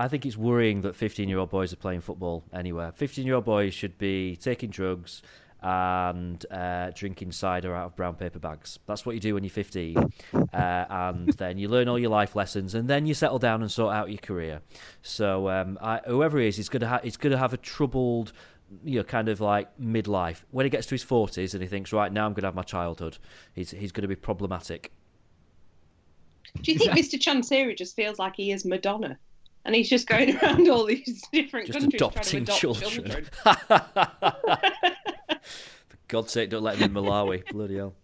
I 0.00 0.06
think 0.06 0.24
it's 0.24 0.36
worrying 0.36 0.82
that 0.82 0.94
15 0.94 1.28
year 1.28 1.38
old 1.38 1.50
boys 1.50 1.72
are 1.72 1.76
playing 1.76 2.02
football 2.02 2.44
anywhere. 2.52 2.92
15 2.92 3.26
year 3.26 3.34
old 3.34 3.44
boys 3.44 3.74
should 3.74 3.98
be 3.98 4.36
taking 4.36 4.70
drugs 4.70 5.22
and 5.60 6.46
uh, 6.52 6.90
drinking 6.94 7.32
cider 7.32 7.74
out 7.74 7.86
of 7.86 7.96
brown 7.96 8.14
paper 8.14 8.38
bags. 8.38 8.78
That's 8.86 9.04
what 9.04 9.16
you 9.16 9.20
do 9.20 9.34
when 9.34 9.42
you're 9.42 9.50
15. 9.50 9.96
Uh, 9.96 10.46
and 10.52 11.30
then 11.30 11.58
you 11.58 11.68
learn 11.68 11.88
all 11.88 11.98
your 11.98 12.10
life 12.10 12.36
lessons 12.36 12.74
and 12.74 12.88
then 12.88 13.06
you 13.06 13.14
settle 13.14 13.40
down 13.40 13.62
and 13.62 13.70
sort 13.70 13.92
out 13.92 14.08
your 14.08 14.18
career. 14.18 14.60
So 15.02 15.48
um, 15.48 15.78
I, 15.82 16.00
whoever 16.06 16.38
is, 16.38 16.56
he's 16.56 16.68
going 16.68 16.82
ha- 16.82 17.00
he's 17.02 17.16
going 17.16 17.32
to 17.32 17.38
have 17.38 17.52
a 17.52 17.56
troubled. 17.56 18.32
You 18.84 18.98
know, 18.98 19.04
kind 19.04 19.28
of 19.28 19.40
like 19.40 19.68
midlife. 19.78 20.42
When 20.50 20.66
he 20.66 20.70
gets 20.70 20.86
to 20.88 20.94
his 20.94 21.02
forties 21.02 21.54
and 21.54 21.62
he 21.62 21.68
thinks, 21.68 21.92
right 21.92 22.12
now 22.12 22.26
I'm 22.26 22.32
going 22.32 22.42
to 22.42 22.48
have 22.48 22.54
my 22.54 22.62
childhood, 22.62 23.18
he's 23.54 23.70
he's 23.70 23.92
going 23.92 24.02
to 24.02 24.08
be 24.08 24.16
problematic. 24.16 24.92
Do 26.62 26.72
you 26.72 26.78
think 26.78 26.92
Mr. 26.92 27.18
Chansiri 27.18 27.76
just 27.76 27.94
feels 27.94 28.18
like 28.18 28.34
he 28.36 28.52
is 28.52 28.64
Madonna? 28.64 29.18
And 29.64 29.74
he's 29.74 29.88
just 29.88 30.06
going 30.06 30.36
around 30.36 30.68
all 30.68 30.84
these 30.86 31.22
different 31.32 31.66
Just 31.66 31.78
countries 31.80 32.00
adopting 32.00 32.44
trying 32.46 32.56
to 32.56 32.70
adopt 32.70 32.80
children. 32.80 32.90
children. 32.90 33.26
For 35.88 35.98
God's 36.08 36.32
sake, 36.32 36.50
don't 36.50 36.62
let 36.62 36.76
him 36.76 36.96
in 36.96 37.02
Malawi. 37.02 37.46
Bloody 37.52 37.76
hell. 37.76 37.94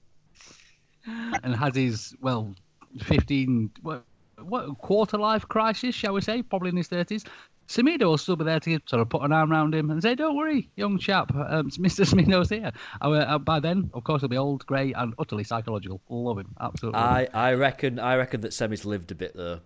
And 1.06 1.54
has 1.54 1.74
his 1.74 2.14
well, 2.20 2.54
15 3.00 3.70
what 3.82 4.04
what 4.38 4.78
quarter 4.78 5.16
life 5.16 5.46
crisis, 5.48 5.94
shall 5.94 6.12
we 6.14 6.20
say? 6.20 6.42
Probably 6.42 6.70
in 6.70 6.76
his 6.76 6.88
30s. 6.88 7.26
Semedo 7.68 8.04
will 8.04 8.18
still 8.18 8.36
be 8.36 8.44
there 8.44 8.60
to 8.60 8.78
sort 8.86 9.00
of 9.00 9.08
put 9.08 9.22
an 9.22 9.32
arm 9.32 9.50
around 9.50 9.74
him 9.74 9.90
and 9.90 10.02
say, 10.02 10.14
"Don't 10.14 10.36
worry, 10.36 10.70
young 10.76 10.98
chap, 10.98 11.34
um, 11.34 11.70
Mr. 11.70 12.04
Semedo's 12.06 12.50
here." 12.50 12.72
Uh, 13.00 13.10
uh, 13.10 13.38
by 13.38 13.60
then, 13.60 13.90
of 13.94 14.04
course, 14.04 14.20
he'll 14.22 14.28
be 14.28 14.36
old, 14.36 14.66
grey, 14.66 14.92
and 14.92 15.14
utterly 15.18 15.44
psychological. 15.44 16.00
Love 16.08 16.38
him, 16.38 16.54
absolutely. 16.60 17.00
I, 17.00 17.28
I 17.32 17.54
reckon 17.54 17.98
I 17.98 18.16
reckon 18.16 18.42
that 18.42 18.52
Semi's 18.52 18.84
lived 18.84 19.10
a 19.10 19.14
bit 19.14 19.34
though. 19.34 19.60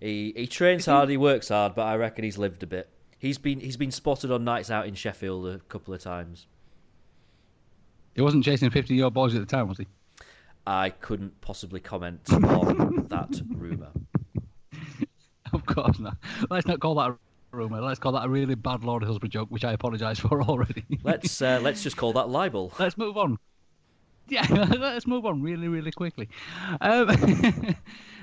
He 0.00 0.32
he 0.36 0.46
trains 0.46 0.86
hard, 0.86 1.08
he 1.08 1.16
works 1.16 1.48
hard, 1.48 1.74
but 1.74 1.82
I 1.82 1.96
reckon 1.96 2.24
he's 2.24 2.38
lived 2.38 2.62
a 2.62 2.66
bit. 2.66 2.88
He's 3.18 3.38
been 3.38 3.60
he's 3.60 3.76
been 3.76 3.92
spotted 3.92 4.30
on 4.30 4.44
nights 4.44 4.70
out 4.70 4.86
in 4.86 4.94
Sheffield 4.94 5.46
a 5.46 5.58
couple 5.60 5.94
of 5.94 6.00
times. 6.00 6.46
He 8.14 8.20
wasn't 8.20 8.44
chasing 8.44 8.68
50 8.70 8.94
year 8.94 9.04
old 9.04 9.14
boys 9.14 9.34
at 9.34 9.40
the 9.40 9.46
time, 9.46 9.68
was 9.68 9.78
he? 9.78 9.86
I 10.66 10.90
couldn't 10.90 11.40
possibly 11.40 11.80
comment 11.80 12.20
on 12.32 13.06
that 13.10 13.40
rumour. 13.48 13.90
Of 15.66 15.74
course 15.74 15.98
not. 15.98 16.16
Let's 16.50 16.66
not 16.66 16.80
call 16.80 16.94
that 16.96 17.10
a 17.10 17.16
rumour. 17.52 17.80
Let's 17.80 18.00
call 18.00 18.12
that 18.12 18.24
a 18.24 18.28
really 18.28 18.54
bad 18.54 18.84
Lord 18.84 19.02
Hillsborough 19.04 19.28
joke, 19.28 19.48
which 19.50 19.64
I 19.64 19.72
apologise 19.72 20.18
for 20.18 20.42
already. 20.48 20.84
Let's 21.02 21.40
uh, 21.40 21.60
let's 21.62 21.82
just 21.82 21.96
call 21.96 22.12
that 22.14 22.28
libel. 22.28 22.72
Let's 22.78 22.98
move 22.98 23.16
on. 23.16 23.38
Yeah, 24.28 24.46
let's 24.78 25.06
move 25.06 25.26
on 25.26 25.42
really, 25.42 25.68
really 25.68 25.90
quickly. 25.90 26.28
Um, 26.80 27.08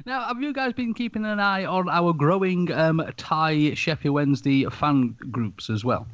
now, 0.05 0.23
have 0.23 0.41
you 0.41 0.53
guys 0.53 0.73
been 0.73 0.93
keeping 0.93 1.25
an 1.25 1.39
eye 1.39 1.65
on 1.65 1.89
our 1.89 2.13
growing 2.13 2.71
um, 2.71 3.03
Thai 3.17 3.73
Sheffield 3.73 4.15
Wednesday 4.15 4.65
fan 4.65 5.15
groups 5.29 5.69
as 5.69 5.83
well? 5.83 6.07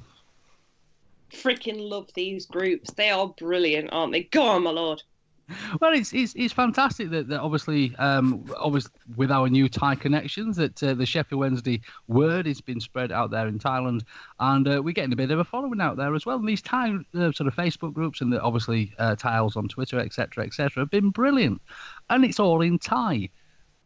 Freaking 1.31 1.79
love 1.79 2.09
these 2.15 2.45
groups. 2.45 2.91
They 2.93 3.11
are 3.11 3.27
brilliant, 3.27 3.89
aren't 3.91 4.11
they? 4.11 4.23
Go 4.23 4.41
on, 4.41 4.63
my 4.63 4.71
lord. 4.71 5.03
Well, 5.81 5.93
it's 5.93 6.13
it's, 6.13 6.33
it's 6.35 6.53
fantastic 6.53 7.09
that, 7.11 7.27
that 7.27 7.39
obviously, 7.39 7.95
um, 7.97 8.45
obviously 8.57 8.91
with 9.15 9.31
our 9.31 9.49
new 9.49 9.69
Thai 9.69 9.95
connections, 9.95 10.57
that 10.57 10.81
uh, 10.81 10.93
the 10.93 11.05
Sheffield 11.05 11.39
Wednesday 11.39 11.81
word 12.07 12.45
has 12.45 12.61
been 12.61 12.79
spread 12.79 13.11
out 13.11 13.31
there 13.31 13.47
in 13.47 13.59
Thailand, 13.59 14.03
and 14.39 14.67
uh, 14.67 14.81
we're 14.83 14.93
getting 14.93 15.13
a 15.13 15.17
bit 15.17 15.31
of 15.31 15.39
a 15.39 15.43
following 15.43 15.81
out 15.81 15.97
there 15.97 16.15
as 16.15 16.25
well. 16.25 16.37
And 16.37 16.47
these 16.47 16.61
Thai 16.61 16.95
uh, 17.13 17.31
sort 17.31 17.47
of 17.47 17.55
Facebook 17.55 17.93
groups 17.93 18.21
and 18.21 18.31
the, 18.31 18.41
obviously 18.41 18.93
uh, 18.97 19.15
Tiles 19.15 19.55
on 19.55 19.67
Twitter, 19.67 19.99
etc., 19.99 20.45
etc., 20.45 20.81
have 20.81 20.91
been 20.91 21.09
brilliant, 21.09 21.61
and 22.09 22.25
it's 22.25 22.39
all 22.39 22.61
in 22.61 22.79
Thai. 22.79 23.29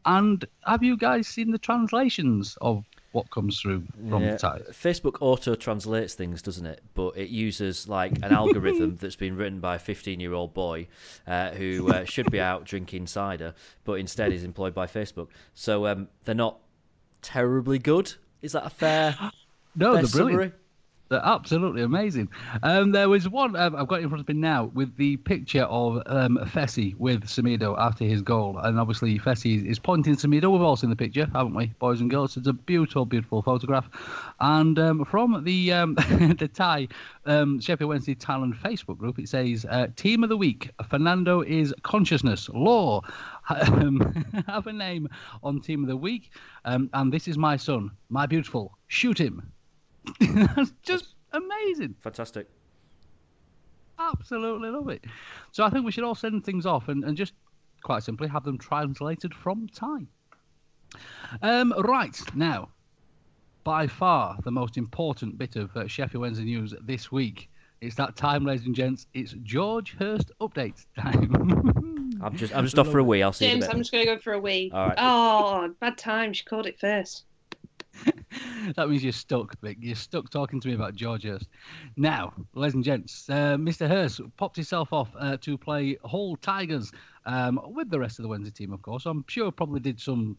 And 0.06 0.46
have 0.66 0.82
you 0.82 0.96
guys 0.96 1.28
seen 1.28 1.52
the 1.52 1.58
translations 1.58 2.58
of 2.62 2.86
what 3.12 3.30
comes 3.32 3.60
through 3.60 3.84
from 4.10 4.24
Yeah, 4.24 4.34
the 4.34 4.38
Thai? 4.38 4.60
Facebook 4.72 5.18
auto 5.22 5.56
translates 5.56 6.14
things, 6.14 6.42
doesn't 6.42 6.66
it? 6.66 6.82
But 6.94 7.18
it 7.18 7.30
uses 7.30 7.88
like 7.88 8.14
an 8.18 8.32
algorithm 8.32 8.98
that's 8.98 9.16
been 9.16 9.36
written 9.36 9.60
by 9.60 9.76
a 9.76 9.80
15 9.80 10.20
year 10.20 10.34
old 10.34 10.54
boy 10.54 10.88
uh, 11.26 11.52
who 11.52 11.92
uh, 11.92 12.06
should 12.06 12.30
be 12.32 12.40
out 12.40 12.66
drinking 12.66 13.08
cider, 13.08 13.56
but 13.84 13.94
instead 13.94 14.32
is 14.32 14.44
employed 14.44 14.74
by 14.74 14.86
Facebook. 14.86 15.28
So 15.54 15.88
um, 15.88 16.08
they're 16.26 16.36
not 16.36 16.60
terribly 17.22 17.80
good. 17.80 18.14
Is 18.42 18.52
that 18.54 18.66
a 18.66 18.70
fair? 18.70 19.16
No, 19.76 19.94
fair 19.94 20.02
they're 20.02 20.24
brilliant. 20.24 20.54
They're 21.10 21.26
absolutely 21.26 21.82
amazing. 21.82 22.30
Um, 22.62 22.92
there 22.92 23.10
was 23.10 23.28
one 23.28 23.56
um, 23.56 23.76
I've 23.76 23.88
got 23.88 24.02
in 24.02 24.10
front 24.10 24.22
of 24.22 24.28
me 24.28 24.36
now 24.36 24.66
with 24.66 24.96
the 24.96 25.18
picture 25.18 25.64
of 25.64 26.04
um, 26.06 26.38
Fessy 26.44 26.96
with 27.00 27.24
Semedo 27.24 27.76
after 27.80 28.06
his 28.06 28.22
goal, 28.22 28.60
and 28.60 28.80
obviously 28.80 29.18
Fessy 29.18 29.66
is 29.66 29.80
pointing 29.80 30.16
Semedo. 30.16 30.52
We've 30.52 30.62
all 30.62 30.76
seen 30.76 30.92
the 30.92 30.96
picture, 30.96 31.28
haven't 31.34 31.56
we, 31.56 31.74
boys 31.80 32.00
and 32.00 32.12
girls? 32.12 32.38
It's 32.38 32.46
a 32.46 32.54
beautiful, 32.54 33.06
beautiful 33.06 33.42
photograph. 33.42 33.90
And 34.40 34.78
um, 34.78 35.04
from 35.04 35.44
the 35.44 35.74
um, 35.74 35.96
the 36.38 36.48
Thai 36.48 36.88
um, 37.26 37.60
Sheffield 37.60 37.90
Wednesday 37.90 38.14
Thailand 38.14 38.56
Facebook 38.60 39.00
group, 39.00 39.18
it 39.18 39.30
says 39.30 39.66
uh, 39.68 39.88
Team 39.96 40.22
of 40.24 40.30
the 40.30 40.38
Week: 40.38 40.70
Fernando 40.90 41.42
is 41.42 41.74
consciousness 41.82 42.50
law. 42.50 43.02
Um, 43.50 44.00
have 44.46 44.68
a 44.68 44.74
name 44.74 45.10
on 45.42 45.60
Team 45.60 45.82
of 45.82 45.88
the 45.88 45.98
Week, 45.98 46.30
and 46.66 47.12
this 47.12 47.28
is 47.28 47.36
my 47.36 47.58
son, 47.58 47.90
my 48.08 48.28
beautiful. 48.28 48.78
Shoot 48.88 49.18
him. 49.18 49.52
That's 50.20 50.74
just 50.84 51.16
amazing. 51.32 51.96
Fantastic. 52.02 52.48
Absolutely 53.98 54.70
love 54.70 54.90
it. 54.90 55.04
So 55.52 55.64
I 55.64 55.70
think 55.70 55.86
we 55.86 55.92
should 55.92 56.04
all 56.04 56.16
send 56.16 56.46
things 56.46 56.66
off 56.66 56.88
and, 56.88 57.04
and 57.04 57.18
just 57.18 57.34
quite 57.84 58.04
simply 58.04 58.28
have 58.28 58.44
them 58.44 58.58
translated 58.58 59.34
from 59.34 59.68
Thai. 59.68 60.08
Um, 61.42 61.74
right, 61.80 62.18
now, 62.36 62.70
by 63.64 63.88
far 63.88 64.38
the 64.44 64.52
most 64.52 64.78
important 64.78 65.38
bit 65.38 65.56
of 65.56 65.76
uh, 65.76 65.88
Sheffield 65.88 66.22
Wednesday 66.22 66.46
news 66.46 66.74
this 66.82 67.12
week. 67.12 67.50
It's 67.82 67.96
that 67.96 68.16
time, 68.16 68.46
ladies 68.46 68.66
and 68.66 68.76
gents. 68.76 69.08
It's 69.14 69.34
George 69.44 69.96
Hurst 69.98 70.32
update 70.42 70.86
time. 70.98 72.20
I'm 72.22 72.36
just 72.36 72.56
I'm 72.56 72.66
just 72.66 72.78
off 72.78 72.90
for 72.90 73.00
a 73.00 73.04
wee. 73.04 73.24
I'll 73.24 73.32
see 73.32 73.46
you 73.46 73.52
James. 73.52 73.68
I'm 73.68 73.78
just 73.78 73.92
going 73.92 74.06
to 74.06 74.16
go 74.16 74.20
for 74.20 74.34
a 74.34 74.40
wee. 74.40 74.72
All 74.74 74.88
right. 74.88 74.98
Oh, 74.98 75.74
bad 75.80 75.98
time. 75.98 76.34
She 76.34 76.44
called 76.44 76.68
it 76.68 76.80
first. 76.80 77.24
that 78.76 78.90
means 78.90 79.04
you're 79.04 79.12
stuck, 79.12 79.60
Vic. 79.62 79.78
You're 79.80 79.96
stuck 79.96 80.30
talking 80.30 80.60
to 80.60 80.68
me 80.68 80.74
about 80.74 80.96
George 80.96 81.24
Hurst. 81.24 81.48
Now, 81.98 82.34
ladies 82.54 82.76
and 82.76 82.84
gents, 82.84 83.30
uh, 83.30 83.58
Mr. 83.58 83.88
Hurst 83.88 84.22
popped 84.38 84.56
himself 84.56 84.94
off 84.94 85.10
uh, 85.20 85.38
to 85.38 85.58
play 85.58 85.98
Hull 86.06 86.38
Tigers 86.38 86.92
um, 87.26 87.60
with 87.66 87.90
the 87.90 88.00
rest 88.00 88.20
of 88.20 88.24
the 88.24 88.30
Wednesday 88.30 88.52
team, 88.52 88.74
of 88.74 88.82
course. 88.82 89.06
I'm 89.06 89.26
sure 89.28 89.52
probably 89.52 89.80
did 89.80 90.00
some 90.00 90.38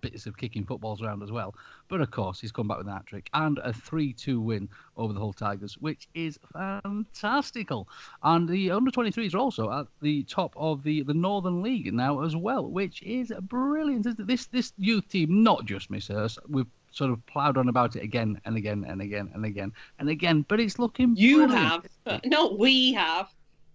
bits 0.00 0.26
of 0.26 0.36
kicking 0.36 0.64
footballs 0.64 1.02
around 1.02 1.22
as 1.22 1.32
well. 1.32 1.54
But 1.88 2.00
of 2.00 2.10
course, 2.10 2.40
he's 2.40 2.52
come 2.52 2.68
back 2.68 2.78
with 2.78 2.86
a 2.86 2.92
hat 2.92 3.06
trick 3.06 3.28
and 3.34 3.58
a 3.58 3.72
3 3.72 4.12
2 4.12 4.40
win 4.40 4.68
over 4.96 5.12
the 5.12 5.20
Hull 5.20 5.32
Tigers, 5.32 5.76
which 5.78 6.08
is 6.14 6.38
fantastical. 6.52 7.88
And 8.22 8.48
the 8.48 8.70
under 8.70 8.90
23s 8.90 9.34
are 9.34 9.38
also 9.38 9.70
at 9.70 9.86
the 10.00 10.22
top 10.24 10.54
of 10.56 10.82
the, 10.82 11.02
the 11.02 11.14
Northern 11.14 11.62
League 11.62 11.92
now 11.92 12.22
as 12.22 12.36
well, 12.36 12.70
which 12.70 13.02
is 13.02 13.32
brilliant. 13.42 14.06
This, 14.26 14.46
this 14.46 14.72
youth 14.76 15.08
team, 15.08 15.42
not 15.42 15.64
just 15.64 15.90
Miss 15.90 16.08
Hurst, 16.08 16.38
we've 16.48 16.66
sort 16.90 17.10
of 17.10 17.24
ploughed 17.26 17.56
on 17.56 17.68
about 17.68 17.96
it 17.96 18.02
again 18.02 18.40
and 18.44 18.56
again 18.56 18.84
and 18.88 19.00
again 19.00 19.30
and 19.34 19.44
again 19.44 19.72
and 19.98 20.08
again, 20.08 20.44
but 20.48 20.58
it's 20.60 20.78
looking 20.78 21.14
You 21.16 21.46
brilliant. 21.46 21.58
have, 21.68 21.86
but 22.04 22.26
not 22.26 22.58
we 22.58 22.92
have. 22.94 23.28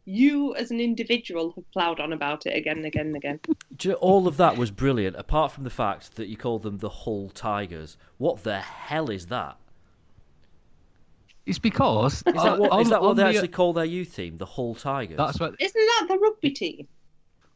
You, 0.06 0.54
as 0.56 0.70
an 0.70 0.82
individual, 0.82 1.52
have 1.56 1.72
ploughed 1.72 2.02
on 2.02 2.12
about 2.12 2.46
it 2.46 2.58
again 2.58 2.76
and 2.76 2.86
again 2.86 3.06
and 3.08 3.16
again. 3.16 3.40
Do 3.78 3.88
you 3.88 3.94
know, 3.94 4.00
all 4.00 4.28
of 4.28 4.36
that 4.36 4.58
was 4.58 4.70
brilliant, 4.70 5.16
apart 5.16 5.54
from 5.54 5.64
the 5.64 5.70
fact 5.70 6.18
that 6.18 6.28
you 6.28 6.36
call 6.36 6.60
them 6.60 6.80
the 6.80 6.90
Hull 6.90 7.30
Tigers. 7.34 7.96
What 8.18 8.44
the 8.44 8.60
hell 8.60 9.10
is 9.10 9.28
that? 9.28 9.56
It's 11.46 11.60
because 11.60 12.16
Is 12.28 12.34
that 12.34 12.58
what, 12.60 12.80
is 12.82 12.88
on- 12.88 12.90
that 12.92 13.02
what 13.02 13.16
they 13.16 13.24
the- 13.24 13.30
actually 13.30 13.48
call 13.50 13.74
their 13.74 13.86
youth 13.86 14.16
team? 14.16 14.38
The 14.38 14.46
Hull 14.46 14.76
Tigers. 14.76 15.18
That's 15.18 15.40
what 15.40 15.56
Isn't 15.60 15.74
that 16.00 16.08
the 16.10 16.18
rugby 16.18 16.52
team? 16.52 16.88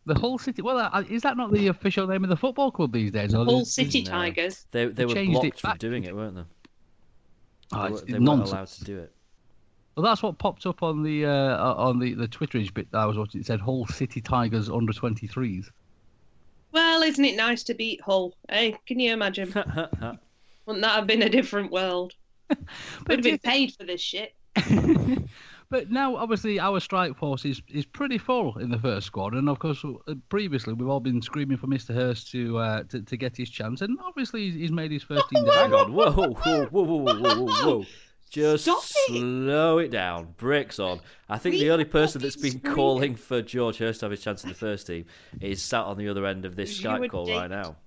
The 0.07 0.15
Hull 0.19 0.37
City. 0.37 0.61
Well, 0.61 0.77
uh, 0.79 1.03
is 1.09 1.21
that 1.21 1.37
not 1.37 1.51
the 1.51 1.67
official 1.67 2.07
name 2.07 2.23
of 2.23 2.29
the 2.29 2.35
football 2.37 2.71
club 2.71 2.91
these 2.93 3.11
days? 3.11 3.33
or 3.33 3.45
Hull 3.45 3.57
there's- 3.57 3.71
City 3.73 4.03
No. 4.03 4.11
Tigers. 4.11 4.65
They 4.71 4.85
they 4.87 5.05
were 5.05 5.13
changed 5.13 5.37
it 5.37 5.41
blocked 5.41 5.59
from 5.61 5.69
back. 5.71 5.79
doing 5.79 6.03
it, 6.05 6.15
weren't 6.15 6.35
they? 6.35 6.43
Oh, 7.73 7.83
they 7.83 7.93
it's 7.93 8.01
were, 8.01 8.07
they 8.07 8.19
weren't 8.19 8.43
allowed 8.43 8.67
to 8.67 8.83
do 8.83 8.97
it. 8.99 9.11
Well, 9.95 10.03
that's 10.03 10.21
what 10.23 10.37
popped 10.37 10.65
up 10.65 10.83
on 10.83 11.03
the 11.03 11.25
uh, 11.25 11.73
on 11.75 11.99
the 11.99 12.13
the 12.13 12.27
Twitterage 12.27 12.73
bit 12.73 12.91
that 12.91 12.99
I 12.99 13.05
was 13.05 13.17
watching. 13.17 13.41
It 13.41 13.47
said 13.47 13.59
Hull 13.59 13.85
City 13.87 14.21
Tigers 14.21 14.69
under 14.69 14.93
23s. 14.93 15.69
Well, 16.71 17.01
isn't 17.01 17.23
it 17.25 17.35
nice 17.35 17.63
to 17.63 17.73
beat 17.73 18.01
Hull? 18.01 18.35
Hey, 18.49 18.77
can 18.85 18.99
you 18.99 19.11
imagine? 19.13 19.47
Wouldn't 20.65 20.83
that 20.83 20.95
have 20.95 21.07
been 21.07 21.23
a 21.23 21.29
different 21.29 21.71
world? 21.71 22.13
We'd 22.49 22.57
have 23.17 23.23
been 23.23 23.39
paid 23.39 23.73
for 23.73 23.85
this 23.85 24.01
shit. 24.01 24.35
But 25.69 25.91
now, 25.91 26.15
obviously, 26.15 26.59
our 26.59 26.79
strike 26.79 27.17
force 27.17 27.43
is, 27.43 27.61
is 27.67 27.85
pretty 27.85 28.17
full 28.17 28.57
in 28.57 28.69
the 28.69 28.79
first 28.79 29.07
squad, 29.07 29.33
and 29.33 29.49
of 29.49 29.59
course, 29.59 29.83
uh, 29.83 30.13
previously 30.29 30.73
we've 30.73 30.87
all 30.87 31.01
been 31.01 31.21
screaming 31.21 31.57
for 31.57 31.67
Mister 31.67 31.93
Hurst 31.93 32.31
to, 32.31 32.57
uh, 32.57 32.83
to 32.83 33.01
to 33.01 33.17
get 33.17 33.35
his 33.35 33.49
chance, 33.49 33.81
and 33.81 33.97
obviously 34.05 34.51
he's, 34.51 34.71
made 34.71 34.91
his 34.91 35.03
first 35.03 35.27
team. 35.29 35.45
Hang 35.45 35.73
on, 35.73 35.93
whoa, 35.93 36.11
whoa, 36.11 36.65
whoa, 36.65 36.65
whoa, 36.65 37.13
whoa, 37.13 37.35
whoa, 37.35 37.45
whoa. 37.45 37.85
Just 38.29 38.63
Stop 38.65 38.83
slow 38.83 39.77
it. 39.77 39.85
it 39.85 39.91
down. 39.91 40.33
Bricks 40.35 40.79
on. 40.79 40.99
I 41.29 41.37
think 41.37 41.53
we 41.53 41.59
the 41.59 41.71
only 41.71 41.85
person 41.85 42.21
that's 42.21 42.35
been 42.35 42.59
screaming. 42.59 42.75
calling 42.75 43.15
for 43.15 43.41
George 43.41 43.77
Hurst 43.77 44.01
to 44.01 44.05
have 44.05 44.11
his 44.11 44.21
chance 44.21 44.43
in 44.43 44.49
the 44.49 44.55
first 44.55 44.87
team 44.87 45.05
is 45.39 45.61
sat 45.61 45.85
on 45.85 45.97
the 45.97 46.09
other 46.09 46.25
end 46.25 46.43
of 46.43 46.55
this 46.55 46.77
Skype 46.77 47.09
call 47.09 47.29
right 47.29 47.49
now. 47.49 47.77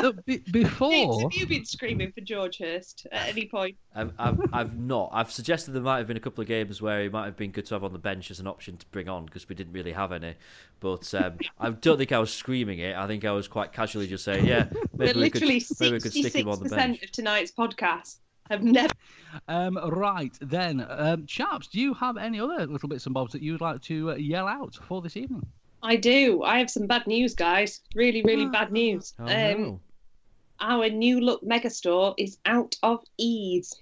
Look, 0.00 0.24
be- 0.24 0.38
James, 0.38 0.50
before, 0.50 1.22
have 1.22 1.32
you 1.32 1.46
been 1.46 1.64
screaming 1.64 2.12
for 2.12 2.20
George 2.20 2.58
Hurst 2.58 3.06
at 3.12 3.28
any 3.28 3.46
point? 3.46 3.76
I've, 3.94 4.12
I've, 4.18 4.40
I've 4.52 4.78
not. 4.78 5.10
I've 5.12 5.30
suggested 5.30 5.72
there 5.72 5.82
might 5.82 5.98
have 5.98 6.06
been 6.06 6.16
a 6.16 6.20
couple 6.20 6.42
of 6.42 6.48
games 6.48 6.82
where 6.82 7.02
he 7.02 7.08
might 7.08 7.26
have 7.26 7.36
been 7.36 7.50
good 7.50 7.66
to 7.66 7.74
have 7.74 7.84
on 7.84 7.92
the 7.92 7.98
bench 7.98 8.30
as 8.30 8.40
an 8.40 8.46
option 8.46 8.76
to 8.76 8.86
bring 8.86 9.08
on 9.08 9.26
because 9.26 9.48
we 9.48 9.54
didn't 9.54 9.72
really 9.72 9.92
have 9.92 10.12
any. 10.12 10.34
But 10.80 11.12
um, 11.14 11.38
I 11.58 11.70
don't 11.70 11.98
think 11.98 12.12
I 12.12 12.18
was 12.18 12.32
screaming 12.32 12.80
it. 12.80 12.96
I 12.96 13.06
think 13.06 13.24
I 13.24 13.32
was 13.32 13.48
quite 13.48 13.72
casually 13.72 14.06
just 14.06 14.24
saying, 14.24 14.46
yeah, 14.46 14.68
maybe, 14.96 15.20
we 15.20 15.30
could, 15.30 15.42
literally 15.42 15.64
maybe 15.80 15.92
we 15.92 16.00
could 16.00 16.12
stick 16.12 16.34
him 16.34 16.48
on 16.48 16.62
the 16.62 16.68
bench. 16.68 17.00
66% 17.00 17.04
of 17.04 17.10
tonight's 17.12 17.52
podcast 17.52 18.16
have 18.50 18.62
never. 18.62 18.92
um, 19.48 19.78
right 19.90 20.36
then, 20.40 20.84
um, 20.88 21.26
chaps, 21.26 21.68
do 21.68 21.80
you 21.80 21.94
have 21.94 22.16
any 22.16 22.40
other 22.40 22.66
little 22.66 22.88
bits 22.88 23.06
and 23.06 23.14
bobs 23.14 23.32
that 23.32 23.42
you'd 23.42 23.60
like 23.60 23.80
to 23.82 24.12
uh, 24.12 24.14
yell 24.16 24.46
out 24.48 24.74
for 24.86 25.00
this 25.00 25.16
evening? 25.16 25.46
I 25.82 25.96
do. 25.96 26.42
I 26.42 26.58
have 26.58 26.70
some 26.70 26.86
bad 26.86 27.06
news, 27.06 27.34
guys. 27.34 27.80
Really, 27.94 28.22
really 28.22 28.46
bad 28.46 28.72
news. 28.80 29.14
Oh, 29.18 29.24
um, 29.24 29.62
no. 29.62 29.80
Our 30.60 30.88
new 30.88 31.20
look 31.20 31.42
megastore 31.42 32.14
is 32.18 32.38
out 32.44 32.76
of 32.82 33.00
ease. 33.18 33.74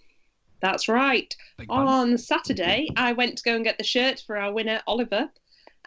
That's 0.61 0.89
right. 0.89 1.35
On 1.69 2.17
Saturday, 2.19 2.89
I 2.97 3.13
went 3.13 3.39
to 3.39 3.45
go 3.45 3.55
and 3.55 3.65
get 3.65 3.79
the 3.79 3.85
shirt 3.85 4.23
for 4.27 4.37
our 4.37 4.53
winner, 4.53 4.81
Oliver. 4.87 5.31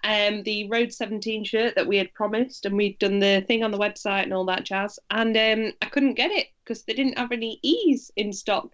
Um, 0.03 0.43
the 0.43 0.67
Road 0.69 0.91
17 0.91 1.45
shirt 1.45 1.75
that 1.75 1.87
we 1.87 1.97
had 1.97 2.13
promised, 2.13 2.65
and 2.65 2.75
we'd 2.75 2.99
done 2.99 3.19
the 3.19 3.43
thing 3.47 3.63
on 3.63 3.71
the 3.71 3.77
website 3.77 4.23
and 4.23 4.33
all 4.33 4.45
that 4.45 4.65
jazz. 4.65 4.99
And 5.09 5.37
um, 5.37 5.73
I 5.81 5.85
couldn't 5.85 6.15
get 6.15 6.31
it 6.31 6.47
because 6.63 6.83
they 6.83 6.93
didn't 6.93 7.17
have 7.17 7.31
any 7.31 7.59
E's 7.63 8.11
in 8.15 8.33
stock. 8.33 8.71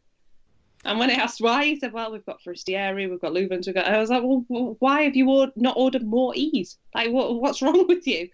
And 0.86 0.98
when 0.98 1.10
I 1.10 1.16
asked 1.16 1.42
why, 1.42 1.66
he 1.66 1.80
said, 1.80 1.92
"Well, 1.92 2.12
we've 2.12 2.26
got 2.26 2.42
Forestieri, 2.42 3.08
we've 3.08 3.20
got 3.20 3.34
Loovens, 3.34 3.66
we've 3.66 3.76
got." 3.76 3.88
I 3.88 4.00
was 4.00 4.10
like, 4.10 4.24
"Well, 4.24 4.76
why 4.80 5.02
have 5.04 5.16
you 5.16 5.52
not 5.56 5.78
ordered 5.78 6.06
more 6.06 6.34
ease? 6.36 6.78
Like, 6.96 7.12
what, 7.12 7.40
what's 7.42 7.62
wrong 7.64 7.86
with 7.88 8.08
you?" 8.08 8.30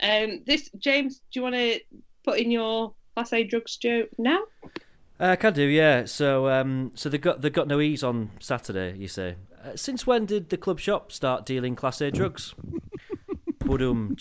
Um, 0.00 0.42
this 0.46 0.68
James, 0.78 1.18
do 1.32 1.40
you 1.40 1.42
want 1.42 1.54
to 1.54 1.80
put 2.24 2.38
in 2.38 2.50
your 2.50 2.94
Class 3.14 3.32
A 3.32 3.44
drugs 3.44 3.76
joke 3.76 4.10
now? 4.18 4.40
Uh, 5.18 5.36
can 5.36 5.54
do, 5.54 5.62
yeah. 5.62 6.04
So, 6.04 6.48
um, 6.50 6.92
so 6.94 7.08
they 7.08 7.18
got 7.18 7.40
they 7.40 7.50
got 7.50 7.68
no 7.68 7.80
ease 7.80 8.02
on 8.02 8.30
Saturday. 8.40 8.96
You 8.98 9.08
say. 9.08 9.36
Uh, 9.64 9.74
since 9.74 10.06
when 10.06 10.26
did 10.26 10.50
the 10.50 10.56
club 10.56 10.78
shop 10.78 11.10
start 11.10 11.46
dealing 11.46 11.74
Class 11.74 12.00
A 12.00 12.10
drugs? 12.10 12.54
Boom. 13.60 14.16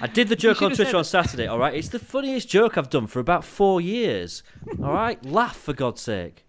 I 0.00 0.06
did 0.06 0.28
the 0.28 0.36
joke 0.36 0.62
on 0.62 0.70
have 0.70 0.76
Twitter 0.76 0.96
on 0.96 1.04
Saturday. 1.04 1.46
All 1.46 1.58
right, 1.58 1.74
it's 1.74 1.88
the 1.88 1.98
funniest 1.98 2.48
joke 2.48 2.78
I've 2.78 2.90
done 2.90 3.06
for 3.06 3.18
about 3.20 3.44
four 3.44 3.80
years. 3.80 4.42
All 4.82 4.92
right, 4.92 5.22
laugh 5.24 5.56
for 5.56 5.72
God's 5.72 6.00
sake. 6.00 6.44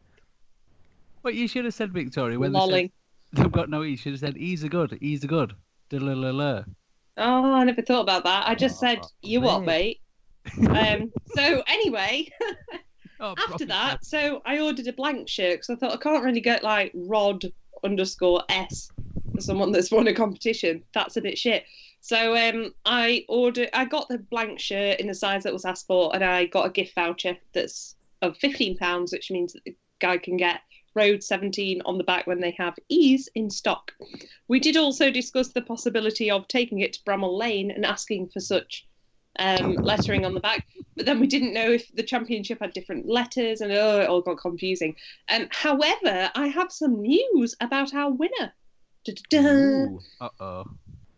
What 1.21 1.33
you 1.35 1.47
should 1.47 1.65
have 1.65 1.73
said, 1.73 1.91
Victoria, 1.91 2.39
when 2.39 2.53
they 2.53 2.59
said 2.59 2.65
Lolling. 2.69 2.91
they've 3.33 3.51
got 3.51 3.69
no 3.69 3.83
E, 3.83 3.91
you 3.91 3.97
should 3.97 4.13
have 4.13 4.19
said, 4.19 4.37
E's 4.37 4.63
are 4.63 4.69
good, 4.69 4.97
E's 5.01 5.23
are 5.23 5.27
good. 5.27 5.53
Da-la-la-la. 5.89 6.63
Oh, 7.17 7.53
I 7.53 7.63
never 7.63 7.81
thought 7.81 8.01
about 8.01 8.23
that. 8.23 8.47
I 8.47 8.55
just 8.55 8.77
Oh, 8.77 8.87
said, 8.87 8.99
"You 9.21 9.41
what, 9.41 9.63
mate. 9.63 9.99
mate?" 10.57 10.69
um. 11.01 11.11
So 11.35 11.61
anyway, 11.67 12.29
Oh, 13.19 13.31
after 13.31 13.43
proper 13.47 13.65
that, 13.65 14.05
so 14.05 14.41
I 14.45 14.59
ordered 14.61 14.87
a 14.87 14.93
blank 14.93 15.27
shirt 15.27 15.55
because 15.59 15.69
I 15.71 15.75
thought 15.75 15.93
I 15.93 15.97
can't 15.97 16.23
really 16.23 16.39
get 16.39 16.63
like 16.63 16.91
Rod 16.95 17.43
underscore 17.83 18.43
S 18.47 18.89
for 19.35 19.41
someone 19.41 19.71
that's 19.73 19.91
won 19.91 20.07
a 20.07 20.13
competition. 20.13 20.83
That's 20.93 21.17
a 21.17 21.21
bit 21.21 21.37
shit. 21.37 21.65
So 22.01 22.35
um, 22.35 22.73
I 22.85 23.25
ordered. 23.27 23.69
I 23.73 23.85
got 23.85 24.07
the 24.07 24.17
blank 24.17 24.59
shirt 24.59 24.99
in 24.99 25.07
the 25.07 25.13
size 25.13 25.43
that 25.43 25.53
was 25.53 25.65
asked 25.65 25.87
for, 25.87 26.13
and 26.13 26.23
I 26.23 26.45
got 26.45 26.65
a 26.65 26.71
gift 26.71 26.95
voucher 26.95 27.37
that's 27.53 27.95
of 28.21 28.37
fifteen 28.37 28.77
pounds, 28.77 29.11
which 29.11 29.31
means 29.31 29.53
that 29.53 29.63
the 29.65 29.75
guy 29.99 30.17
can 30.17 30.37
get 30.37 30.61
Road 30.95 31.23
17 31.23 31.81
on 31.85 31.97
the 31.97 32.03
back 32.03 32.25
when 32.25 32.39
they 32.39 32.51
have 32.57 32.75
ease 32.89 33.29
in 33.35 33.49
stock. 33.49 33.93
We 34.47 34.59
did 34.59 34.75
also 34.75 35.11
discuss 35.11 35.49
the 35.49 35.61
possibility 35.61 36.31
of 36.31 36.47
taking 36.47 36.79
it 36.79 36.93
to 36.93 37.03
Bramall 37.03 37.37
Lane 37.37 37.71
and 37.71 37.85
asking 37.85 38.29
for 38.29 38.39
such 38.39 38.87
um, 39.37 39.73
lettering 39.75 40.25
on 40.25 40.33
the 40.33 40.39
back. 40.39 40.65
But 40.95 41.05
then 41.05 41.19
we 41.19 41.27
didn't 41.27 41.53
know 41.53 41.71
if 41.71 41.93
the 41.93 42.03
championship 42.03 42.59
had 42.59 42.73
different 42.73 43.07
letters, 43.07 43.61
and 43.61 43.71
oh, 43.71 44.01
it 44.01 44.09
all 44.09 44.21
got 44.21 44.39
confusing. 44.39 44.95
Um, 45.29 45.47
however, 45.51 46.31
I 46.35 46.47
have 46.47 46.71
some 46.71 47.01
news 47.01 47.55
about 47.61 47.93
our 47.93 48.11
winner. 48.11 48.53
Uh 50.19 50.29
oh. 50.39 50.65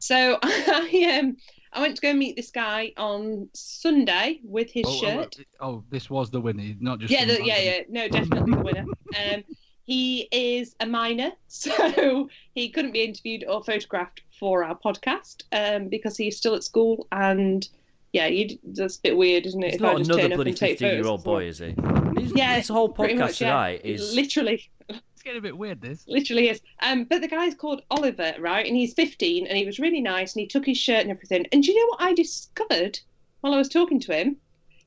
So 0.02 0.40
I 0.44 1.20
um 1.20 1.38
I 1.74 1.80
went 1.80 1.96
to 1.96 2.02
go 2.02 2.14
meet 2.14 2.36
this 2.36 2.52
guy 2.52 2.92
on 2.98 3.48
Sunday 3.54 4.42
with 4.44 4.70
his 4.70 4.84
Oh, 4.86 4.90
oh, 4.90 5.02
shirt. 5.02 5.38
oh, 5.62 5.84
this 5.90 6.10
was 6.10 6.30
the 6.30 6.42
winner, 6.42 6.76
not 6.82 7.00
just. 7.00 7.14
yeah, 7.14 7.24
the, 7.24 7.42
yeah, 7.46 7.60
yeah. 7.60 7.80
No, 7.88 8.10
definitely 8.10 8.52
the 8.56 8.62
winner. 8.62 8.86
Um, 9.34 9.44
he 9.86 10.28
is 10.32 10.76
a 10.82 10.86
minor, 10.86 11.32
so 11.48 12.30
he 12.56 12.70
couldn't 12.70 12.92
be 12.92 13.04
interviewed 13.04 13.46
or 13.48 13.64
photographed 13.64 14.22
for 14.38 14.66
our 14.66 14.78
podcast 14.78 15.44
um, 15.54 15.88
because 15.88 16.18
he's 16.18 16.36
still 16.36 16.56
at 16.56 16.64
school. 16.64 17.08
And 17.14 17.68
yeah, 18.12 18.28
you, 18.28 18.58
that's 18.66 18.98
a 18.98 19.02
bit 19.02 19.16
weird, 19.18 19.46
isn't 19.46 19.64
it? 19.64 19.72
He's 19.72 19.80
not 19.80 20.02
another 20.02 20.28
bloody 20.36 20.52
and 20.52 20.58
take 20.58 20.80
fifteen-year-old 20.80 21.24
boy, 21.24 21.46
is 21.46 21.60
he? 21.60 21.68
him. 21.68 22.32
Yeah, 22.36 22.58
this 22.58 22.68
whole 22.68 22.94
podcast 22.94 23.18
much, 23.20 23.42
yeah. 23.42 23.48
tonight 23.48 23.82
He 23.86 23.94
is 23.94 24.14
literally 24.14 24.70
It's 25.22 25.28
getting 25.28 25.38
a 25.38 25.44
bit 25.44 25.56
weird. 25.56 25.80
This. 25.82 26.04
literally 26.08 26.50
is. 26.50 26.62
Um, 26.82 27.04
but 27.04 27.22
the 27.22 27.28
guy's 27.28 27.54
called 27.54 27.84
Oliver, 27.92 28.34
right? 28.40 28.66
And 28.66 28.76
he's 28.76 28.96
15, 28.96 29.46
and 29.46 29.56
he 29.56 29.68
was 29.68 29.78
really 29.78 30.02
nice, 30.02 30.34
and 30.34 30.42
he 30.42 30.48
took 30.48 30.66
his 30.66 30.80
shirt 30.80 31.02
and 31.02 31.12
everything. 31.12 31.46
And 31.52 31.62
do 31.62 31.72
you 31.72 31.80
know 31.80 31.90
what 31.92 32.02
I 32.02 32.16
discovered 32.16 33.00
while 33.42 33.54
I 33.54 33.58
was 33.60 33.70
talking 33.70 34.00
to 34.00 34.16
him? 34.18 34.38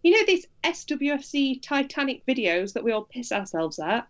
You 0.02 0.10
know 0.10 0.26
these 0.26 0.44
SWFC 0.64 1.62
Titanic 1.62 2.26
videos 2.26 2.72
that 2.72 2.82
we 2.82 2.90
all 2.90 3.04
piss 3.04 3.30
ourselves 3.30 3.78
at? 3.78 4.08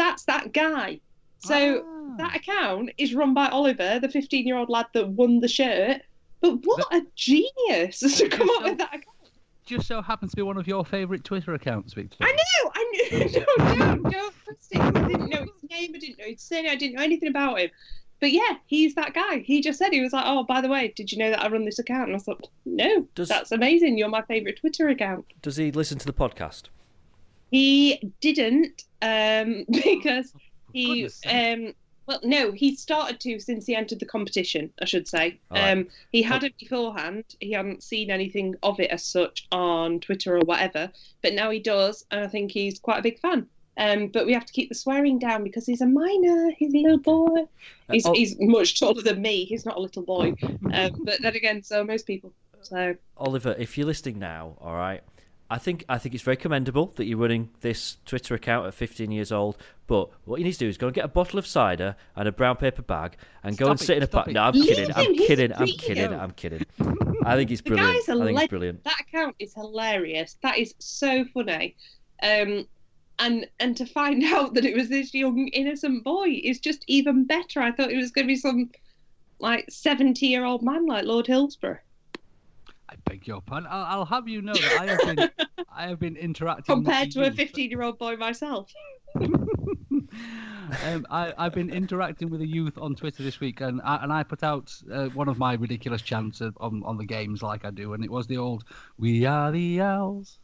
That's 0.00 0.24
that 0.24 0.52
guy. 0.52 0.98
So 1.38 1.84
Ah. 1.86 2.14
that 2.18 2.34
account 2.34 2.90
is 2.98 3.14
run 3.14 3.32
by 3.32 3.46
Oliver, 3.46 4.00
the 4.00 4.08
15-year-old 4.08 4.68
lad 4.68 4.86
that 4.94 5.10
won 5.10 5.38
the 5.38 5.46
shirt. 5.46 6.02
But 6.40 6.56
what 6.64 6.92
a 6.92 7.02
genius 7.14 8.00
to 8.18 8.28
come 8.28 8.50
up 8.50 8.64
with 8.64 8.78
that 8.78 8.88
account. 8.88 9.06
Just 9.64 9.86
so 9.86 10.02
happens 10.02 10.32
to 10.32 10.36
be 10.36 10.42
one 10.42 10.56
of 10.56 10.66
your 10.66 10.84
favourite 10.84 11.22
Twitter 11.22 11.54
accounts, 11.54 11.94
Victor. 11.94 12.16
I 12.20 12.32
know, 12.32 12.61
I 13.12 13.18
knew. 13.24 13.74
No, 13.74 13.74
don't, 13.76 14.02
don't 14.10 14.34
trust 14.44 14.72
him. 14.72 14.82
I 14.82 14.90
didn't 15.08 15.28
know 15.28 15.40
his 15.42 15.70
name. 15.70 15.92
I 15.94 15.98
didn't 15.98 16.18
know 16.18 16.24
his 16.26 16.40
surname. 16.40 16.70
I 16.70 16.76
didn't 16.76 16.96
know 16.96 17.02
anything 17.02 17.28
about 17.28 17.58
him. 17.60 17.70
But 18.20 18.30
yeah, 18.32 18.54
he's 18.66 18.94
that 18.94 19.14
guy. 19.14 19.40
He 19.40 19.60
just 19.60 19.78
said 19.78 19.92
he 19.92 20.00
was 20.00 20.12
like, 20.12 20.24
"Oh, 20.26 20.44
by 20.44 20.60
the 20.60 20.68
way, 20.68 20.92
did 20.94 21.10
you 21.10 21.18
know 21.18 21.30
that 21.30 21.42
I 21.42 21.48
run 21.48 21.64
this 21.64 21.80
account?" 21.80 22.08
And 22.08 22.16
I 22.16 22.20
thought, 22.20 22.48
"No, 22.64 23.06
Does- 23.16 23.28
that's 23.28 23.50
amazing. 23.50 23.98
You're 23.98 24.08
my 24.08 24.22
favorite 24.22 24.58
Twitter 24.60 24.88
account." 24.88 25.26
Does 25.42 25.56
he 25.56 25.72
listen 25.72 25.98
to 25.98 26.06
the 26.06 26.12
podcast? 26.12 26.64
He 27.50 28.12
didn't, 28.20 28.84
um, 29.02 29.64
because 29.70 30.32
he, 30.72 31.02
goodness 31.02 31.20
um, 31.26 31.74
well, 32.06 32.20
no, 32.22 32.52
he 32.52 32.74
started 32.74 33.20
to 33.20 33.38
since 33.38 33.66
he 33.66 33.74
entered 33.74 34.00
the 34.00 34.06
competition. 34.06 34.72
I 34.80 34.84
should 34.84 35.08
say. 35.08 35.38
Right. 35.50 35.70
Um, 35.70 35.88
he 36.10 36.22
had 36.22 36.44
it 36.44 36.54
beforehand. 36.58 37.24
He 37.40 37.52
hadn't 37.52 37.82
seen 37.82 38.10
anything 38.10 38.54
of 38.62 38.80
it 38.80 38.90
as 38.90 39.04
such 39.04 39.46
on 39.52 40.00
Twitter 40.00 40.36
or 40.36 40.40
whatever, 40.40 40.90
but 41.22 41.34
now 41.34 41.50
he 41.50 41.58
does, 41.58 42.04
and 42.10 42.24
I 42.24 42.28
think 42.28 42.52
he's 42.52 42.78
quite 42.78 42.98
a 42.98 43.02
big 43.02 43.20
fan. 43.20 43.46
Um, 43.78 44.08
but 44.08 44.26
we 44.26 44.34
have 44.34 44.44
to 44.44 44.52
keep 44.52 44.68
the 44.68 44.74
swearing 44.74 45.18
down 45.18 45.44
because 45.44 45.64
he's 45.64 45.80
a 45.80 45.86
minor. 45.86 46.50
He's 46.58 46.74
a 46.74 46.78
little 46.78 46.98
boy. 46.98 47.46
He's, 47.90 48.04
oh- 48.04 48.12
he's 48.12 48.36
much 48.38 48.78
taller 48.78 49.00
than 49.02 49.22
me. 49.22 49.44
He's 49.44 49.64
not 49.64 49.76
a 49.76 49.80
little 49.80 50.02
boy. 50.02 50.34
Um, 50.74 51.02
but 51.04 51.20
then 51.20 51.36
again, 51.36 51.62
so 51.62 51.84
most 51.84 52.06
people. 52.06 52.32
So 52.62 52.94
Oliver, 53.18 53.54
if 53.58 53.76
you're 53.76 53.86
listening 53.86 54.18
now, 54.18 54.56
all 54.58 54.74
right, 54.74 55.02
I 55.52 55.58
think 55.58 55.84
I 55.86 55.98
think 55.98 56.14
it's 56.14 56.24
very 56.24 56.38
commendable 56.38 56.94
that 56.96 57.04
you're 57.04 57.18
running 57.18 57.50
this 57.60 57.98
Twitter 58.06 58.34
account 58.34 58.66
at 58.66 58.72
15 58.72 59.12
years 59.12 59.30
old. 59.30 59.58
But 59.86 60.08
what 60.24 60.38
you 60.38 60.44
need 60.44 60.54
to 60.54 60.58
do 60.58 60.68
is 60.68 60.78
go 60.78 60.86
and 60.86 60.94
get 60.94 61.04
a 61.04 61.08
bottle 61.08 61.38
of 61.38 61.46
cider 61.46 61.94
and 62.16 62.26
a 62.26 62.32
brown 62.32 62.56
paper 62.56 62.80
bag 62.80 63.18
and 63.42 63.54
go 63.58 63.70
and 63.70 63.78
it, 63.78 63.84
sit 63.84 63.98
in 63.98 64.02
a 64.02 64.06
stop 64.06 64.28
it. 64.28 64.32
No, 64.32 64.44
I'm 64.44 64.54
kidding. 64.54 64.90
I'm 64.94 65.12
he's 65.12 65.26
kidding. 65.26 65.52
I'm 65.52 65.66
kidding. 65.66 66.14
I'm 66.14 66.30
kidding. 66.30 66.64
I 67.26 67.36
think 67.36 67.50
it's 67.50 67.60
the 67.60 67.68
brilliant. 67.68 68.08
I 68.08 68.24
think 68.24 68.40
it's 68.40 68.48
brilliant. 68.48 68.82
That 68.84 69.00
account 69.00 69.36
is 69.38 69.52
hilarious. 69.52 70.38
That 70.42 70.56
is 70.56 70.74
so 70.78 71.26
funny. 71.34 71.76
Um, 72.22 72.66
and 73.18 73.46
and 73.60 73.76
to 73.76 73.84
find 73.84 74.24
out 74.32 74.54
that 74.54 74.64
it 74.64 74.74
was 74.74 74.88
this 74.88 75.12
young 75.12 75.48
innocent 75.48 76.02
boy 76.02 76.40
is 76.42 76.60
just 76.60 76.82
even 76.86 77.26
better. 77.26 77.60
I 77.60 77.72
thought 77.72 77.92
it 77.92 77.98
was 77.98 78.10
going 78.10 78.26
to 78.26 78.32
be 78.32 78.36
some 78.36 78.70
like 79.38 79.66
seventy 79.70 80.28
year 80.28 80.46
old 80.46 80.62
man 80.62 80.86
like 80.86 81.04
Lord 81.04 81.26
Hillsborough. 81.26 81.80
I 82.92 82.96
beg 83.06 83.26
your 83.26 83.40
pardon. 83.40 83.68
I'll, 83.70 84.00
I'll 84.00 84.04
have 84.04 84.28
you 84.28 84.42
know 84.42 84.52
that 84.52 84.80
I 84.80 84.86
have 84.86 85.16
been, 85.16 85.30
I 85.74 85.86
have 85.88 85.98
been 85.98 86.16
interacting 86.16 86.76
with 86.76 86.84
compared 86.84 87.10
to 87.12 87.24
a 87.24 87.30
15 87.30 87.70
year 87.70 87.82
old 87.82 87.98
boy 87.98 88.16
myself. 88.16 88.70
um, 89.20 91.06
I, 91.10 91.32
I've 91.38 91.54
been 91.54 91.70
interacting 91.70 92.28
with 92.28 92.42
a 92.42 92.46
youth 92.46 92.76
on 92.76 92.94
Twitter 92.94 93.22
this 93.22 93.40
week, 93.40 93.62
and 93.62 93.80
I, 93.82 94.02
and 94.02 94.12
I 94.12 94.22
put 94.22 94.42
out 94.42 94.74
uh, 94.92 95.06
one 95.08 95.28
of 95.28 95.38
my 95.38 95.54
ridiculous 95.54 96.02
chants 96.02 96.42
on 96.42 96.82
on 96.84 96.98
the 96.98 97.06
games 97.06 97.42
like 97.42 97.64
I 97.64 97.70
do, 97.70 97.94
and 97.94 98.04
it 98.04 98.10
was 98.10 98.26
the 98.26 98.36
old 98.36 98.64
"We 98.98 99.24
are 99.24 99.50
the 99.50 99.80
owls." 99.80 100.38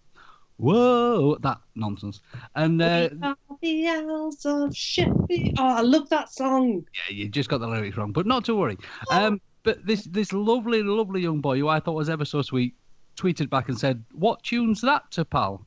Whoa, 0.57 1.37
that 1.43 1.61
nonsense. 1.77 2.21
And 2.57 2.83
uh, 2.83 3.11
We 3.13 3.29
are 3.29 3.37
the 3.63 3.87
owls 4.11 4.45
of 4.45 4.77
Sheffield. 4.77 5.55
Oh, 5.57 5.77
I 5.77 5.83
love 5.83 6.09
that 6.09 6.33
song. 6.33 6.85
yeah, 6.95 7.15
you 7.15 7.29
just 7.29 7.49
got 7.49 7.59
the 7.59 7.69
lyrics 7.69 7.97
wrong, 7.97 8.11
but 8.11 8.27
not 8.27 8.45
to 8.47 8.57
worry. 8.57 8.77
Um, 9.13 9.41
but 9.63 9.85
this 9.87 10.05
this 10.05 10.33
lovely, 10.33 10.83
lovely 10.83 11.21
young 11.21 11.41
boy 11.41 11.59
who 11.59 11.69
I 11.69 11.81
thought 11.81 11.95
was 11.95 12.09
ever 12.09 12.25
so 12.25 12.43
sweet 12.43 12.75
tweeted 13.17 13.51
back 13.51 13.69
and 13.69 13.79
said, 13.79 14.05
"What 14.13 14.43
tune's 14.43 14.81
that 14.83 15.11
to, 15.13 15.25
pal?" 15.25 15.67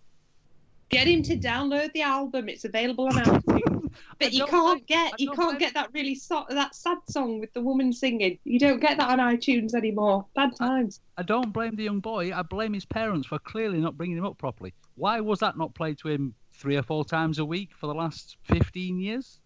Get 0.89 1.07
him 1.07 1.23
to 1.23 1.37
download 1.37 1.93
the 1.93 2.01
album. 2.01 2.49
It's 2.49 2.65
available 2.65 3.05
on 3.05 3.13
iTunes. 3.13 3.77
But 4.19 4.31
you 4.31 4.45
can't 4.45 4.77
blame- 4.77 4.85
get 4.87 5.13
I 5.13 5.15
you 5.19 5.31
can't 5.31 5.59
get 5.59 5.73
that 5.73 5.89
really 5.93 6.15
so- 6.15 6.45
that 6.49 6.73
sad 6.75 6.99
song 7.09 7.41
with 7.41 7.51
the 7.51 7.59
woman 7.59 7.91
singing. 7.91 8.39
You 8.45 8.57
don't 8.57 8.79
get 8.79 8.97
that 8.97 9.09
on 9.09 9.17
iTunes 9.19 9.73
anymore. 9.73 10.25
Bad 10.33 10.55
times. 10.55 11.01
I 11.17 11.23
don't 11.23 11.51
blame 11.51 11.75
the 11.75 11.83
young 11.83 11.99
boy. 11.99 12.31
I 12.33 12.41
blame 12.41 12.71
his 12.73 12.85
parents 12.85 13.27
for 13.27 13.37
clearly 13.39 13.79
not 13.79 13.97
bringing 13.97 14.17
him 14.17 14.25
up 14.25 14.37
properly. 14.37 14.73
Why 14.95 15.19
was 15.19 15.39
that 15.39 15.57
not 15.57 15.75
played 15.75 15.97
to 15.99 16.07
him 16.07 16.33
three 16.53 16.77
or 16.77 16.83
four 16.83 17.03
times 17.03 17.39
a 17.39 17.43
week 17.43 17.71
for 17.75 17.87
the 17.87 17.93
last 17.93 18.37
15 18.43 18.97
years? 18.97 19.40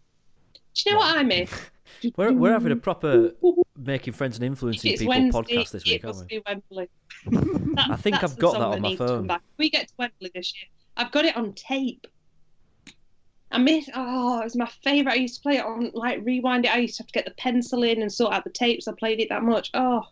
Do 0.76 0.84
you 0.86 0.92
know 0.94 1.00
what 1.00 1.18
I 1.18 1.24
miss? 1.24 1.52
We're 2.18 2.34
we're 2.34 2.52
having 2.52 2.72
a 2.72 2.76
proper 2.76 3.32
making 3.78 4.14
friends 4.14 4.36
and 4.36 4.44
influencing 4.46 4.92
It's 4.92 5.02
people 5.02 5.16
Wednesday. 5.16 5.56
podcast 5.56 5.72
this 5.72 5.86
week, 5.86 6.04
it 6.04 6.06
aren't 6.06 6.18
must 6.18 6.30
we? 6.30 6.38
be 6.38 6.44
Wembley. 6.46 6.90
That- 7.76 7.90
I 7.92 7.96
think 7.96 8.24
I've 8.24 8.38
got 8.38 8.54
that 8.54 8.62
on 8.62 8.82
my 8.82 8.90
needs 8.90 9.00
to 9.02 9.08
come 9.08 9.28
phone. 9.28 9.40
We 9.58 9.70
get 9.70 9.88
to 9.88 9.94
Wembley 9.98 10.32
this 10.36 10.54
year. 10.54 10.66
I've 10.98 11.12
got 11.12 11.26
it 11.26 11.36
on 11.36 11.54
tape. 11.54 12.06
I 13.52 13.58
miss. 13.58 13.90
Oh, 13.96 14.42
it 14.42 14.44
was 14.44 14.56
my 14.56 14.70
favourite. 14.84 15.16
I 15.16 15.22
used 15.22 15.36
to 15.36 15.42
play 15.42 15.58
it 15.58 15.66
on 15.66 15.92
like 15.94 16.20
rewind 16.24 16.66
it. 16.66 16.74
I 16.76 16.80
used 16.80 16.98
to 16.98 17.04
have 17.04 17.08
to 17.08 17.14
get 17.14 17.26
the 17.26 17.34
pencil 17.36 17.84
in 17.84 18.02
and 18.02 18.12
sort 18.12 18.34
out 18.34 18.44
the 18.44 18.50
tapes. 18.52 18.88
I 18.88 18.92
played 19.00 19.20
it 19.20 19.30
that 19.30 19.44
much. 19.44 19.72
Oh, 19.74 20.04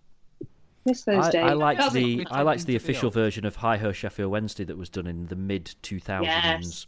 miss 0.86 1.03
those 1.03 1.26
I, 1.26 1.32
days. 1.32 1.43
I 1.43 1.53
liked 1.53 1.80
That's- 1.80 1.93
the 1.93 2.26
I 2.32 2.41
liked 2.41 2.66
the 2.66 2.76
official 2.76 3.09
version 3.11 3.45
of 3.45 3.57
Hi 3.57 3.78
Ho 3.78 3.91
Sheffield 3.91 4.32
Wednesday 4.32 4.64
that 4.64 4.78
was 4.78 4.89
done 4.89 5.05
in 5.07 5.28
the 5.28 5.36
mid 5.36 5.76
2000s. 5.84 6.24
Yes. 6.24 6.88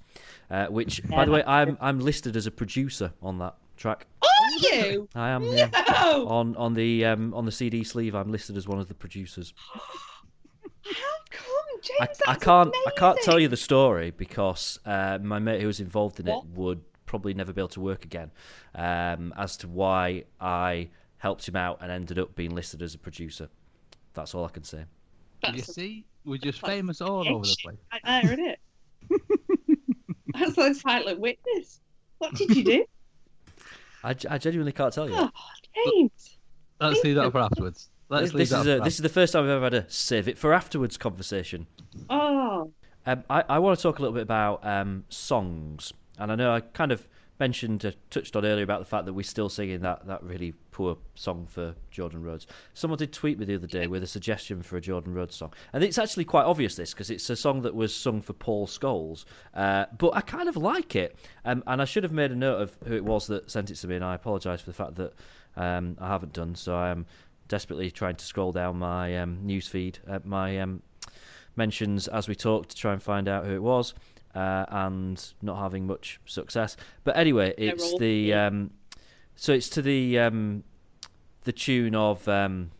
Uh, 0.49 0.67
which, 0.67 1.01
Yeah, 1.09 1.15
by 1.15 1.25
the 1.25 1.31
way, 1.31 1.43
I'm 1.45 1.77
I'm 1.81 1.99
listed 1.99 2.35
as 2.37 2.47
a 2.47 2.51
producer 2.51 3.11
on 3.21 3.37
that 3.39 3.55
track. 3.75 4.07
Are 4.21 4.27
you? 4.59 5.07
I 5.15 5.29
am 5.29 5.43
yeah. 5.43 5.69
No. 6.01 6.27
on 6.27 6.55
on 6.55 6.73
the 6.73 7.05
um, 7.05 7.33
on 7.33 7.45
the 7.45 7.51
CD 7.51 7.83
sleeve. 7.83 8.15
I'm 8.15 8.31
listed 8.31 8.57
as 8.57 8.67
one 8.67 8.79
of 8.79 8.87
the 8.87 8.93
producers. 8.93 9.53
How 9.73 11.15
come, 11.31 11.81
James? 11.81 12.21
I, 12.27 12.31
I 12.31 12.35
can't 12.35 12.73
I 12.87 12.91
can't 12.97 13.17
tell 13.23 13.39
you 13.39 13.47
the 13.47 13.57
story 13.57 14.11
because 14.11 14.79
uh, 14.85 15.19
my 15.21 15.39
mate 15.39 15.61
who 15.61 15.67
was 15.67 15.79
involved 15.79 16.19
in 16.19 16.27
What? 16.27 16.43
it 16.45 16.49
would 16.51 16.81
probably 17.05 17.33
never 17.33 17.53
be 17.53 17.61
able 17.61 17.69
to 17.69 17.81
work 17.81 18.05
again. 18.05 18.31
Um, 18.75 19.33
as 19.37 19.57
to 19.57 19.67
why 19.67 20.23
I 20.39 20.89
helped 21.17 21.47
him 21.47 21.55
out 21.55 21.79
and 21.81 21.91
ended 21.91 22.19
up 22.19 22.35
being 22.35 22.53
listed 22.53 22.81
as 22.81 22.93
a 22.93 22.97
producer. 22.99 23.49
That's 24.13 24.35
all 24.35 24.45
I 24.45 24.49
can 24.49 24.63
say. 24.63 24.85
You 25.45 25.51
That's 25.53 25.73
see, 25.73 26.05
we're 26.23 26.37
just 26.37 26.61
that's 26.61 26.73
famous 26.73 27.01
all 27.01 27.27
over 27.27 27.45
the 27.45 27.55
place. 27.63 27.77
right 27.91 28.01
there, 28.23 28.33
isn't 28.33 28.45
it? 28.45 28.59
That's 30.33 30.57
like 30.57 30.75
silent 30.75 31.19
witness. 31.19 31.79
What 32.17 32.33
did 32.35 32.55
you 32.55 32.63
do? 32.63 32.85
I, 34.05 34.13
g- 34.13 34.27
I 34.29 34.37
genuinely 34.37 34.71
can't 34.71 34.93
tell 34.93 35.09
you. 35.09 35.15
Oh, 35.17 35.29
James. 35.73 36.37
Let's 36.79 37.03
leave 37.03 37.15
that 37.15 37.31
for 37.31 37.39
afterwards. 37.39 37.89
Let's 38.09 38.25
This, 38.25 38.33
leave 38.33 38.39
this 38.39 38.49
that 38.51 38.59
is 38.59 38.65
for 38.65 38.81
a, 38.81 38.85
this 38.85 38.93
is 38.95 39.01
the 39.01 39.09
first 39.09 39.33
time 39.33 39.43
I've 39.45 39.49
ever 39.49 39.63
had 39.65 39.73
a 39.73 39.85
save 39.89 40.27
it 40.27 40.37
for 40.37 40.53
afterwards 40.53 40.95
conversation. 40.97 41.67
Oh, 42.09 42.71
Um, 43.05 43.23
I, 43.29 43.43
I 43.49 43.59
want 43.59 43.77
to 43.79 43.83
talk 43.83 43.99
a 43.99 44.01
little 44.01 44.13
bit 44.13 44.23
about 44.23 44.65
um, 44.65 45.05
songs, 45.09 45.91
and 46.19 46.31
I 46.31 46.35
know 46.35 46.53
I 46.53 46.59
kind 46.61 46.91
of 46.91 47.07
mentioned, 47.39 47.85
uh, 47.85 47.91
touched 48.09 48.35
on 48.35 48.45
earlier 48.45 48.63
about 48.63 48.79
the 48.79 48.85
fact 48.85 49.05
that 49.05 49.13
we're 49.13 49.23
still 49.23 49.49
singing 49.49 49.81
that, 49.81 50.05
that 50.07 50.23
really 50.23 50.53
poor 50.75 50.97
song 51.13 51.47
for 51.49 51.73
Jordan 51.89 52.21
Rhodes. 52.21 52.47
Someone 52.73 52.97
did 52.97 53.13
tweet 53.13 53.39
me 53.39 53.45
the 53.45 53.55
other 53.55 53.65
day 53.65 53.87
with 53.87 54.03
a 54.03 54.07
suggestion 54.07 54.61
for 54.61 54.75
a 54.75 54.81
Jordan 54.81 55.13
Rhodes 55.13 55.33
song, 55.33 55.53
and 55.71 55.81
it's 55.81 55.97
actually 55.97 56.25
quite 56.25 56.43
obvious 56.43 56.75
this 56.75 56.93
because 56.93 57.09
it's 57.09 57.29
a 57.29 57.35
song 57.37 57.61
that 57.61 57.73
was 57.73 57.95
sung 57.95 58.21
for 58.21 58.33
Paul 58.33 58.67
Scholes, 58.67 59.23
uh, 59.53 59.85
but 59.97 60.13
I 60.13 60.19
kind 60.19 60.49
of 60.49 60.57
like 60.57 60.97
it, 60.97 61.17
um, 61.45 61.63
and 61.65 61.81
I 61.81 61.85
should 61.85 62.03
have 62.03 62.11
made 62.11 62.31
a 62.31 62.35
note 62.35 62.61
of 62.61 62.77
who 62.85 62.93
it 62.93 63.05
was 63.05 63.25
that 63.27 63.49
sent 63.49 63.71
it 63.71 63.75
to 63.75 63.87
me, 63.87 63.95
and 63.95 64.03
I 64.03 64.15
apologise 64.15 64.59
for 64.59 64.69
the 64.69 64.75
fact 64.75 64.95
that 64.95 65.13
um, 65.55 65.95
I 65.97 66.09
haven't 66.09 66.33
done. 66.33 66.55
So 66.55 66.75
I 66.75 66.89
am 66.89 67.05
desperately 67.47 67.89
trying 67.89 68.17
to 68.17 68.25
scroll 68.25 68.51
down 68.51 68.77
my 68.77 69.17
um, 69.17 69.45
news 69.45 69.69
feed, 69.69 69.99
uh, 70.09 70.19
my 70.25 70.59
um, 70.59 70.81
mentions 71.55 72.09
as 72.09 72.27
we 72.27 72.35
talk 72.35 72.67
to 72.67 72.75
try 72.75 72.91
and 72.91 73.01
find 73.01 73.29
out 73.29 73.45
who 73.45 73.53
it 73.53 73.63
was, 73.63 73.93
uh, 74.35 74.65
and 74.67 75.33
not 75.41 75.57
having 75.57 75.87
much 75.87 76.19
success. 76.25 76.75
But 77.05 77.15
anyway, 77.15 77.53
it's 77.57 77.97
the 77.97 78.33
um, 78.33 78.71
so 79.35 79.53
it's 79.53 79.69
to 79.69 79.81
the 79.81 80.19
um, 80.19 80.63
the 81.43 81.51
tune 81.51 81.95
of 81.95 82.27
um, 82.27 82.71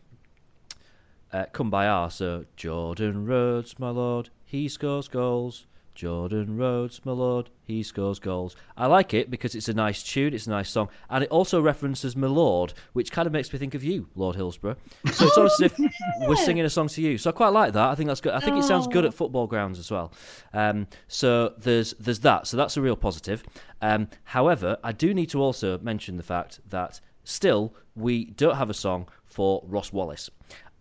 uh, 1.32 1.46
come 1.52 1.70
by 1.70 1.88
our. 1.88 2.10
So 2.10 2.46
Jordan 2.56 3.26
Rhodes, 3.26 3.78
my 3.80 3.90
lord, 3.90 4.30
he 4.46 4.68
scores 4.68 5.08
goals. 5.08 5.66
Jordan 5.96 6.58
Rhodes, 6.58 7.00
my 7.06 7.14
lord, 7.14 7.50
he 7.64 7.82
scores 7.82 8.20
goals. 8.20 8.56
I 8.76 8.86
like 8.88 9.14
it 9.14 9.32
because 9.32 9.56
it's 9.56 9.70
a 9.70 9.74
nice 9.74 10.04
tune, 10.04 10.34
it's 10.34 10.46
a 10.46 10.50
nice 10.50 10.70
song, 10.70 10.90
and 11.10 11.24
it 11.24 11.30
also 11.30 11.62
references 11.62 12.16
my 12.18 12.28
lord, 12.28 12.74
which 12.94 13.12
kind 13.12 13.26
of 13.26 13.32
makes 13.32 13.52
me 13.52 13.58
think 13.58 13.74
of 13.74 13.84
you, 13.84 14.10
Lord 14.14 14.36
Hillsborough. 14.36 14.76
So 15.14 15.26
it's 15.26 15.38
almost 15.38 15.62
as 15.62 15.72
if 15.72 15.92
we're 16.28 16.36
singing 16.36 16.66
a 16.66 16.70
song 16.70 16.90
to 16.90 17.02
you. 17.02 17.18
So 17.18 17.30
I 17.30 17.34
quite 17.34 17.50
like 17.54 17.74
that. 17.74 17.90
I 17.90 17.96
think 17.96 18.10
that's 18.10 18.22
good. 18.22 18.34
I 18.34 18.42
think 18.42 18.58
it 18.58 18.64
sounds 18.64 18.88
good 18.88 19.06
at 19.06 19.14
football 19.14 19.48
grounds 19.48 19.80
as 19.80 19.90
well. 19.90 20.12
Um, 20.54 20.88
so 21.08 21.54
there's 21.58 21.94
there's 21.94 22.20
that. 22.20 22.46
So 22.46 22.58
that's 22.58 22.76
a 22.76 22.82
real 22.82 22.98
positive. 22.98 23.44
Um, 23.82 24.10
however, 24.26 24.78
I 24.84 24.92
do 24.92 25.14
need 25.14 25.30
to 25.30 25.42
also 25.42 25.78
mention 25.80 26.18
the 26.18 26.24
fact 26.24 26.60
that 26.70 27.00
still 27.24 27.74
we 27.96 28.26
don't 28.26 28.58
have 28.58 28.70
a 28.70 28.74
song 28.74 29.08
for 29.24 29.64
Ross 29.66 29.94
Wallace, 29.94 30.30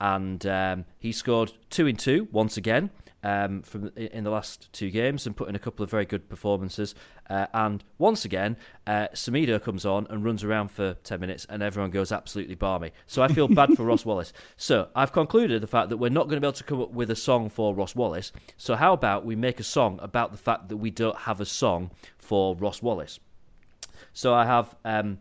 and 0.00 0.44
um, 0.44 0.84
he 0.98 1.12
scored 1.12 1.52
two 1.70 1.86
in 1.86 1.96
two 1.96 2.28
once 2.32 2.56
again 2.56 2.90
um, 3.24 3.62
from 3.62 3.90
in 3.96 4.22
the 4.22 4.30
last 4.30 4.72
two 4.72 4.90
games 4.90 5.26
and 5.26 5.34
put 5.34 5.48
in 5.48 5.56
a 5.56 5.58
couple 5.58 5.82
of 5.82 5.90
very 5.90 6.04
good 6.04 6.28
performances. 6.28 6.94
Uh, 7.28 7.46
and 7.54 7.82
once 7.98 8.24
again, 8.24 8.56
uh, 8.86 9.08
Semedo 9.14 9.60
comes 9.60 9.86
on 9.86 10.06
and 10.10 10.24
runs 10.24 10.44
around 10.44 10.70
for 10.70 10.94
10 11.02 11.18
minutes 11.18 11.46
and 11.48 11.62
everyone 11.62 11.90
goes 11.90 12.12
absolutely 12.12 12.54
barmy. 12.54 12.92
So 13.06 13.22
I 13.22 13.28
feel 13.28 13.48
bad 13.48 13.74
for 13.74 13.84
Ross 13.86 14.04
Wallace. 14.04 14.34
So 14.58 14.88
I've 14.94 15.12
concluded 15.12 15.62
the 15.62 15.66
fact 15.66 15.88
that 15.88 15.96
we're 15.96 16.10
not 16.10 16.24
going 16.24 16.36
to 16.36 16.40
be 16.40 16.46
able 16.46 16.52
to 16.52 16.64
come 16.64 16.82
up 16.82 16.90
with 16.90 17.10
a 17.10 17.16
song 17.16 17.48
for 17.48 17.74
Ross 17.74 17.96
Wallace. 17.96 18.30
So 18.58 18.76
how 18.76 18.92
about 18.92 19.24
we 19.24 19.36
make 19.36 19.58
a 19.58 19.64
song 19.64 19.98
about 20.02 20.30
the 20.30 20.38
fact 20.38 20.68
that 20.68 20.76
we 20.76 20.90
don't 20.90 21.16
have 21.16 21.40
a 21.40 21.46
song 21.46 21.90
for 22.18 22.54
Ross 22.56 22.82
Wallace? 22.82 23.18
So 24.12 24.34
I 24.34 24.44
have 24.44 24.76
um, 24.84 25.18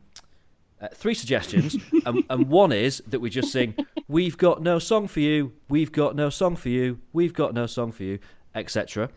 uh, 0.83 0.87
three 0.93 1.13
suggestions, 1.13 1.77
and, 2.05 2.23
and 2.29 2.49
one 2.49 2.73
is 2.73 3.01
that 3.07 3.21
we 3.21 3.29
just 3.29 3.51
sing, 3.51 3.73
"We've 4.07 4.37
got 4.37 4.61
no 4.61 4.79
song 4.79 5.07
for 5.07 5.21
you, 5.21 5.53
we've 5.69 5.91
got 5.91 6.15
no 6.15 6.29
song 6.29 6.57
for 6.57 6.69
you, 6.69 6.99
we've 7.13 7.33
got 7.33 7.53
no 7.53 7.67
song 7.67 7.93
for 7.93 8.03
you," 8.03 8.19
etc. 8.53 9.09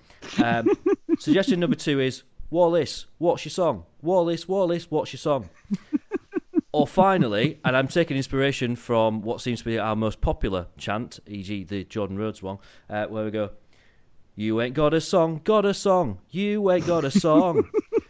Um, 0.42 0.68
suggestion 1.18 1.58
number 1.58 1.76
two 1.76 1.98
is, 2.00 2.22
"Wallace, 2.50 3.06
what's 3.18 3.44
your 3.44 3.50
song? 3.50 3.84
Wallace, 4.00 4.46
Wallace, 4.46 4.90
what's 4.90 5.12
your 5.12 5.18
song?" 5.18 5.50
or 6.72 6.86
finally, 6.86 7.58
and 7.64 7.76
I'm 7.76 7.88
taking 7.88 8.16
inspiration 8.16 8.76
from 8.76 9.22
what 9.22 9.40
seems 9.40 9.60
to 9.60 9.64
be 9.64 9.78
our 9.78 9.96
most 9.96 10.20
popular 10.20 10.66
chant, 10.76 11.18
e.g., 11.26 11.64
the 11.64 11.84
Jordan 11.84 12.16
Rhodes 12.16 12.42
one, 12.42 12.58
uh, 12.88 13.06
where 13.06 13.24
we 13.24 13.32
go, 13.32 13.50
"You 14.36 14.60
ain't 14.60 14.74
got 14.74 14.94
a 14.94 15.00
song, 15.00 15.40
got 15.42 15.64
a 15.64 15.74
song, 15.74 16.18
you 16.30 16.70
ain't 16.70 16.86
got 16.86 17.04
a 17.04 17.10
song." 17.10 17.68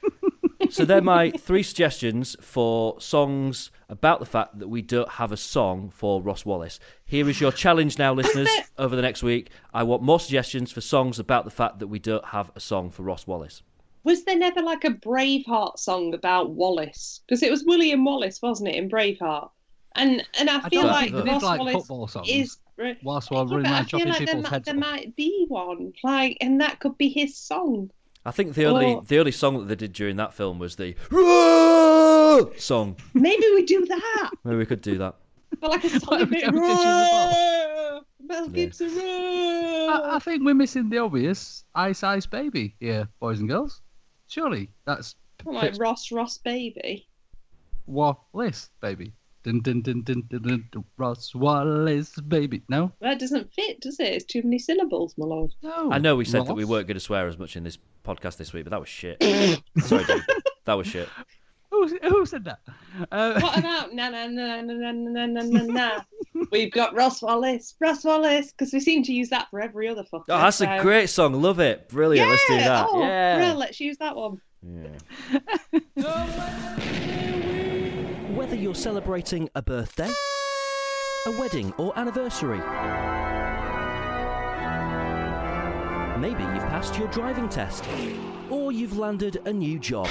so 0.70 0.84
they're 0.84 1.00
my 1.02 1.30
three 1.30 1.62
suggestions 1.62 2.36
for 2.40 3.00
songs 3.00 3.70
about 3.88 4.20
the 4.20 4.26
fact 4.26 4.58
that 4.58 4.68
we 4.68 4.82
don't 4.82 5.08
have 5.08 5.32
a 5.32 5.36
song 5.36 5.90
for 5.90 6.20
Ross 6.22 6.44
Wallace. 6.44 6.78
Here 7.04 7.28
is 7.28 7.40
your 7.40 7.52
challenge 7.52 7.98
now, 7.98 8.12
listeners, 8.20 8.48
over 8.78 8.96
the 8.96 9.02
next 9.02 9.22
week. 9.22 9.50
I 9.72 9.82
want 9.82 10.02
more 10.02 10.20
suggestions 10.20 10.72
for 10.72 10.80
songs 10.80 11.18
about 11.18 11.44
the 11.44 11.50
fact 11.50 11.78
that 11.78 11.86
we 11.88 11.98
don't 11.98 12.24
have 12.26 12.50
a 12.56 12.60
song 12.60 12.90
for 12.90 13.02
Ross 13.02 13.26
Wallace. 13.26 13.62
Was 14.04 14.24
there 14.24 14.38
never 14.38 14.62
like 14.62 14.84
a 14.84 14.90
Braveheart 14.90 15.78
song 15.78 16.14
about 16.14 16.50
Wallace? 16.50 17.20
Because 17.26 17.42
it 17.42 17.50
was 17.50 17.64
William 17.64 18.04
Wallace, 18.04 18.40
wasn't 18.40 18.68
it, 18.68 18.76
in 18.76 18.88
Braveheart? 18.88 19.50
And 19.96 20.24
and 20.38 20.50
I 20.50 20.60
I 20.62 20.68
feel 20.68 20.82
don't 20.82 20.90
like 20.90 21.10
think 21.12 21.16
they 21.16 21.22
did, 21.22 21.32
Ross 21.32 21.42
like, 21.42 21.58
Wallace 21.58 21.72
football 21.72 22.06
songs. 22.08 22.28
is. 22.28 22.58
Whilst 23.02 23.30
while 23.30 23.46
Yeah, 23.50 23.56
running 23.56 23.62
but 23.62 23.72
I 23.72 23.78
around 23.78 23.90
feel 23.94 24.00
chopping 24.00 24.08
like 24.10 24.24
there, 24.24 24.26
people's 24.26 24.42
might, 24.44 24.52
heads 24.52 24.64
there 24.66 24.74
might 24.74 25.16
be 25.16 25.46
one, 25.48 25.92
like, 26.02 26.36
and 26.40 26.60
that 26.60 26.78
could 26.80 26.98
be 26.98 27.08
his 27.08 27.36
song. 27.36 27.90
I 28.26 28.32
think 28.32 28.54
the 28.54 28.64
only 28.64 28.94
Or- 28.94 29.02
the 29.02 29.18
only 29.20 29.30
song 29.32 29.58
that 29.58 29.66
they 29.68 29.76
did 29.76 29.92
during 29.92 30.16
that 30.16 30.34
film 30.34 30.58
was 30.58 30.74
the 30.76 30.94
song. 32.58 32.96
Maybe 33.14 33.44
we 33.54 33.64
do 33.64 33.86
that. 33.86 34.30
Maybe 34.44 34.56
we 34.56 34.66
could 34.66 34.82
do 34.82 34.98
that. 34.98 35.14
But 35.60 35.70
like 35.70 35.84
a 35.84 35.88
solid 36.00 36.28
bit. 36.28 36.44
Whatever 36.52 36.58
Roar! 36.58 38.00
Mel 38.20 38.48
Gibson. 38.48 38.88
roar! 38.96 39.90
I, 39.90 40.16
I 40.16 40.18
think 40.18 40.42
we're 40.44 40.54
missing 40.54 40.90
the 40.90 40.98
obvious 40.98 41.64
Ice 41.74 42.02
Ice 42.02 42.26
Baby 42.26 42.74
here, 42.80 43.08
boys 43.20 43.38
and 43.40 43.48
girls. 43.48 43.80
Surely 44.26 44.68
that's 44.84 45.14
like 45.44 45.78
Ross 45.78 46.10
Ross 46.10 46.36
Baby. 46.38 47.08
Wallace 47.86 48.70
Baby. 48.80 49.12
Dun, 49.46 49.60
dun, 49.60 49.80
dun, 49.80 50.02
dun, 50.02 50.24
dun, 50.28 50.42
dun, 50.42 50.68
dun, 50.72 50.84
Ross 50.96 51.32
Wallace 51.32 52.16
Baby. 52.16 52.62
No? 52.68 52.90
That 53.00 53.20
doesn't 53.20 53.52
fit, 53.54 53.80
does 53.80 54.00
it? 54.00 54.12
It's 54.12 54.24
too 54.24 54.42
many 54.42 54.58
syllables, 54.58 55.14
my 55.16 55.24
lord. 55.24 55.52
No. 55.62 55.92
I 55.92 55.98
know 55.98 56.16
we 56.16 56.24
said 56.24 56.48
that 56.48 56.54
we 56.54 56.64
weren't 56.64 56.88
going 56.88 56.96
to 56.96 57.00
swear 57.00 57.28
as 57.28 57.38
much 57.38 57.54
in 57.54 57.62
this 57.62 57.78
podcast 58.04 58.38
this 58.38 58.52
week, 58.52 58.64
but 58.64 58.72
that 58.72 58.80
was 58.80 58.88
shit. 58.88 59.22
Sorry, 59.78 60.02
dude. 60.02 60.24
That 60.64 60.74
was 60.74 60.88
shit. 60.88 61.08
Who, 61.70 61.86
who 61.86 62.26
said 62.26 62.42
that? 62.46 62.58
Uh, 63.12 63.38
What 63.38 63.56
about 63.56 63.92
na 63.94 64.08
na 64.08 64.26
na 64.26 64.62
na 64.62 64.72
na 64.72 64.90
na 64.92 65.26
na 65.26 65.42
na 65.42 65.62
na? 65.62 66.00
We've 66.50 66.72
got 66.72 66.96
Ross 66.96 67.22
Wallace, 67.22 67.76
Ross 67.78 68.02
Wallace, 68.02 68.50
because 68.50 68.72
we 68.72 68.80
seem 68.80 69.04
to 69.04 69.12
use 69.12 69.28
that 69.28 69.46
for 69.52 69.60
every 69.60 69.86
other 69.86 70.02
fucker. 70.12 70.24
Oh, 70.28 70.38
that's 70.38 70.60
a 70.60 70.80
great 70.80 71.08
song. 71.08 71.40
Love 71.40 71.60
it. 71.60 71.88
Brilliant. 71.88 72.28
Let's 72.28 72.46
do 72.48 72.56
that. 72.56 72.88
Oh, 72.90 73.00
yeah. 73.00 73.36
Brill, 73.36 73.54
let's 73.54 73.78
use 73.78 73.96
that 73.98 74.16
one. 74.16 74.40
Whether 78.36 78.54
you're 78.54 78.74
celebrating 78.74 79.48
a 79.54 79.62
birthday, 79.62 80.10
a 81.24 81.40
wedding, 81.40 81.72
or 81.78 81.98
anniversary, 81.98 82.58
maybe 86.20 86.42
you've 86.42 86.68
passed 86.68 86.98
your 86.98 87.08
driving 87.08 87.48
test, 87.48 87.88
or 88.50 88.72
you've 88.72 88.98
landed 88.98 89.40
a 89.46 89.52
new 89.54 89.78
job. 89.78 90.08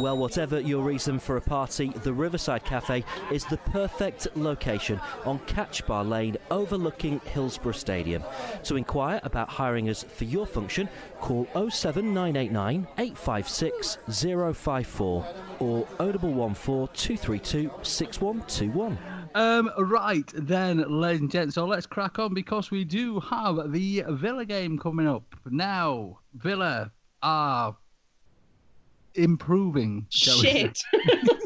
Well, 0.00 0.16
whatever 0.16 0.58
your 0.58 0.82
reason 0.82 1.18
for 1.18 1.36
a 1.36 1.42
party, 1.42 1.92
the 2.04 2.14
Riverside 2.14 2.64
Cafe 2.64 3.04
is 3.30 3.44
the 3.44 3.58
perfect 3.58 4.34
location 4.34 4.98
on 5.26 5.40
Catch 5.40 5.86
Bar 5.86 6.04
Lane 6.04 6.38
overlooking 6.50 7.20
Hillsborough 7.26 7.72
Stadium. 7.72 8.24
To 8.64 8.76
inquire 8.76 9.20
about 9.24 9.50
hiring 9.50 9.90
us 9.90 10.02
for 10.02 10.24
your 10.24 10.46
function, 10.46 10.88
call 11.20 11.46
07989 11.52 12.88
856 12.96 13.98
054 14.08 15.26
or 15.58 15.82
0114 15.98 16.88
232 16.94 17.70
6121. 17.82 18.98
Um, 19.34 19.70
right 19.76 20.32
then, 20.34 20.78
ladies 20.88 21.20
and 21.20 21.30
gents, 21.30 21.56
so 21.56 21.66
let's 21.66 21.84
crack 21.84 22.18
on 22.18 22.32
because 22.32 22.70
we 22.70 22.84
do 22.84 23.20
have 23.20 23.70
the 23.70 24.04
Villa 24.08 24.46
game 24.46 24.78
coming 24.78 25.06
up. 25.06 25.36
Now, 25.44 26.20
Villa 26.32 26.90
are 27.22 27.76
improving. 29.14 30.06
shall 30.10 30.40
we 30.40 30.42
say. 30.42 30.60
Shit. 30.62 30.82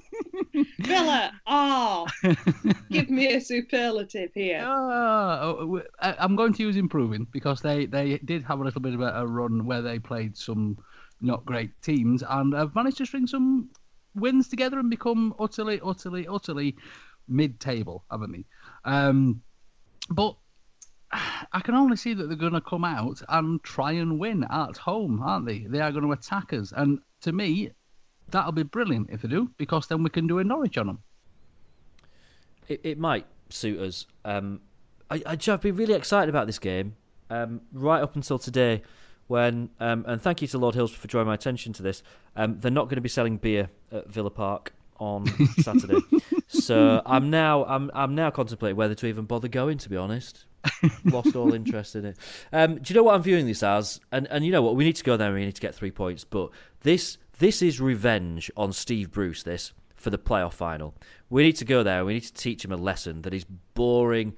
Villa, 0.79 1.33
ah, 1.47 2.05
give 2.91 3.11
me 3.11 3.35
a 3.35 3.41
superlative 3.41 4.31
here. 4.35 4.63
Ah, 4.65 5.41
oh, 5.43 5.83
I'm 6.01 6.37
going 6.37 6.53
to 6.55 6.63
use 6.63 6.77
improving 6.77 7.27
because 7.33 7.61
they, 7.61 7.87
they 7.87 8.19
did 8.19 8.45
have 8.45 8.61
a 8.61 8.65
little 8.65 8.81
bit 8.81 8.95
of 8.95 9.01
a, 9.01 9.27
run 9.27 9.65
where 9.65 9.83
they 9.83 9.99
played 9.99 10.37
some 10.37 10.79
not 11.21 11.45
great 11.45 11.71
teams 11.83 12.23
and 12.29 12.55
have 12.55 12.75
managed 12.75 12.99
to 12.99 13.07
string 13.07 13.27
some 13.27 13.71
wins 14.15 14.49
together 14.49 14.79
and 14.79 14.91
become 14.91 15.35
utterly, 15.39 15.81
utterly, 15.85 16.27
utterly 16.29 16.77
mid-table, 17.29 18.05
haven't 18.11 18.33
they? 18.33 18.45
Um, 18.85 19.43
but 20.11 20.37
I 21.53 21.61
can 21.61 21.75
only 21.75 21.97
see 21.97 22.15
that 22.15 22.27
they're 22.29 22.37
going 22.37 22.53
to 22.53 22.61
come 22.61 22.85
out 22.85 23.23
and 23.29 23.63
try 23.63 23.93
and 23.93 24.19
win 24.19 24.45
at 24.51 24.77
home, 24.77 25.23
aren't 25.23 25.47
they? 25.47 25.61
They 25.61 25.81
are 25.81 25.93
going 25.93 26.05
to 26.05 26.13
attack 26.13 26.53
us, 26.53 26.73
and 26.77 26.99
to 27.25 27.33
me, 27.33 27.71
that'll 28.29 28.53
be 28.53 28.63
brilliant 28.63 29.09
if 29.11 29.23
they 29.23 29.29
do 29.29 29.51
because 29.57 29.87
then 29.87 30.03
we 30.03 30.11
can 30.11 30.27
do 30.27 30.39
a 30.39 30.45
Norwich 30.45 30.79
on 30.79 30.87
them. 30.87 31.03
It, 32.69 32.81
it 32.85 32.99
might 32.99 33.27
suit 33.49 33.81
us. 33.81 34.07
Um, 34.25 34.61
I, 35.11 35.23
I, 35.27 35.33
I've 35.33 35.61
been 35.61 35.77
really 35.77 35.95
excited 35.95 36.29
about 36.29 36.47
this 36.47 36.59
game 36.59 36.97
um, 37.31 37.63
right 37.73 38.03
up 38.03 38.15
until 38.15 38.39
today. 38.39 38.83
When 39.27 39.71
um, 39.81 40.05
and 40.07 40.21
thank 40.21 40.43
you 40.43 40.49
to 40.49 40.59
Lord 40.59 40.75
Hills 40.75 40.93
for 40.93 41.09
drawing 41.09 41.27
my 41.27 41.33
attention 41.33 41.73
to 41.75 41.83
this. 41.83 42.03
Um, 42.37 42.61
they're 42.61 42.71
not 42.71 42.85
going 42.85 42.97
to 42.97 43.01
be 43.01 43.09
selling 43.09 43.39
beer 43.39 43.71
at 43.91 44.07
Villa 44.07 44.29
Park 44.29 44.75
on 45.01 45.27
Saturday, 45.63 45.99
so 46.47 47.01
I'm 47.07 47.31
now 47.31 47.65
I'm 47.65 47.91
I'm 47.95 48.15
now 48.15 48.31
contemplating 48.31 48.77
whether 48.77 48.95
to 48.95 49.07
even 49.07 49.25
bother 49.25 49.49
going. 49.49 49.79
To 49.79 49.89
be 49.89 49.97
honest, 49.97 50.45
lost 51.05 51.37
all 51.37 51.55
interest 51.55 51.97
in 51.97 52.05
it. 52.07 52.19
Um, 52.53 52.77
do 52.77 52.93
you 52.93 52.99
know 52.99 53.05
what 53.05 53.15
I'm 53.15 53.23
viewing 53.23 53.47
this 53.47 53.63
as? 53.63 54.01
And 54.13 54.27
and 54.29 54.45
you 54.45 54.53
know 54.53 54.63
what? 54.63 54.77
We 54.77 54.85
need 54.85 54.97
to 54.97 55.05
go 55.05 55.17
there. 55.17 55.29
and 55.29 55.37
We 55.37 55.45
need 55.45 55.55
to 55.55 55.61
get 55.61 55.75
three 55.75 55.91
points. 55.91 56.25
But 56.25 56.51
this 56.81 57.19
this 57.39 57.63
is 57.63 57.81
revenge 57.81 58.51
on 58.57 58.73
Steve 58.73 59.11
Bruce. 59.11 59.43
This 59.43 59.73
for 59.95 60.11
the 60.11 60.19
playoff 60.19 60.53
final. 60.53 60.95
We 61.31 61.43
need 61.43 61.57
to 61.57 61.65
go 61.65 61.83
there. 61.83 62.05
We 62.05 62.15
need 62.15 62.25
to 62.25 62.35
teach 62.35 62.65
him 62.65 62.73
a 62.73 62.77
lesson 62.77 63.23
that 63.23 63.33
his 63.33 63.47
boring, 63.73 64.35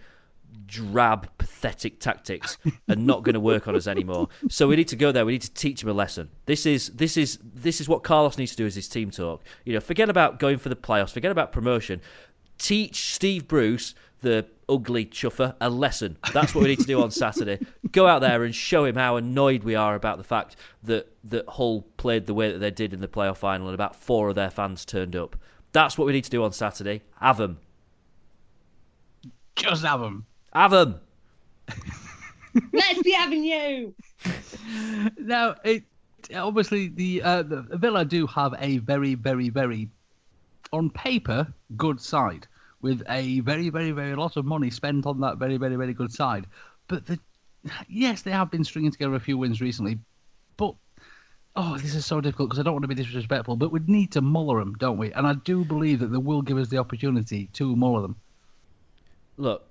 drab, 0.65 1.29
pathetic 1.39 1.99
tactics 1.99 2.57
are 2.89 2.97
not 2.97 3.25
going 3.25 3.35
to 3.35 3.41
work 3.41 3.67
on 3.67 3.75
us 3.75 3.89
anymore. 3.89 4.29
So 4.49 4.69
we 4.69 4.77
need 4.77 4.89
to 4.89 4.97
go 4.97 5.11
there. 5.13 5.27
We 5.27 5.33
need 5.33 5.43
to 5.43 5.53
teach 5.53 5.83
him 5.83 5.89
a 5.89 5.93
lesson. 5.93 6.31
This 6.47 6.67
is 6.67 6.89
this 6.91 7.17
is 7.17 7.39
this 7.43 7.81
is 7.81 7.89
what 7.89 8.05
Carlos 8.05 8.39
needs 8.39 8.53
to 8.53 8.57
do 8.57 8.67
as 8.67 8.77
his 8.77 8.89
team 8.89 9.11
talk. 9.11 9.43
You 9.65 9.75
know, 9.75 9.81
forget 9.81 10.09
about 10.09 10.39
going 10.39 10.59
for 10.59 10.69
the 10.69 10.77
playoffs. 10.77 11.13
Forget 11.13 11.33
about 11.33 11.53
promotion. 11.53 12.01
Teach 12.59 13.13
Steve 13.15 13.49
Bruce, 13.49 13.95
the 14.23 14.47
ugly 14.69 15.05
chuffer, 15.05 15.55
a 15.61 15.71
lesson. 15.71 16.17
That's 16.33 16.55
what 16.55 16.63
we 16.63 16.69
need 16.69 16.81
to 16.81 16.87
do 16.87 17.03
on 17.03 17.11
Saturday. 17.11 17.65
Go 17.93 18.07
out 18.07 18.21
there 18.21 18.45
and 18.45 18.55
show 18.55 18.85
him 18.85 18.97
how 18.97 19.17
annoyed 19.17 19.65
we 19.65 19.75
are 19.75 19.95
about 19.95 20.19
the 20.19 20.25
fact 20.25 20.57
that 20.85 21.13
that 21.25 21.49
Hull 21.49 21.87
played 21.97 22.27
the 22.27 22.35
way 22.35 22.53
that 22.53 22.59
they 22.59 22.71
did 22.71 22.93
in 22.93 23.01
the 23.01 23.09
playoff 23.09 23.39
final 23.39 23.67
and 23.67 23.75
about 23.75 23.97
four 23.97 24.29
of 24.29 24.35
their 24.35 24.51
fans 24.51 24.85
turned 24.85 25.17
up. 25.17 25.37
That's 25.73 25.97
what 25.99 26.07
we 26.07 26.13
need 26.13 26.25
to 26.25 26.31
do 26.31 26.43
on 26.43 26.53
Saturday. 26.53 27.03
Have 27.21 27.39
them. 27.39 27.59
Just 29.57 29.85
have 29.85 30.01
them. 30.01 30.27
Have 30.53 30.71
them. 30.71 31.01
Let's 32.73 33.03
be 33.03 33.13
having 33.13 33.45
you. 33.45 33.95
now, 35.19 35.57
it 35.65 35.85
obviously 36.35 36.89
the, 36.89 37.23
uh, 37.23 37.43
the 37.43 37.63
Villa 37.73 38.05
do 38.05 38.27
have 38.27 38.55
a 38.59 38.79
very, 38.79 39.15
very, 39.15 39.49
very, 39.49 39.89
on 40.73 40.91
paper, 40.91 41.53
good 41.77 42.01
side 42.01 42.49
with 42.83 43.03
a 43.09 43.41
very, 43.41 43.71
very, 43.71 43.91
very 43.91 44.15
lot 44.15 44.37
of 44.37 44.45
money 44.45 44.71
spent 44.71 45.07
on 45.07 45.21
that 45.21 45.39
very, 45.39 45.57
very, 45.57 45.77
very 45.77 45.95
good 45.95 46.13
side. 46.13 46.47
But 46.89 47.07
the 47.07 47.19
yes, 47.89 48.23
they 48.23 48.31
have 48.31 48.51
been 48.51 48.65
stringing 48.65 48.93
together 48.93 49.15
a 49.15 49.21
few 49.21 49.39
wins 49.39 49.61
recently, 49.61 49.99
but 50.57 50.75
oh, 51.57 51.79
this 51.79 51.95
is 51.95 52.05
so 52.05 52.21
difficult 52.21 52.51
because 52.51 52.61
I 52.61 52.63
don't 52.63 52.75
want 52.75 52.85
to 52.85 52.89
be 52.89 52.95
disrespectful, 52.95 53.57
but 53.57 53.73
we 53.73 53.81
need 53.87 54.13
to 54.13 54.21
muller 54.21 54.61
them, 54.61 54.75
don't 54.75 54.99
we? 54.99 55.13
And 55.13 55.27
I 55.27 55.35
do 55.35 55.65
believe 55.65 56.01
that 56.01 56.09
they 56.09 56.19
will 56.19 56.43
give 56.43 56.59
us 56.59 56.69
the 56.69 56.79
opportunity 56.79 57.49
to 57.55 57.75
muller 57.75 58.03
them. 58.03 58.17
Look, 59.39 59.69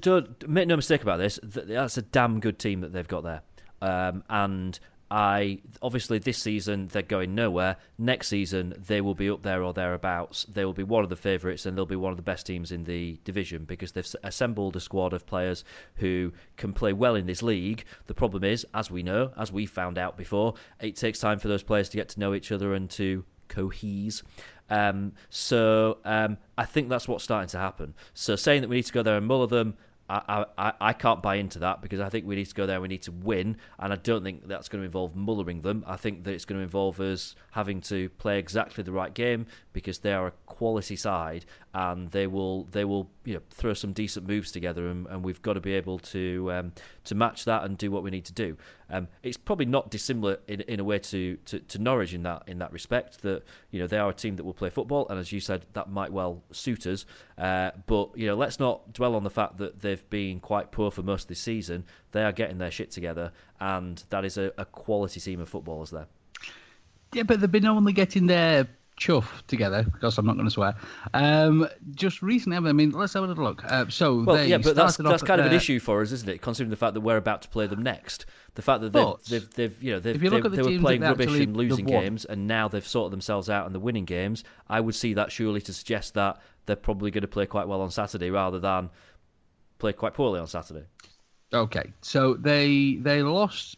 don't 0.00 0.48
make 0.48 0.66
no 0.66 0.76
mistake 0.76 1.02
about 1.02 1.18
this. 1.18 1.38
That's 1.42 1.98
a 1.98 2.02
damn 2.02 2.40
good 2.40 2.58
team 2.58 2.80
that 2.80 2.92
they've 2.92 3.08
got 3.08 3.22
there, 3.22 3.42
um, 3.82 4.24
and 4.30 4.78
I 5.14 5.60
obviously 5.80 6.18
this 6.18 6.38
season 6.38 6.88
they're 6.88 7.02
going 7.02 7.36
nowhere. 7.36 7.76
Next 7.98 8.26
season 8.26 8.74
they 8.84 9.00
will 9.00 9.14
be 9.14 9.30
up 9.30 9.44
there 9.44 9.62
or 9.62 9.72
thereabouts. 9.72 10.42
They 10.52 10.64
will 10.64 10.72
be 10.72 10.82
one 10.82 11.04
of 11.04 11.08
the 11.08 11.14
favourites 11.14 11.66
and 11.66 11.78
they'll 11.78 11.86
be 11.86 11.94
one 11.94 12.10
of 12.10 12.16
the 12.16 12.24
best 12.24 12.46
teams 12.46 12.72
in 12.72 12.82
the 12.82 13.20
division 13.22 13.64
because 13.64 13.92
they've 13.92 14.14
assembled 14.24 14.74
a 14.74 14.80
squad 14.80 15.12
of 15.12 15.24
players 15.24 15.62
who 15.94 16.32
can 16.56 16.72
play 16.72 16.92
well 16.92 17.14
in 17.14 17.26
this 17.26 17.44
league. 17.44 17.84
The 18.06 18.14
problem 18.14 18.42
is, 18.42 18.66
as 18.74 18.90
we 18.90 19.04
know, 19.04 19.30
as 19.38 19.52
we 19.52 19.66
found 19.66 19.98
out 19.98 20.16
before, 20.16 20.54
it 20.80 20.96
takes 20.96 21.20
time 21.20 21.38
for 21.38 21.46
those 21.46 21.62
players 21.62 21.88
to 21.90 21.96
get 21.96 22.08
to 22.08 22.18
know 22.18 22.34
each 22.34 22.50
other 22.50 22.74
and 22.74 22.90
to 22.90 23.24
cohese. 23.48 24.24
Um, 24.68 25.12
so 25.30 25.98
um, 26.04 26.38
I 26.58 26.64
think 26.64 26.88
that's 26.88 27.06
what's 27.06 27.22
starting 27.22 27.50
to 27.50 27.58
happen. 27.58 27.94
So 28.14 28.34
saying 28.34 28.62
that 28.62 28.68
we 28.68 28.76
need 28.76 28.86
to 28.86 28.92
go 28.92 29.04
there 29.04 29.16
and 29.16 29.28
muller 29.28 29.46
them, 29.46 29.76
I, 30.08 30.44
I, 30.58 30.72
I 30.80 30.92
can't 30.92 31.22
buy 31.22 31.36
into 31.36 31.60
that 31.60 31.80
because 31.80 32.00
I 32.00 32.10
think 32.10 32.26
we 32.26 32.36
need 32.36 32.44
to 32.46 32.54
go 32.54 32.66
there. 32.66 32.80
We 32.80 32.88
need 32.88 33.02
to 33.02 33.12
win, 33.12 33.56
and 33.78 33.92
I 33.92 33.96
don't 33.96 34.22
think 34.22 34.46
that's 34.46 34.68
going 34.68 34.82
to 34.82 34.86
involve 34.86 35.16
mullering 35.16 35.62
them. 35.62 35.82
I 35.86 35.96
think 35.96 36.24
that 36.24 36.32
it's 36.32 36.44
going 36.44 36.58
to 36.58 36.62
involve 36.62 37.00
us 37.00 37.34
having 37.52 37.80
to 37.82 38.10
play 38.10 38.38
exactly 38.38 38.84
the 38.84 38.92
right 38.92 39.14
game 39.14 39.46
because 39.72 39.98
they 39.98 40.12
are 40.12 40.26
a 40.26 40.32
quality 40.46 40.96
side, 40.96 41.46
and 41.72 42.10
they 42.10 42.26
will 42.26 42.64
they 42.64 42.84
will 42.84 43.10
you 43.24 43.34
know 43.34 43.40
throw 43.50 43.74
some 43.74 43.92
decent 43.92 44.26
moves 44.26 44.52
together, 44.52 44.88
and, 44.88 45.06
and 45.06 45.22
we've 45.22 45.42
got 45.42 45.54
to 45.54 45.60
be 45.60 45.72
able 45.74 45.98
to 45.98 46.52
um, 46.52 46.72
to 47.04 47.14
match 47.14 47.44
that 47.44 47.64
and 47.64 47.78
do 47.78 47.90
what 47.90 48.02
we 48.02 48.10
need 48.10 48.24
to 48.26 48.32
do. 48.32 48.56
Um, 48.90 49.08
it's 49.22 49.36
probably 49.36 49.66
not 49.66 49.90
dissimilar 49.90 50.38
in, 50.46 50.60
in 50.62 50.78
a 50.78 50.84
way 50.84 50.98
to, 50.98 51.36
to, 51.46 51.58
to 51.58 51.78
Norwich 51.78 52.12
in 52.12 52.22
that 52.24 52.42
in 52.46 52.58
that 52.58 52.72
respect. 52.72 53.22
That 53.22 53.42
you 53.70 53.80
know 53.80 53.86
they 53.86 53.98
are 53.98 54.10
a 54.10 54.14
team 54.14 54.36
that 54.36 54.44
will 54.44 54.54
play 54.54 54.70
football, 54.70 55.06
and 55.08 55.18
as 55.18 55.32
you 55.32 55.40
said, 55.40 55.66
that 55.72 55.90
might 55.90 56.12
well 56.12 56.42
suit 56.52 56.86
us. 56.86 57.06
Uh, 57.38 57.70
but 57.86 58.16
you 58.16 58.26
know, 58.26 58.34
let's 58.34 58.60
not 58.60 58.92
dwell 58.92 59.14
on 59.14 59.24
the 59.24 59.30
fact 59.30 59.58
that 59.58 59.80
they've 59.80 60.08
been 60.10 60.40
quite 60.40 60.70
poor 60.70 60.90
for 60.90 61.02
most 61.02 61.22
of 61.22 61.28
this 61.28 61.40
season. 61.40 61.84
They 62.12 62.22
are 62.22 62.32
getting 62.32 62.58
their 62.58 62.70
shit 62.70 62.90
together, 62.90 63.32
and 63.60 64.02
that 64.10 64.24
is 64.24 64.36
a, 64.38 64.52
a 64.58 64.64
quality 64.64 65.20
team 65.20 65.40
of 65.40 65.48
footballers 65.48 65.90
there. 65.90 66.06
Yeah, 67.12 67.22
but 67.22 67.40
they've 67.40 67.50
been 67.50 67.66
only 67.66 67.92
getting 67.92 68.26
their 68.26 68.66
chuff 68.96 69.42
together 69.46 69.82
because 69.82 70.18
I'm 70.18 70.26
not 70.26 70.34
going 70.34 70.46
to 70.46 70.50
swear. 70.50 70.74
Um, 71.12 71.68
just 71.94 72.22
recently, 72.22 72.56
I 72.56 72.72
mean, 72.72 72.90
let's 72.90 73.14
have 73.14 73.24
a 73.24 73.26
little 73.26 73.44
look. 73.44 73.64
Uh, 73.64 73.86
so 73.88 74.22
well, 74.22 74.44
yeah, 74.44 74.58
but 74.58 74.76
that's 74.76 74.96
that's 74.96 75.22
kind 75.22 75.40
of 75.40 75.46
an 75.46 75.52
issue 75.52 75.80
for 75.80 76.00
us, 76.00 76.12
isn't 76.12 76.28
it? 76.28 76.40
Considering 76.40 76.70
the 76.70 76.76
fact 76.76 76.94
that 76.94 77.00
we're 77.00 77.16
about 77.16 77.42
to 77.42 77.48
play 77.48 77.66
them 77.66 77.82
next, 77.82 78.26
the 78.54 78.62
fact 78.62 78.82
that 78.82 78.92
they've, 78.92 79.14
they've, 79.28 79.54
they've, 79.54 79.82
you 79.82 79.92
know 79.92 80.00
they've, 80.00 80.22
you 80.22 80.30
they've 80.30 80.42
the 80.42 80.48
they 80.48 80.62
were 80.62 80.80
playing 80.80 81.02
rubbish 81.02 81.40
and 81.40 81.56
losing 81.56 81.86
games, 81.86 82.24
and 82.24 82.46
now 82.46 82.68
they've 82.68 82.86
sorted 82.86 83.12
themselves 83.12 83.50
out 83.50 83.66
and 83.66 83.74
they're 83.74 83.80
winning 83.80 84.04
games. 84.04 84.44
I 84.68 84.80
would 84.80 84.94
see 84.94 85.14
that 85.14 85.32
surely 85.32 85.60
to 85.62 85.72
suggest 85.72 86.14
that 86.14 86.40
they're 86.66 86.76
probably 86.76 87.10
going 87.10 87.22
to 87.22 87.28
play 87.28 87.46
quite 87.46 87.68
well 87.68 87.80
on 87.80 87.90
Saturday 87.90 88.30
rather 88.30 88.58
than 88.58 88.90
play 89.78 89.92
quite 89.92 90.14
poorly 90.14 90.40
on 90.40 90.46
Saturday. 90.46 90.86
Okay, 91.52 91.92
so 92.00 92.34
they 92.34 92.98
they 93.00 93.22
lost 93.22 93.76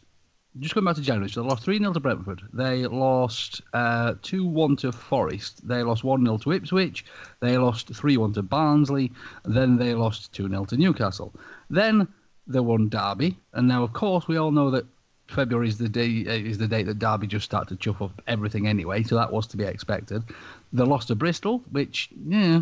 just 0.59 0.73
going 0.73 0.85
back 0.85 0.95
to 0.95 1.01
January, 1.01 1.29
so 1.29 1.41
they 1.41 1.49
lost 1.49 1.63
3 1.63 1.77
0 1.77 1.93
to 1.93 1.99
Brentford. 1.99 2.41
They 2.53 2.85
lost 2.85 3.61
2 3.71 3.77
uh, 3.77 4.13
1 4.15 4.75
to 4.77 4.91
Forest. 4.91 5.67
They 5.67 5.83
lost 5.83 6.03
1 6.03 6.25
0 6.25 6.37
to 6.39 6.51
Ipswich. 6.51 7.05
They 7.39 7.57
lost 7.57 7.89
3 7.89 8.17
1 8.17 8.33
to 8.33 8.43
Barnsley. 8.43 9.11
Then 9.45 9.77
they 9.77 9.93
lost 9.93 10.33
2 10.33 10.49
0 10.49 10.65
to 10.65 10.77
Newcastle. 10.77 11.33
Then 11.69 12.07
they 12.47 12.59
won 12.59 12.89
Derby. 12.89 13.37
And 13.53 13.67
now, 13.67 13.83
of 13.83 13.93
course, 13.93 14.27
we 14.27 14.37
all 14.37 14.51
know 14.51 14.71
that 14.71 14.85
February 15.27 15.67
is 15.67 15.77
the 15.77 15.89
day 15.89 16.25
uh, 16.25 16.31
is 16.31 16.57
the 16.57 16.67
date 16.67 16.85
that 16.85 16.99
Derby 16.99 17.27
just 17.27 17.45
started 17.45 17.69
to 17.69 17.75
chuff 17.75 18.01
up 18.01 18.21
everything 18.27 18.67
anyway, 18.67 19.03
so 19.03 19.15
that 19.15 19.31
was 19.31 19.45
to 19.47 19.57
be 19.57 19.65
expected. 19.65 20.23
They 20.71 20.83
lost 20.83 21.09
to 21.09 21.15
Bristol, 21.15 21.63
which, 21.71 22.09
yeah, 22.25 22.61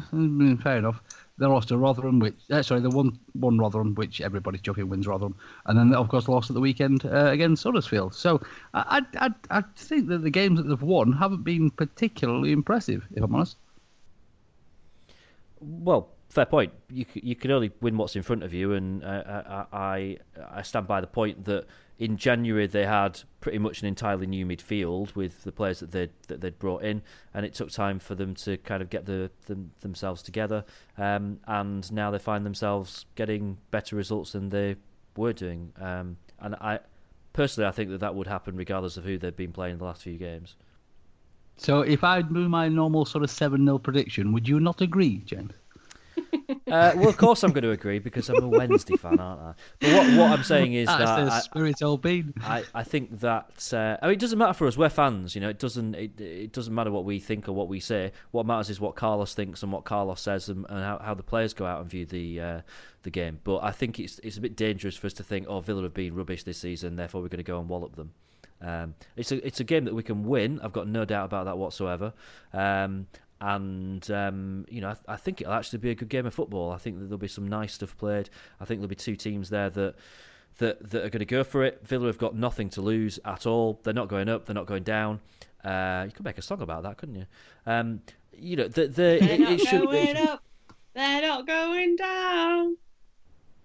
fair 0.64 0.78
enough. 0.78 1.02
They 1.38 1.46
lost 1.46 1.68
to 1.68 1.78
Rotherham, 1.78 2.20
which 2.20 2.36
uh, 2.50 2.64
sorry, 2.64 2.80
they 2.80 2.88
won 2.88 3.20
won 3.34 3.58
Rotherham, 3.58 3.94
which 3.96 4.22
everybody's 4.22 4.62
joking 4.62 4.88
wins 4.88 5.06
Rotherham, 5.06 5.36
and 5.66 5.78
then 5.78 5.94
of 5.94 6.08
course 6.08 6.30
lost 6.30 6.50
at 6.50 6.54
the 6.54 6.62
weekend 6.62 7.06
uh, 7.06 7.28
against 7.28 7.64
Huddersfield. 7.64 8.16
So 8.16 8.42
I, 8.74 9.02
I 9.18 9.30
I 9.50 9.64
think 9.76 10.08
that 10.08 10.20
the 10.20 10.30
games 10.30 10.58
that 10.58 10.70
they've 10.70 10.82
won 10.82 11.12
haven't 11.12 11.44
been 11.44 11.72
particularly 11.72 12.54
impressive, 12.54 13.06
if 13.14 13.24
I'm 13.24 13.36
honest. 13.36 13.58
Well, 15.60 16.10
fair 16.30 16.46
point. 16.46 16.72
You 16.90 17.06
you 17.14 17.36
can 17.36 17.52
only 17.52 17.72
win 17.82 17.98
what's 17.98 18.16
in 18.16 18.24
front 18.24 18.44
of 18.44 18.54
you, 18.54 18.72
and 18.74 19.04
uh, 19.04 19.66
I 19.74 20.18
I 20.52 20.62
stand 20.62 20.88
by 20.88 21.02
the 21.02 21.08
point 21.08 21.44
that 21.46 21.66
in 21.98 22.18
January 22.18 22.68
they 22.68 22.86
had 22.86 23.22
pretty 23.40 23.58
much 23.58 23.82
an 23.82 23.88
entirely 23.88 24.28
new 24.28 24.46
midfield 24.46 25.16
with 25.16 25.44
the 25.44 25.52
players 25.52 25.80
that 25.80 25.92
they'd 25.92 26.12
that 26.28 26.42
they'd 26.42 26.60
brought 26.60 26.84
in, 26.84 27.02
and 27.34 27.46
it 27.46 27.54
took 27.54 27.72
time 27.72 28.00
for 28.00 28.16
them 28.16 28.36
to 28.36 28.58
kind 28.58 28.82
of 28.82 28.90
get 28.90 29.06
the 29.06 29.32
them, 29.46 29.72
themselves 29.82 30.22
together. 30.22 30.66
Um, 30.98 31.40
and 31.48 31.90
now 31.92 32.12
they 32.12 32.20
find 32.20 32.46
themselves 32.46 33.06
getting 33.16 33.58
better 33.72 33.96
results 33.96 34.34
than 34.34 34.50
they 34.50 34.76
were 35.16 35.34
doing. 35.34 35.72
Um, 35.80 36.18
and 36.40 36.56
I 36.56 36.80
personally, 37.34 37.68
I 37.68 37.72
think 37.72 37.90
that 37.92 38.00
that 38.00 38.16
would 38.16 38.28
happen 38.28 38.56
regardless 38.56 38.98
of 38.98 39.04
who 39.04 39.18
they've 39.18 39.36
been 39.36 39.54
playing 39.54 39.78
the 39.78 39.86
last 39.86 40.04
few 40.04 40.18
games. 40.18 40.56
So, 41.58 41.82
if 41.82 42.04
I 42.04 42.22
do 42.22 42.50
my 42.50 42.68
normal 42.68 43.06
sort 43.06 43.24
of 43.24 43.32
seven 43.32 43.66
0 43.66 43.78
prediction, 43.80 44.34
would 44.34 44.48
you 44.48 44.60
not 44.60 44.82
agree, 44.82 45.20
James? 45.26 45.54
Uh, 46.68 46.94
well, 46.96 47.10
of 47.10 47.18
course 47.18 47.44
I'm 47.44 47.52
going 47.52 47.64
to 47.64 47.72
agree 47.72 48.00
because 48.00 48.28
I'm 48.30 48.44
a 48.44 48.48
Wednesday 48.48 48.96
fan, 48.98 49.20
aren't 49.20 49.42
I? 49.42 49.54
But 49.80 49.94
what, 49.94 50.18
what 50.18 50.40
I'm 50.40 50.44
saying 50.44 50.74
is 50.74 50.88
That's 50.88 51.00
that 51.00 51.26
the 51.26 51.32
I, 51.32 51.40
spirit 51.40 51.84
all 51.84 51.98
been. 51.98 52.34
I, 52.42 52.64
I 52.74 52.84
think 52.84 53.20
that 53.20 53.72
uh, 53.72 53.98
I 54.02 54.08
mean, 54.08 54.14
it 54.14 54.20
doesn't 54.20 54.40
matter 54.40 54.54
for 54.54 54.66
us. 54.66 54.76
We're 54.76 54.90
fans, 54.90 55.36
you 55.36 55.42
know. 55.42 55.50
It 55.50 55.60
doesn't 55.60 55.94
it, 55.94 56.20
it 56.20 56.54
doesn't 56.54 56.74
matter 56.74 56.92
what 56.92 57.06
we 57.06 57.20
think 57.20 57.48
or 57.48 57.54
what 57.54 57.68
we 57.68 57.80
say. 57.80 58.12
What 58.32 58.48
matters 58.48 58.72
is 58.72 58.80
what 58.80 58.96
Carlos 58.96 59.36
thinks 59.36 59.62
and 59.62 59.72
what 59.72 59.86
Carlos 59.86 60.20
says 60.20 60.50
and, 60.50 60.66
and 60.70 60.80
how, 60.84 61.00
how 61.00 61.14
the 61.14 61.24
players 61.24 61.54
go 61.54 61.68
out 61.68 61.82
and 61.82 61.90
view 61.90 62.06
the 62.06 62.42
uh, 62.42 62.62
the 63.04 63.12
game. 63.12 63.40
But 63.44 63.64
I 63.64 63.72
think 63.72 64.00
it's 64.00 64.20
it's 64.24 64.38
a 64.38 64.42
bit 64.42 64.56
dangerous 64.56 64.96
for 64.96 65.06
us 65.06 65.14
to 65.14 65.24
think, 65.24 65.46
oh, 65.48 65.60
Villa 65.60 65.84
have 65.84 65.94
been 65.94 66.16
rubbish 66.16 66.44
this 66.44 66.58
season, 66.58 66.96
therefore 66.96 67.22
we're 67.22 67.30
going 67.30 67.38
to 67.38 67.44
go 67.44 67.60
and 67.60 67.70
wallop 67.70 67.96
them. 67.96 68.12
Um, 68.62 68.96
it's 69.16 69.32
a 69.32 69.46
it's 69.46 69.60
a 69.60 69.64
game 69.64 69.86
that 69.86 69.94
we 69.94 70.04
can 70.04 70.24
win. 70.24 70.60
I've 70.62 70.74
got 70.74 70.88
no 70.88 71.06
doubt 71.06 71.26
about 71.26 71.46
that 71.46 71.58
whatsoever. 71.58 72.14
Um, 72.54 73.08
and 73.42 74.10
um, 74.12 74.66
you 74.70 74.82
know, 74.82 74.90
I, 74.90 75.14
I, 75.14 75.16
think 75.18 75.42
it'll 75.42 75.54
actually 75.54 75.80
be 75.80 75.92
a 75.92 75.96
good 75.96 76.10
game 76.10 76.26
of 76.26 76.34
football. 76.34 76.72
I 76.72 76.78
think 76.78 77.00
that 77.00 77.06
there'll 77.06 77.18
be 77.18 77.28
some 77.28 77.48
nice 77.48 77.74
stuff 77.74 77.98
played. 77.98 78.30
I 78.60 78.66
think 78.66 78.80
there'll 78.80 78.88
be 78.88 78.96
two 78.96 79.16
teams 79.16 79.50
there 79.50 79.70
that 79.72 79.96
that 80.60 80.90
that 80.92 81.04
are 81.04 81.10
going 81.10 81.20
to 81.20 81.26
go 81.26 81.44
for 81.44 81.64
it. 81.64 81.82
Villa 81.84 82.08
have 82.08 82.18
got 82.18 82.36
nothing 82.36 82.70
to 82.72 82.82
lose 82.82 83.20
at 83.26 83.46
all. 83.46 83.80
They're 83.84 83.94
not 83.94 84.08
going 84.08 84.30
up. 84.30 84.46
They're 84.46 84.56
not 84.56 84.68
going 84.68 84.84
down. 84.84 85.20
Uh, 85.64 86.04
you 86.06 86.12
could 86.12 86.26
make 86.26 86.38
a 86.38 86.42
song 86.42 86.62
about 86.62 86.84
that, 86.84 86.98
couldn't 86.98 87.16
you? 87.16 87.26
Um, 87.66 88.02
you 88.38 88.56
know, 88.56 88.68
the, 88.68 88.88
the, 88.88 88.92
they're 88.94 89.18
it, 89.24 89.40
not 89.40 89.52
it 89.54 89.62
should, 89.62 89.84
going 89.84 90.08
it, 90.10 90.18
up. 90.18 90.44
They're 90.94 91.22
not 91.22 91.48
going 91.48 91.96
down. 91.96 92.78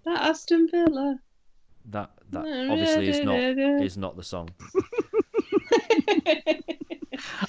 That 0.03 0.21
Aston 0.21 0.67
Villa. 0.69 1.19
That 1.89 2.11
that 2.31 2.45
obviously 2.45 3.09
is 3.09 3.21
not 3.21 3.39
is 3.39 3.97
not 3.97 4.15
the 4.17 4.23
song. 4.23 4.49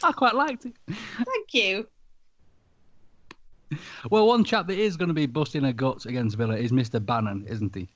I 0.03 0.13
quite 0.13 0.35
liked 0.35 0.67
it. 0.67 0.75
Thank 0.89 1.55
you. 1.55 1.87
Well, 4.11 4.27
one 4.27 4.45
chap 4.45 4.67
that 4.67 4.79
is 4.79 4.97
going 4.97 5.09
to 5.09 5.15
be 5.15 5.27
busting 5.27 5.65
a 5.65 5.73
guts 5.73 6.07
against 6.07 6.37
Villa 6.37 6.57
is 6.57 6.73
Mr. 6.73 7.05
Bannon, 7.05 7.47
isn't 7.49 7.75
he? 7.75 7.89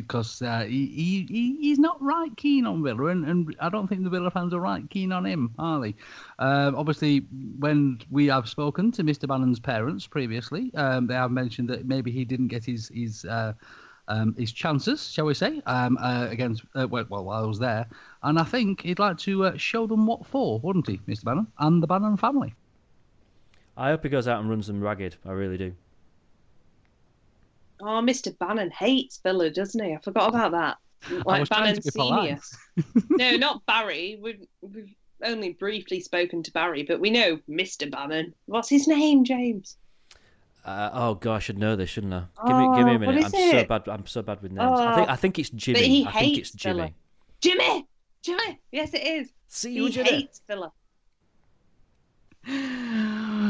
Because 0.00 0.42
um, 0.42 0.48
uh, 0.48 0.64
he, 0.64 1.26
he, 1.28 1.56
he's 1.60 1.78
not 1.78 2.00
right 2.02 2.34
keen 2.36 2.66
on 2.66 2.82
Villa, 2.82 3.06
and, 3.06 3.24
and 3.24 3.56
I 3.60 3.68
don't 3.68 3.88
think 3.88 4.04
the 4.04 4.10
Villa 4.10 4.30
fans 4.30 4.52
are 4.52 4.60
right 4.60 4.88
keen 4.90 5.12
on 5.12 5.24
him, 5.24 5.54
are 5.58 5.80
they? 5.80 5.94
Um, 6.38 6.74
obviously, 6.76 7.20
when 7.58 8.00
we 8.10 8.26
have 8.26 8.48
spoken 8.48 8.92
to 8.92 9.02
Mr. 9.02 9.26
Bannon's 9.26 9.60
parents 9.60 10.06
previously, 10.06 10.72
um, 10.74 11.06
they 11.06 11.14
have 11.14 11.30
mentioned 11.30 11.68
that 11.70 11.86
maybe 11.86 12.10
he 12.10 12.24
didn't 12.24 12.48
get 12.48 12.64
his 12.64 12.88
his 12.88 13.24
uh, 13.24 13.52
um, 14.08 14.34
his 14.36 14.52
chances, 14.52 15.08
shall 15.10 15.26
we 15.26 15.34
say, 15.34 15.62
um, 15.66 15.96
uh, 15.98 16.26
against 16.28 16.62
uh, 16.74 16.86
well, 16.88 17.04
while 17.04 17.30
I 17.30 17.46
was 17.46 17.58
there, 17.58 17.86
and 18.22 18.38
I 18.38 18.44
think 18.44 18.82
he'd 18.82 18.98
like 18.98 19.18
to 19.18 19.46
uh, 19.46 19.56
show 19.56 19.86
them 19.86 20.06
what 20.06 20.26
for, 20.26 20.60
wouldn't 20.60 20.88
he, 20.88 20.98
Mr. 21.08 21.24
Bannon 21.24 21.46
and 21.58 21.82
the 21.82 21.86
Bannon 21.86 22.16
family? 22.16 22.54
I 23.76 23.90
hope 23.90 24.02
he 24.02 24.08
goes 24.08 24.28
out 24.28 24.40
and 24.40 24.50
runs 24.50 24.66
them 24.66 24.80
ragged. 24.82 25.16
I 25.26 25.30
really 25.32 25.56
do. 25.58 25.72
Oh, 27.80 28.00
Mr. 28.00 28.36
Bannon 28.38 28.70
hates 28.70 29.18
Villa, 29.22 29.50
doesn't 29.50 29.82
he? 29.82 29.92
I 29.94 29.98
forgot 29.98 30.28
about 30.30 30.52
that. 30.52 30.76
Like 31.26 31.48
Bannon 31.48 31.82
Senior. 31.82 32.38
no, 33.10 33.32
not 33.36 33.66
Barry. 33.66 34.18
We've 34.22 34.46
we've 34.60 34.94
only 35.24 35.52
briefly 35.54 35.98
spoken 36.00 36.44
to 36.44 36.52
Barry, 36.52 36.84
but 36.84 37.00
we 37.00 37.10
know 37.10 37.40
Mr. 37.50 37.90
Bannon. 37.90 38.32
What's 38.46 38.68
his 38.68 38.86
name, 38.86 39.24
James? 39.24 39.76
Uh, 40.64 40.90
oh 40.92 41.14
god, 41.16 41.34
I 41.34 41.38
should 41.40 41.58
know 41.58 41.74
this, 41.74 41.90
shouldn't 41.90 42.14
I? 42.14 42.22
Give 42.46 42.56
me, 42.56 42.76
give 42.76 42.86
me 42.86 42.92
a 42.92 42.94
Oh, 42.94 42.98
minute. 42.98 43.24
I'm 43.24 43.30
so 43.32 43.64
bad. 43.64 43.88
I'm 43.88 44.06
so 44.06 44.22
bad 44.22 44.40
with 44.42 44.52
names. 44.52 44.78
I 44.78 44.94
think, 44.94 45.08
Oh. 45.08 45.12
I 45.12 45.16
think 45.16 45.38
it's 45.40 45.50
Jimmy. 45.50 45.74
But 45.74 45.82
Jimmy. 45.84 45.96
he 45.96 46.06
I 46.06 46.12
think 46.12 46.24
hates 46.36 46.38
it's 46.50 46.56
Jimmy. 46.62 46.74
Villa. 46.76 46.90
Jimmy, 47.40 47.86
Jimmy. 48.22 48.60
Yes, 48.70 48.94
it 48.94 49.04
is. 49.04 49.32
See 49.48 49.70
he 49.70 49.76
you, 49.78 49.90
Jimmy. 49.90 50.08
hates 50.10 50.40
Villa. 50.46 50.72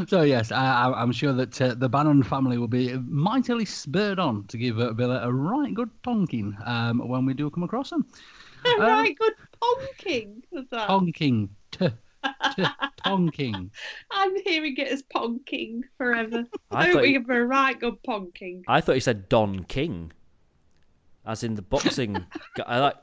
So 0.09 0.23
yes, 0.23 0.53
I, 0.53 0.87
I, 0.87 1.03
I'm 1.03 1.13
sure 1.13 1.33
that 1.33 1.61
uh, 1.61 1.75
the 1.75 1.89
Bannon 1.89 2.23
family 2.23 2.59
will 2.59 2.69
be 2.69 2.95
mightily 2.99 3.65
spurred 3.65 4.19
on 4.19 4.45
to 4.49 4.59
give 4.59 4.79
uh, 4.79 4.93
Villa 4.93 5.21
a 5.23 5.33
right 5.33 5.73
good 5.75 5.91
tonking 6.03 6.55
um, 6.67 6.99
when 7.07 7.25
we 7.27 7.35
do 7.35 7.51
come 7.51 7.63
across 7.63 7.91
them. 7.91 8.07
Um, 8.65 8.81
right, 8.81 9.17
good 9.19 9.33
ponking. 9.61 10.41
Was 10.53 10.67
that? 10.71 10.89
Tonking, 10.89 11.49
t, 11.73 11.89
t, 12.55 12.65
tonking. 13.05 13.71
I'm 14.13 14.37
hearing 14.45 14.77
it 14.77 14.87
as 14.87 15.03
ponking 15.03 15.81
forever. 15.99 16.45
I 16.71 16.85
Don't 16.85 16.93
thought 16.93 17.03
we 17.03 17.09
you- 17.09 17.19
give 17.19 17.29
a 17.31 17.45
right 17.45 17.77
good 17.81 18.01
ponking? 18.07 18.63
I 18.69 18.81
thought 18.81 18.93
you 18.95 19.01
said 19.01 19.29
Don 19.29 19.65
King, 19.65 20.13
as 21.27 21.43
in 21.43 21.57
the 21.57 21.63
boxing. 21.63 22.25
guy. 22.57 22.63
I 22.69 22.79
like 22.79 22.97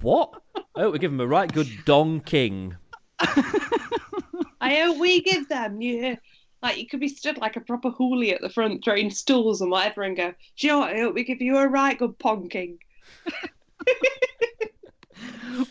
what? 0.00 0.40
Oh, 0.76 0.90
we 0.90 0.98
give 0.98 1.12
him 1.12 1.20
a 1.20 1.26
right 1.26 1.52
good 1.52 1.68
Don 1.84 2.20
King. 2.20 2.74
I 3.20 4.74
hope 4.76 4.96
we 4.98 5.20
give 5.22 5.46
them, 5.50 5.82
yeah. 5.82 6.14
Like 6.62 6.78
you 6.78 6.86
could 6.86 7.00
be 7.00 7.08
stood 7.08 7.38
like 7.38 7.56
a 7.56 7.60
proper 7.60 7.90
hoolie 7.90 8.32
at 8.32 8.40
the 8.40 8.48
front 8.48 8.84
throwing 8.84 9.10
stools 9.10 9.60
and 9.60 9.70
whatever 9.70 10.02
and 10.02 10.16
go, 10.16 10.32
Do 10.58 10.66
you 10.66 10.72
know 10.72 10.78
what? 10.80 10.94
I 10.94 11.00
hope 11.00 11.14
we 11.14 11.24
give 11.24 11.42
you 11.42 11.58
a 11.58 11.68
right 11.68 11.98
good 11.98 12.18
ponking. 12.18 12.78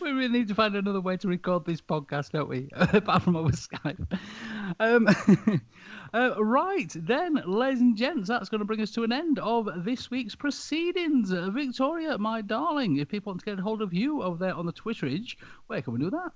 we 0.02 0.12
really 0.12 0.28
need 0.28 0.48
to 0.48 0.56
find 0.56 0.76
another 0.76 1.02
way 1.02 1.18
to 1.18 1.28
record 1.28 1.66
this 1.66 1.82
podcast, 1.82 2.32
don't 2.32 2.50
we? 2.50 2.70
Apart 2.74 3.24
from 3.24 3.36
over 3.36 3.52
Skype. 3.52 4.20
Um, 4.80 5.08
uh, 6.14 6.36
right, 6.38 6.92
then, 6.96 7.42
ladies 7.46 7.82
and 7.82 7.98
gents, 7.98 8.28
that's 8.28 8.50
going 8.50 8.60
to 8.60 8.66
bring 8.66 8.82
us 8.82 8.92
to 8.92 9.04
an 9.04 9.12
end 9.12 9.40
of 9.40 9.70
this 9.84 10.12
week's 10.12 10.36
proceedings. 10.36 11.32
Uh, 11.32 11.50
Victoria, 11.52 12.18
my 12.18 12.42
darling, 12.42 12.98
if 12.98 13.08
people 13.08 13.32
want 13.32 13.40
to 13.40 13.46
get 13.46 13.60
a 13.60 13.62
hold 13.62 13.82
of 13.82 13.94
you 13.94 14.22
over 14.22 14.38
there 14.38 14.56
on 14.56 14.66
the 14.66 14.74
Twitterage, 14.74 15.36
where 15.68 15.82
can 15.82 15.94
we 15.94 16.00
do 16.00 16.10
that? 16.12 16.32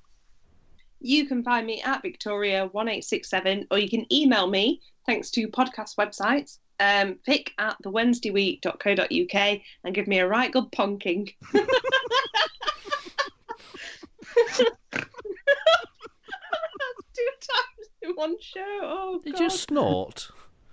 You 1.06 1.28
can 1.28 1.44
find 1.44 1.68
me 1.68 1.84
at 1.84 2.04
Victoria1867 2.04 3.68
or 3.70 3.78
you 3.78 3.88
can 3.88 4.12
email 4.12 4.48
me 4.48 4.82
thanks 5.06 5.30
to 5.32 5.48
podcast 5.48 5.98
websites. 5.98 6.58
Um, 6.80 7.20
vic 7.28 7.54
at 7.60 7.78
thewednesdayweek.co.uk 7.86 9.60
and 9.84 9.96
give 9.96 10.08
me 10.08 10.18
a 10.18 10.28
right 10.28 10.52
good 10.52 10.72
ponking. 10.72 11.32
Two 11.54 11.62
times 17.14 17.90
in 18.02 18.10
one 18.16 18.36
show. 18.42 18.80
Oh, 18.82 19.22
Did 19.24 19.34
God. 19.34 19.42
you 19.42 19.50
snort? 19.52 20.32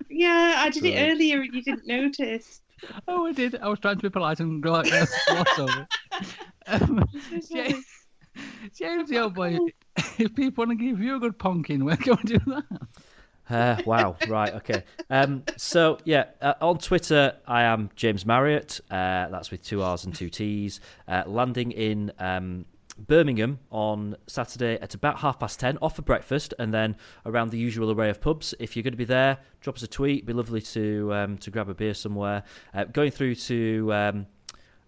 Yeah, 0.08 0.54
I 0.56 0.70
did 0.70 0.86
it 0.86 1.12
earlier 1.12 1.42
and 1.42 1.54
you 1.54 1.62
didn't 1.62 1.86
notice. 1.86 2.62
Oh, 3.06 3.26
I 3.26 3.32
did. 3.32 3.56
I 3.56 3.68
was 3.68 3.80
trying 3.80 3.96
to 3.96 4.02
be 4.02 4.08
polite 4.08 4.40
and 4.40 4.62
go 4.62 4.72
like 4.72 4.88
gloss 4.88 5.58
over. 5.58 5.86
Um, 6.68 7.04
James, 7.52 7.84
James, 8.78 9.10
the 9.10 9.18
old 9.18 9.34
boy, 9.34 9.58
if 10.18 10.34
people 10.34 10.64
want 10.64 10.78
to 10.78 10.84
give 10.84 11.00
you 11.00 11.16
a 11.16 11.20
good 11.20 11.38
ponking, 11.38 11.82
where 11.82 11.96
can 11.96 12.16
we 12.22 12.38
do 12.38 12.38
that? 12.46 12.64
Uh, 13.50 13.76
wow. 13.84 14.16
Right. 14.28 14.54
Okay. 14.54 14.84
Um, 15.10 15.42
so 15.56 15.98
yeah, 16.04 16.26
uh, 16.40 16.54
on 16.60 16.78
Twitter, 16.78 17.36
I 17.46 17.62
am 17.64 17.90
James 17.96 18.24
Marriott. 18.24 18.80
Uh, 18.90 19.28
that's 19.28 19.50
with 19.50 19.62
two 19.62 19.82
R's 19.82 20.04
and 20.04 20.14
two 20.14 20.30
T's. 20.30 20.80
Uh, 21.06 21.24
landing 21.26 21.72
in 21.72 22.12
um, 22.18 22.64
Birmingham 22.98 23.58
on 23.70 24.16
Saturday 24.26 24.78
at 24.80 24.94
about 24.94 25.18
half 25.18 25.40
past 25.40 25.60
ten, 25.60 25.76
off 25.82 25.96
for 25.96 26.02
breakfast, 26.02 26.54
and 26.58 26.72
then 26.72 26.96
around 27.26 27.50
the 27.50 27.58
usual 27.58 27.90
array 27.90 28.10
of 28.10 28.20
pubs. 28.20 28.54
If 28.58 28.76
you're 28.76 28.82
going 28.84 28.92
to 28.92 28.98
be 28.98 29.04
there, 29.04 29.38
drop 29.60 29.76
us 29.76 29.82
a 29.82 29.88
tweet. 29.88 30.18
It'd 30.18 30.26
be 30.26 30.32
lovely 30.32 30.62
to 30.62 31.12
um, 31.12 31.38
to 31.38 31.50
grab 31.50 31.68
a 31.68 31.74
beer 31.74 31.94
somewhere. 31.94 32.44
Uh, 32.72 32.84
going 32.84 33.10
through 33.10 33.34
to. 33.34 34.26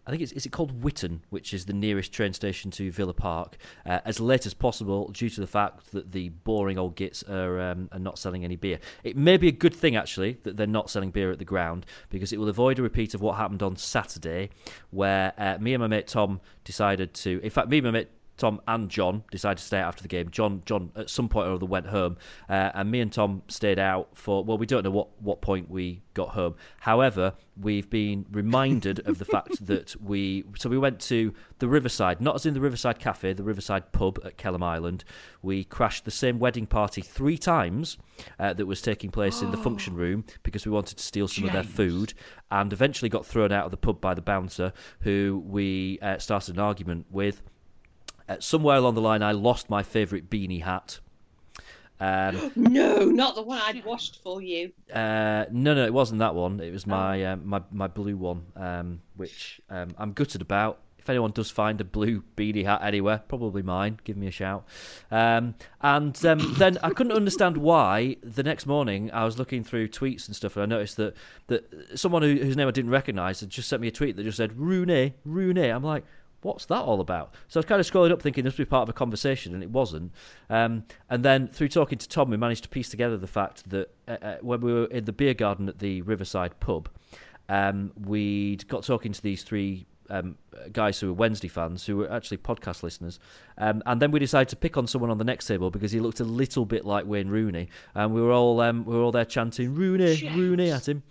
I 0.07 0.11
think 0.11 0.23
it's 0.23 0.33
is 0.33 0.47
it 0.47 0.51
called 0.51 0.83
Witton, 0.83 1.23
which 1.31 1.55
is 1.55 1.67
the 1.67 1.73
nearest 1.73 2.13
train 2.13 2.33
station 2.33 2.71
to 2.73 2.91
Villa 2.91 3.15
Park, 3.15 3.57
uh, 3.87 4.01
as 4.05 4.21
late 4.21 4.47
as 4.47 4.55
possible, 4.55 5.09
due 5.09 5.31
to 5.31 5.41
the 5.41 5.47
fact 5.47 5.93
that 5.93 6.13
the 6.13 6.29
boring 6.29 6.79
old 6.79 6.95
gits 6.95 7.23
are 7.25 7.61
um, 7.61 7.89
are 7.93 7.99
not 7.99 8.19
selling 8.19 8.45
any 8.45 8.57
beer. 8.57 8.79
It 9.03 9.17
may 9.17 9.37
be 9.37 9.49
a 9.49 9.53
good 9.53 9.75
thing 9.75 9.97
actually 9.97 10.39
that 10.43 10.57
they're 10.57 10.67
not 10.67 10.91
selling 10.91 11.11
beer 11.11 11.31
at 11.31 11.39
the 11.39 11.45
ground 11.45 11.87
because 12.11 12.33
it 12.33 12.39
will 12.39 12.49
avoid 12.49 12.79
a 12.79 12.83
repeat 12.83 13.15
of 13.15 13.21
what 13.21 13.37
happened 13.37 13.63
on 13.63 13.77
Saturday, 13.77 14.51
where 14.91 15.33
uh, 15.39 15.57
me 15.61 15.75
and 15.75 15.81
my 15.81 15.87
mate 15.87 16.09
Tom 16.09 16.41
decided 16.65 17.15
to. 17.15 17.41
In 17.43 17.51
fact, 17.51 17.69
me 17.69 17.79
and 17.79 17.87
my 17.87 17.91
mate 17.91 18.09
Tom 18.37 18.61
and 18.67 18.89
John 18.89 19.23
decided 19.31 19.59
to 19.59 19.65
stay 19.65 19.79
out 19.79 19.89
after 19.89 20.03
the 20.03 20.09
game. 20.09 20.31
John, 20.31 20.63
John, 20.67 20.91
at 20.97 21.09
some 21.09 21.29
point 21.29 21.49
or 21.49 21.55
other 21.55 21.67
went 21.67 21.87
home, 21.87 22.17
uh, 22.49 22.71
and 22.75 22.91
me 22.91 23.01
and 23.01 23.13
Tom 23.13 23.43
stayed 23.49 23.79
out 23.79 24.09
for. 24.15 24.45
Well, 24.45 24.59
we 24.59 24.67
don't 24.67 24.83
know 24.83 24.91
what 24.91 25.09
what 25.23 25.41
point 25.41 25.71
we 25.71 26.03
got 26.15 26.31
home. 26.31 26.57
However, 26.81 27.35
we've 27.61 27.89
been 27.89 28.27
reminded 28.31 29.07
of 29.07 29.19
the 29.19 29.25
fact 29.25 29.65
that 29.67 29.95
we. 30.03 30.45
So 30.57 30.69
we 30.69 30.79
went 30.79 31.01
to 31.03 31.33
the 31.61 31.69
Riverside, 31.69 32.21
not 32.21 32.35
as 32.35 32.47
in 32.47 32.55
the 32.55 32.61
Riverside 32.61 32.99
Cafe, 32.99 33.33
the 33.35 33.45
Riverside 33.45 33.93
Pub 33.93 34.19
at 34.25 34.37
Kelham 34.37 34.63
Island. 34.63 35.05
We 35.43 35.65
crashed 35.65 36.05
the 36.05 36.11
same 36.11 36.39
wedding 36.39 36.67
party 36.67 37.03
three 37.03 37.39
times 37.39 37.99
uh, 38.41 38.53
that 38.55 38.67
was 38.67 38.83
taking 38.83 39.11
place 39.11 39.43
in 39.43 39.53
the 39.53 39.57
function 39.65 39.95
room 39.95 40.25
because 40.43 40.67
we 40.67 40.73
wanted 40.73 40.99
to 40.99 41.05
steal 41.05 41.29
some 41.29 41.45
of 41.45 41.53
their 41.53 41.63
food, 41.63 42.15
and 42.51 42.73
eventually 42.73 43.09
got 43.09 43.25
thrown 43.25 43.53
out 43.53 43.65
of 43.65 43.71
the 43.71 43.77
pub 43.77 44.01
by 44.01 44.15
the 44.15 44.23
bouncer, 44.23 44.73
who 45.01 45.43
we 45.47 45.99
uh, 46.03 46.19
started 46.19 46.57
an 46.57 46.61
argument 46.61 47.07
with. 47.11 47.43
Uh, 48.29 48.37
somewhere 48.41 48.77
along 48.77 48.95
the 48.95 49.01
line, 49.01 49.23
I 49.23 49.33
lost 49.33 49.69
my 49.69 49.83
favourite 49.83 50.31
beanie 50.31 50.63
hat. 50.63 51.01
Um, 52.01 52.51
No, 52.57 53.05
not 53.05 53.35
the 53.35 53.43
one 53.43 53.59
I'd 53.59 53.85
washed 53.85 54.21
for 54.23 54.43
you. 54.43 54.73
uh, 54.93 55.45
no, 55.51 55.75
no, 55.75 55.85
it 55.85 55.93
wasn't 55.93 56.19
that 56.21 56.35
one. 56.35 56.61
It 56.61 56.73
was 56.73 56.87
my 56.87 57.25
um, 57.27 57.47
my 57.47 57.63
my 57.71 57.87
blue 57.87 58.17
one, 58.17 58.47
um, 58.57 59.01
which 59.17 59.61
um, 59.71 59.95
I'm 59.99 60.13
gutted 60.13 60.43
about. 60.43 60.81
If 60.99 61.11
anyone 61.11 61.33
does 61.33 61.51
find 61.51 61.79
a 61.83 61.85
blue 61.85 62.25
beanie 62.35 62.65
hat 62.65 62.81
anywhere, 62.83 63.23
probably 63.29 63.61
mine. 63.61 64.01
Give 64.05 64.17
me 64.17 64.27
a 64.27 64.31
shout. 64.31 64.65
Um, 65.11 65.55
and 65.83 66.25
um, 66.25 66.55
then 66.59 66.79
I 66.83 66.91
couldn't 66.91 67.13
understand 67.13 67.59
why 67.59 68.17
the 68.23 68.43
next 68.43 68.65
morning 68.65 69.11
I 69.13 69.27
was 69.27 69.39
looking 69.39 69.63
through 69.65 69.89
tweets 69.89 70.27
and 70.27 70.35
stuff, 70.35 70.57
and 70.57 70.63
I 70.63 70.67
noticed 70.77 70.97
that 70.97 71.15
that 71.49 71.71
someone 71.95 72.23
who, 72.23 72.37
whose 72.37 72.57
name 72.57 72.69
I 72.69 72.71
didn't 72.71 72.91
recognise 72.91 73.41
had 73.41 73.51
just 73.51 73.69
sent 73.69 73.83
me 73.83 73.89
a 73.89 73.93
tweet 73.93 74.17
that 74.17 74.23
just 74.25 74.39
said 74.39 74.59
"Rooney, 74.59 75.13
Rooney." 75.27 75.69
I'm 75.69 75.85
like, 75.85 76.05
what's 76.45 76.67
that 76.67 76.83
all 76.83 77.01
about? 77.01 77.35
So 77.49 77.59
I 77.59 77.61
was 77.61 77.67
kind 77.67 77.81
of 77.81 77.91
scrolling 77.91 78.13
up 78.13 78.23
thinking 78.23 78.45
this 78.45 78.59
would 78.59 78.67
be 78.67 78.71
part 78.71 78.85
of 78.85 78.89
a 78.89 78.93
conversation, 78.93 79.55
and 79.55 79.63
it 79.63 79.71
wasn't. 79.71 80.13
Um, 80.51 80.85
and 81.11 81.25
then 81.25 81.49
through 81.49 81.69
talking 81.69 81.99
to 81.99 82.09
Tom, 82.09 82.31
we 82.31 82.37
managed 82.37 82.65
to 82.65 82.69
piece 82.69 82.89
together 82.89 83.17
the 83.17 83.27
fact 83.27 83.69
that 83.71 83.91
uh, 84.07 84.17
uh, 84.23 84.37
when 84.41 84.61
we 84.61 84.73
were 84.73 84.87
in 84.87 85.05
the 85.05 85.13
beer 85.13 85.35
garden 85.35 85.69
at 85.69 85.79
the 85.79 86.03
Riverside 86.03 86.61
pub, 86.61 86.89
um, 87.49 87.93
we'd 87.97 88.69
got 88.69 88.85
talking 88.85 89.13
to 89.13 89.23
these 89.23 89.43
three 89.43 89.87
um, 90.11 90.37
guys 90.73 91.01
who 91.01 91.09
were 91.09 91.15
Wednesday 91.15 91.49
fans, 91.49 91.87
who 91.87 91.97
were 91.97 92.13
actually 92.13 92.37
podcast 92.37 92.83
listeners. 92.83 93.19
Um, 93.59 93.83
and 93.87 94.01
then 94.01 94.11
we 94.11 94.19
decided 94.19 94.49
to 94.51 94.57
pick 94.57 94.77
on 94.77 94.87
someone 94.87 95.11
on 95.11 95.19
the 95.19 95.25
next 95.25 95.47
table 95.47 95.71
because 95.71 95.93
he 95.93 96.01
looked 96.01 96.21
a 96.21 96.25
little 96.25 96.65
bit 96.65 96.85
like 96.85 97.07
Wayne 97.07 97.29
Rooney, 97.29 97.69
and 97.95 98.15
we 98.15 98.21
were 98.21 98.33
all 98.33 98.61
um, 98.61 98.85
we 98.85 98.95
were 98.95 99.03
all 99.03 99.13
there 99.13 99.25
chanting 99.25 99.75
Rooney, 99.75 100.31
Rooney 100.35 100.71
at 100.71 100.89
him. 100.89 101.03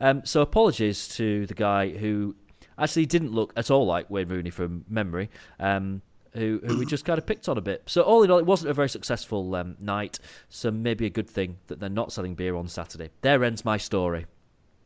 Um, 0.00 0.22
so 0.24 0.40
apologies 0.40 1.08
to 1.16 1.46
the 1.46 1.54
guy 1.54 1.90
who 1.90 2.34
actually 2.78 3.06
didn't 3.06 3.32
look 3.32 3.52
at 3.56 3.70
all 3.70 3.86
like 3.86 4.10
Wayne 4.10 4.28
Rooney 4.28 4.50
from 4.50 4.84
memory. 4.88 5.30
Um, 5.58 6.02
who, 6.34 6.60
who 6.66 6.78
we 6.78 6.86
just 6.86 7.04
kind 7.04 7.18
of 7.18 7.26
picked 7.26 7.48
on 7.48 7.58
a 7.58 7.60
bit. 7.60 7.82
So 7.86 8.02
all 8.02 8.22
in 8.22 8.30
all, 8.30 8.38
it 8.38 8.46
wasn't 8.46 8.70
a 8.70 8.74
very 8.74 8.88
successful 8.88 9.54
um, 9.54 9.76
night. 9.78 10.18
So 10.48 10.70
maybe 10.70 11.06
a 11.06 11.10
good 11.10 11.28
thing 11.28 11.58
that 11.66 11.78
they're 11.78 11.90
not 11.90 12.12
selling 12.12 12.34
beer 12.34 12.56
on 12.56 12.68
Saturday. 12.68 13.10
There 13.20 13.44
ends 13.44 13.64
my 13.64 13.76
story. 13.76 14.26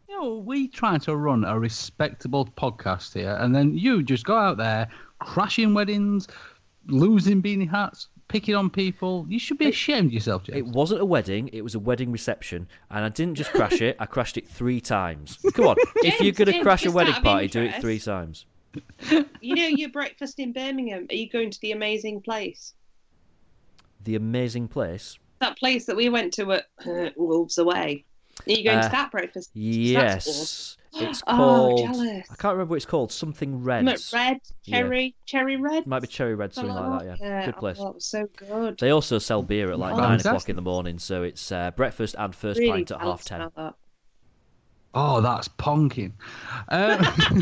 You 0.09 0.21
know, 0.21 0.35
we 0.39 0.69
try 0.69 0.99
to 0.99 1.17
run 1.17 1.45
a 1.45 1.59
respectable 1.59 2.47
podcast 2.47 3.15
here, 3.15 3.37
and 3.39 3.55
then 3.55 3.77
you 3.77 4.03
just 4.03 4.25
go 4.25 4.37
out 4.37 4.57
there 4.57 4.89
crashing 5.21 5.75
weddings, 5.75 6.27
losing 6.87 7.43
beanie 7.43 7.71
hats, 7.71 8.09
picking 8.29 8.55
on 8.55 8.71
people. 8.71 9.27
You 9.29 9.39
should 9.39 9.59
be 9.59 9.69
ashamed 9.69 10.07
of 10.09 10.13
yourself, 10.13 10.45
James. 10.45 10.59
It 10.59 10.67
wasn't 10.67 11.01
a 11.01 11.05
wedding; 11.05 11.49
it 11.53 11.63
was 11.63 11.75
a 11.75 11.79
wedding 11.79 12.13
reception, 12.13 12.69
and 12.91 13.05
I 13.05 13.09
didn't 13.09 13.35
just 13.37 13.51
crash 13.51 13.81
it. 13.81 13.97
I 13.99 14.07
crashed 14.07 14.37
it 14.37 14.49
three 14.49 14.81
times. 14.81 15.39
Come 15.55 15.67
on, 15.69 15.77
if 15.97 16.21
you're 16.21 16.33
going 16.33 16.47
to 16.47 16.53
James, 16.53 16.63
crash 16.63 16.85
a 16.87 16.91
wedding 16.91 17.15
out 17.15 17.19
of 17.19 17.25
party, 17.25 17.49
do 17.49 17.63
it 17.63 17.81
three 17.81 17.99
times. 17.99 18.47
You 19.41 19.55
know 19.55 19.69
your 19.69 19.89
breakfast 19.91 20.39
in 20.39 20.53
Birmingham. 20.53 21.07
Are 21.11 21.15
you 21.15 21.31
going 21.31 21.51
to 21.51 21.61
the 21.61 21.73
amazing 21.73 22.21
place? 22.21 22.75
The 24.05 24.17
amazing 24.17 24.69
place. 24.69 25.19
That 25.41 25.57
place 25.59 25.87
that 25.87 25.97
we 25.97 26.09
went 26.09 26.33
to 26.35 26.53
at 26.53 26.65
uh, 26.87 27.11
Wolves 27.17 27.59
Away. 27.59 28.05
Are 28.47 28.53
you 28.53 28.65
going 28.65 28.79
Uh, 28.79 28.83
to 28.83 28.89
that 28.91 29.11
breakfast? 29.11 29.51
That's 29.55 29.57
Yes, 29.67 30.77
awesome. 30.97 31.09
it's 31.09 31.23
Oh, 31.27 31.37
called. 31.37 31.79
jealous. 31.79 32.27
I 32.31 32.35
can't 32.37 32.53
remember 32.55 32.71
what 32.71 32.77
it's 32.77 32.87
called. 32.87 33.13
Something 33.13 33.63
red. 33.63 33.87
Isn't 33.89 33.95
it 33.95 34.17
red, 34.17 34.39
Yeah. 34.65 34.79
cherry, 34.79 35.15
cherry 35.27 35.57
red. 35.57 35.87
Might 35.87 36.01
be 36.01 36.07
cherry 36.09 36.35
red, 36.35 36.53
something 36.55 36.75
like 36.75 37.05
that. 37.07 37.19
Yeah, 37.21 37.47
good 37.47 37.57
place. 37.57 37.77
Oh, 37.81 37.89
it 37.89 37.95
was 37.97 38.07
so 38.07 38.29
good. 38.37 38.79
They 38.79 38.91
also 38.91 39.19
sell 39.19 39.43
beer 39.43 39.71
at 39.71 39.79
like 39.79 39.95
Oh, 39.95 39.99
nine 39.99 40.07
fantastic. 40.19 40.31
o'clock 40.33 40.49
in 40.49 40.57
the 40.57 40.63
morning, 40.63 40.99
so 40.99 41.23
it's 41.23 41.51
uh, 41.53 41.71
breakfast 41.73 42.15
and 42.19 42.35
first 42.35 42.59
really 42.61 42.73
pint 42.73 42.91
at 42.91 42.99
half 42.99 43.05
balanced 43.25 43.29
ten. 43.29 43.51
that. 43.57 43.75
Oh, 44.95 45.21
that's 45.21 45.49
ponking. 45.49 46.13
Uh, 46.69 46.97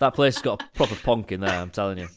That 0.00 0.14
place 0.14 0.34
has 0.34 0.42
got 0.42 0.60
a 0.60 0.66
proper 0.74 0.96
ponk 0.96 1.30
in 1.30 1.40
there. 1.40 1.50
I'm 1.50 1.70
telling 1.70 1.98
you. 1.98 2.08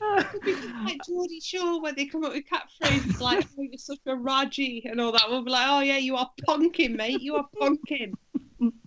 like 0.00 0.98
Geordie 1.06 1.40
Shore 1.40 1.80
where 1.80 1.92
they 1.92 2.06
come 2.06 2.24
up 2.24 2.32
with 2.32 2.44
catchphrases 2.46 3.20
like 3.20 3.46
"Oh, 3.58 3.62
you're 3.62 3.78
such 3.78 3.98
a 4.06 4.16
Raji" 4.16 4.84
and 4.88 5.00
all 5.00 5.12
that. 5.12 5.24
We'll 5.28 5.42
be 5.44 5.50
like, 5.50 5.66
"Oh 5.68 5.80
yeah, 5.80 5.98
you 5.98 6.16
are 6.16 6.30
punking, 6.48 6.96
mate. 6.96 7.20
You 7.20 7.36
are 7.36 7.46
punking." 7.60 8.14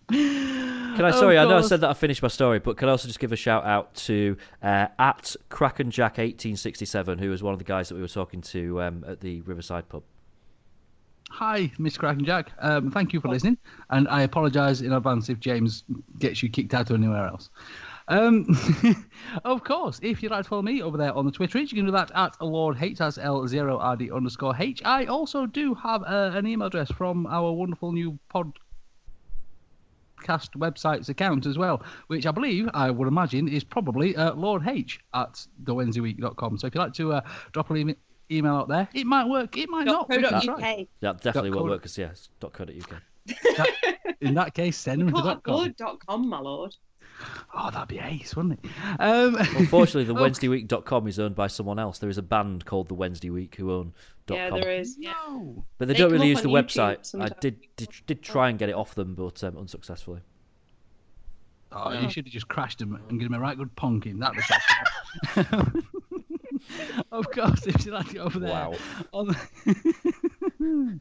Can 0.09 1.03
I? 1.03 1.11
Sorry, 1.11 1.37
I 1.37 1.43
know 1.45 1.57
I 1.57 1.61
said 1.61 1.81
that 1.81 1.89
I 1.89 1.93
finished 1.93 2.21
my 2.21 2.29
story, 2.29 2.59
but 2.59 2.77
can 2.77 2.87
I 2.87 2.91
also 2.91 3.07
just 3.07 3.19
give 3.19 3.33
a 3.33 3.35
shout 3.35 3.65
out 3.65 3.93
to 3.95 4.37
uh, 4.63 4.87
at 4.97 5.35
Kraken 5.49 5.91
Jack 5.91 6.19
eighteen 6.19 6.55
sixty 6.55 6.85
seven, 6.85 7.17
who 7.19 7.29
was 7.29 7.43
one 7.43 7.53
of 7.53 7.59
the 7.59 7.65
guys 7.65 7.89
that 7.89 7.95
we 7.95 8.01
were 8.01 8.07
talking 8.07 8.41
to 8.41 8.81
um, 8.81 9.05
at 9.07 9.19
the 9.19 9.41
Riverside 9.41 9.89
pub. 9.89 10.03
Hi, 11.29 11.69
Miss 11.77 11.97
Kraken 11.97 12.23
Jack. 12.23 12.51
Um, 12.59 12.89
thank 12.89 13.11
you 13.11 13.19
for 13.19 13.27
listening, 13.27 13.57
and 13.89 14.07
I 14.07 14.21
apologise 14.21 14.79
in 14.79 14.93
advance 14.93 15.27
if 15.27 15.41
James 15.41 15.83
gets 16.19 16.41
you 16.41 16.49
kicked 16.49 16.73
out 16.73 16.89
or 16.89 16.93
anywhere 16.95 17.27
else. 17.27 17.49
Um, 18.09 18.47
of 19.45 19.63
course, 19.63 19.99
if 20.01 20.23
you'd 20.23 20.31
like 20.31 20.43
to 20.43 20.49
follow 20.49 20.61
me 20.61 20.81
over 20.81 20.97
there 20.97 21.13
on 21.13 21.25
the 21.25 21.31
Twitter, 21.31 21.59
you 21.59 21.67
can 21.67 21.85
do 21.85 21.91
that 21.91 22.11
at 22.15 22.41
Lord 22.41 22.77
H, 22.81 22.99
that's 22.99 23.17
L0RD 23.17 24.15
underscore 24.15 24.55
H. 24.57 24.81
I 24.85 25.05
also 25.05 25.45
do 25.45 25.73
have 25.75 26.03
uh, 26.03 26.31
an 26.33 26.47
email 26.47 26.67
address 26.67 26.89
from 26.91 27.27
our 27.27 27.51
wonderful 27.51 27.91
new 27.91 28.17
pod 28.29 28.53
podcast 30.21 30.49
website's 30.57 31.09
account 31.09 31.45
as 31.45 31.57
well, 31.57 31.83
which 32.07 32.25
I 32.25 32.31
believe, 32.31 32.69
I 32.73 32.89
would 32.89 33.07
imagine, 33.07 33.47
is 33.47 33.63
probably 33.63 34.15
uh, 34.15 34.33
Lord 34.33 34.67
H 34.67 34.99
at 35.13 35.45
thewednesdayweek.com. 35.63 36.57
So 36.57 36.67
if 36.67 36.75
you'd 36.75 36.81
like 36.81 36.93
to 36.93 37.13
uh, 37.13 37.21
drop 37.51 37.69
an 37.71 37.91
e- 37.91 37.95
email 38.31 38.55
out 38.55 38.67
there, 38.67 38.87
it 38.93 39.05
might 39.05 39.27
work, 39.27 39.55
it 39.57 39.69
might 39.69 39.85
not. 39.85 40.09
co 40.09 40.19
dot 40.19 40.31
That's 40.31 40.47
UK. 40.47 40.59
right. 40.59 40.89
That 41.01 41.21
definitely 41.21 41.51
Dot 41.51 41.55
won't 41.57 41.67
co- 41.67 41.71
work 41.73 41.81
because 41.81 41.97
yes, 41.97 42.29
dot 42.39 42.53
.co.uk. 42.53 43.01
In 44.21 44.33
that 44.33 44.53
case, 44.53 44.77
send 44.77 45.01
them 45.01 45.09
to 45.09 45.13
Put 45.13 45.19
a 45.25 45.69
dot 45.77 45.99
com. 46.05 46.27
my 46.29 46.39
lord. 46.39 46.75
Oh, 47.53 47.71
that'd 47.71 47.87
be 47.87 47.99
ace, 47.99 48.35
wouldn't 48.35 48.59
it? 48.63 48.69
Um, 48.99 49.35
Unfortunately, 49.57 50.03
the 50.03 50.13
okay. 50.19 50.29
WednesdayWeek.com 50.29 51.07
is 51.07 51.19
owned 51.19 51.35
by 51.35 51.47
someone 51.47 51.79
else. 51.79 51.97
There 51.99 52.09
is 52.09 52.17
a 52.17 52.21
band 52.23 52.65
called 52.65 52.87
the 52.87 52.93
Wednesday 52.93 53.29
Week 53.31 53.55
who 53.55 53.71
own 53.71 53.93
Yeah, 54.29 54.49
.com. 54.49 54.61
there 54.61 54.71
is. 54.71 54.95
Yeah. 54.99 55.13
No. 55.27 55.65
But 55.77 55.87
they, 55.87 55.93
They 55.95 55.99
don't 55.99 56.11
really 56.11 56.27
use 56.27 56.41
the 56.41 56.49
YouTube 56.49 56.67
website. 56.67 57.19
I 57.21 57.29
did, 57.39 57.59
did 57.75 57.89
did 58.05 58.21
try 58.21 58.49
and 58.49 58.59
get 58.59 58.69
it 58.69 58.75
off 58.75 58.93
them, 58.95 59.15
but 59.15 59.43
um, 59.43 59.57
unsuccessfully. 59.57 60.21
Oh, 61.71 61.91
you 61.91 62.09
should 62.09 62.25
have 62.25 62.33
just 62.33 62.47
crashed 62.47 62.81
him 62.81 62.95
and 63.09 63.19
given 63.19 63.33
him 63.33 63.39
a 63.41 63.43
right 63.43 63.57
good 63.57 63.75
ponking. 63.75 64.19
That 64.19 64.33
was 64.35 65.83
Of 67.11 67.31
course, 67.31 67.65
if 67.65 67.85
you 67.85 67.91
like 67.91 68.07
to 68.07 68.13
get 68.13 68.21
over 68.21 68.39
there. 68.39 68.51
Wow. 68.51 68.75
On 69.13 69.27
the... 69.27 69.35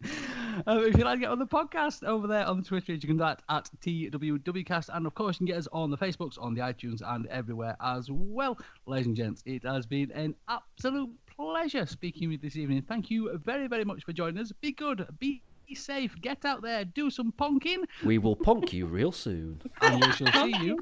um, 0.67 0.79
if 0.85 0.97
you 0.97 1.05
like 1.05 1.17
to 1.17 1.21
get 1.21 1.31
on 1.31 1.39
the 1.39 1.47
podcast 1.47 2.05
over 2.05 2.27
there 2.27 2.47
on 2.47 2.59
the 2.59 2.63
Twitter, 2.63 2.93
you 2.93 3.01
can 3.01 3.11
do 3.11 3.19
that 3.19 3.43
at 3.49 3.69
TWWcast. 3.83 4.91
And 4.93 5.07
of 5.07 5.15
course, 5.15 5.37
you 5.37 5.47
can 5.47 5.55
get 5.55 5.59
us 5.59 5.69
on 5.73 5.91
the 5.91 5.99
Facebooks, 5.99 6.41
on 6.41 6.55
the 6.55 6.61
iTunes, 6.61 7.03
and 7.05 7.27
everywhere 7.27 7.77
as 7.81 8.09
well. 8.11 8.59
Ladies 8.87 9.07
and 9.07 9.17
gents, 9.17 9.43
it 9.47 9.65
has 9.65 9.87
been 9.87 10.11
an 10.13 10.35
absolute 10.49 11.11
pleasure 11.37 11.87
speaking 11.87 12.29
with 12.29 12.43
you 12.43 12.49
this 12.49 12.57
evening. 12.57 12.83
Thank 12.83 13.11
you 13.11 13.39
very, 13.45 13.67
very 13.67 13.85
much 13.85 14.05
for 14.05 14.13
joining 14.13 14.39
us. 14.39 14.53
Be 14.61 14.73
good, 14.73 15.07
be 15.19 15.43
safe, 15.75 16.15
get 16.21 16.45
out 16.45 16.63
there, 16.63 16.85
do 16.85 17.11
some 17.11 17.33
punking. 17.33 17.85
We 18.05 18.19
will 18.19 18.37
punk 18.37 18.73
you 18.73 18.87
real 18.87 19.13
soon. 19.13 19.61
and 19.81 20.05
we 20.05 20.13
shall 20.13 20.33
see 20.33 20.55
you. 20.63 20.79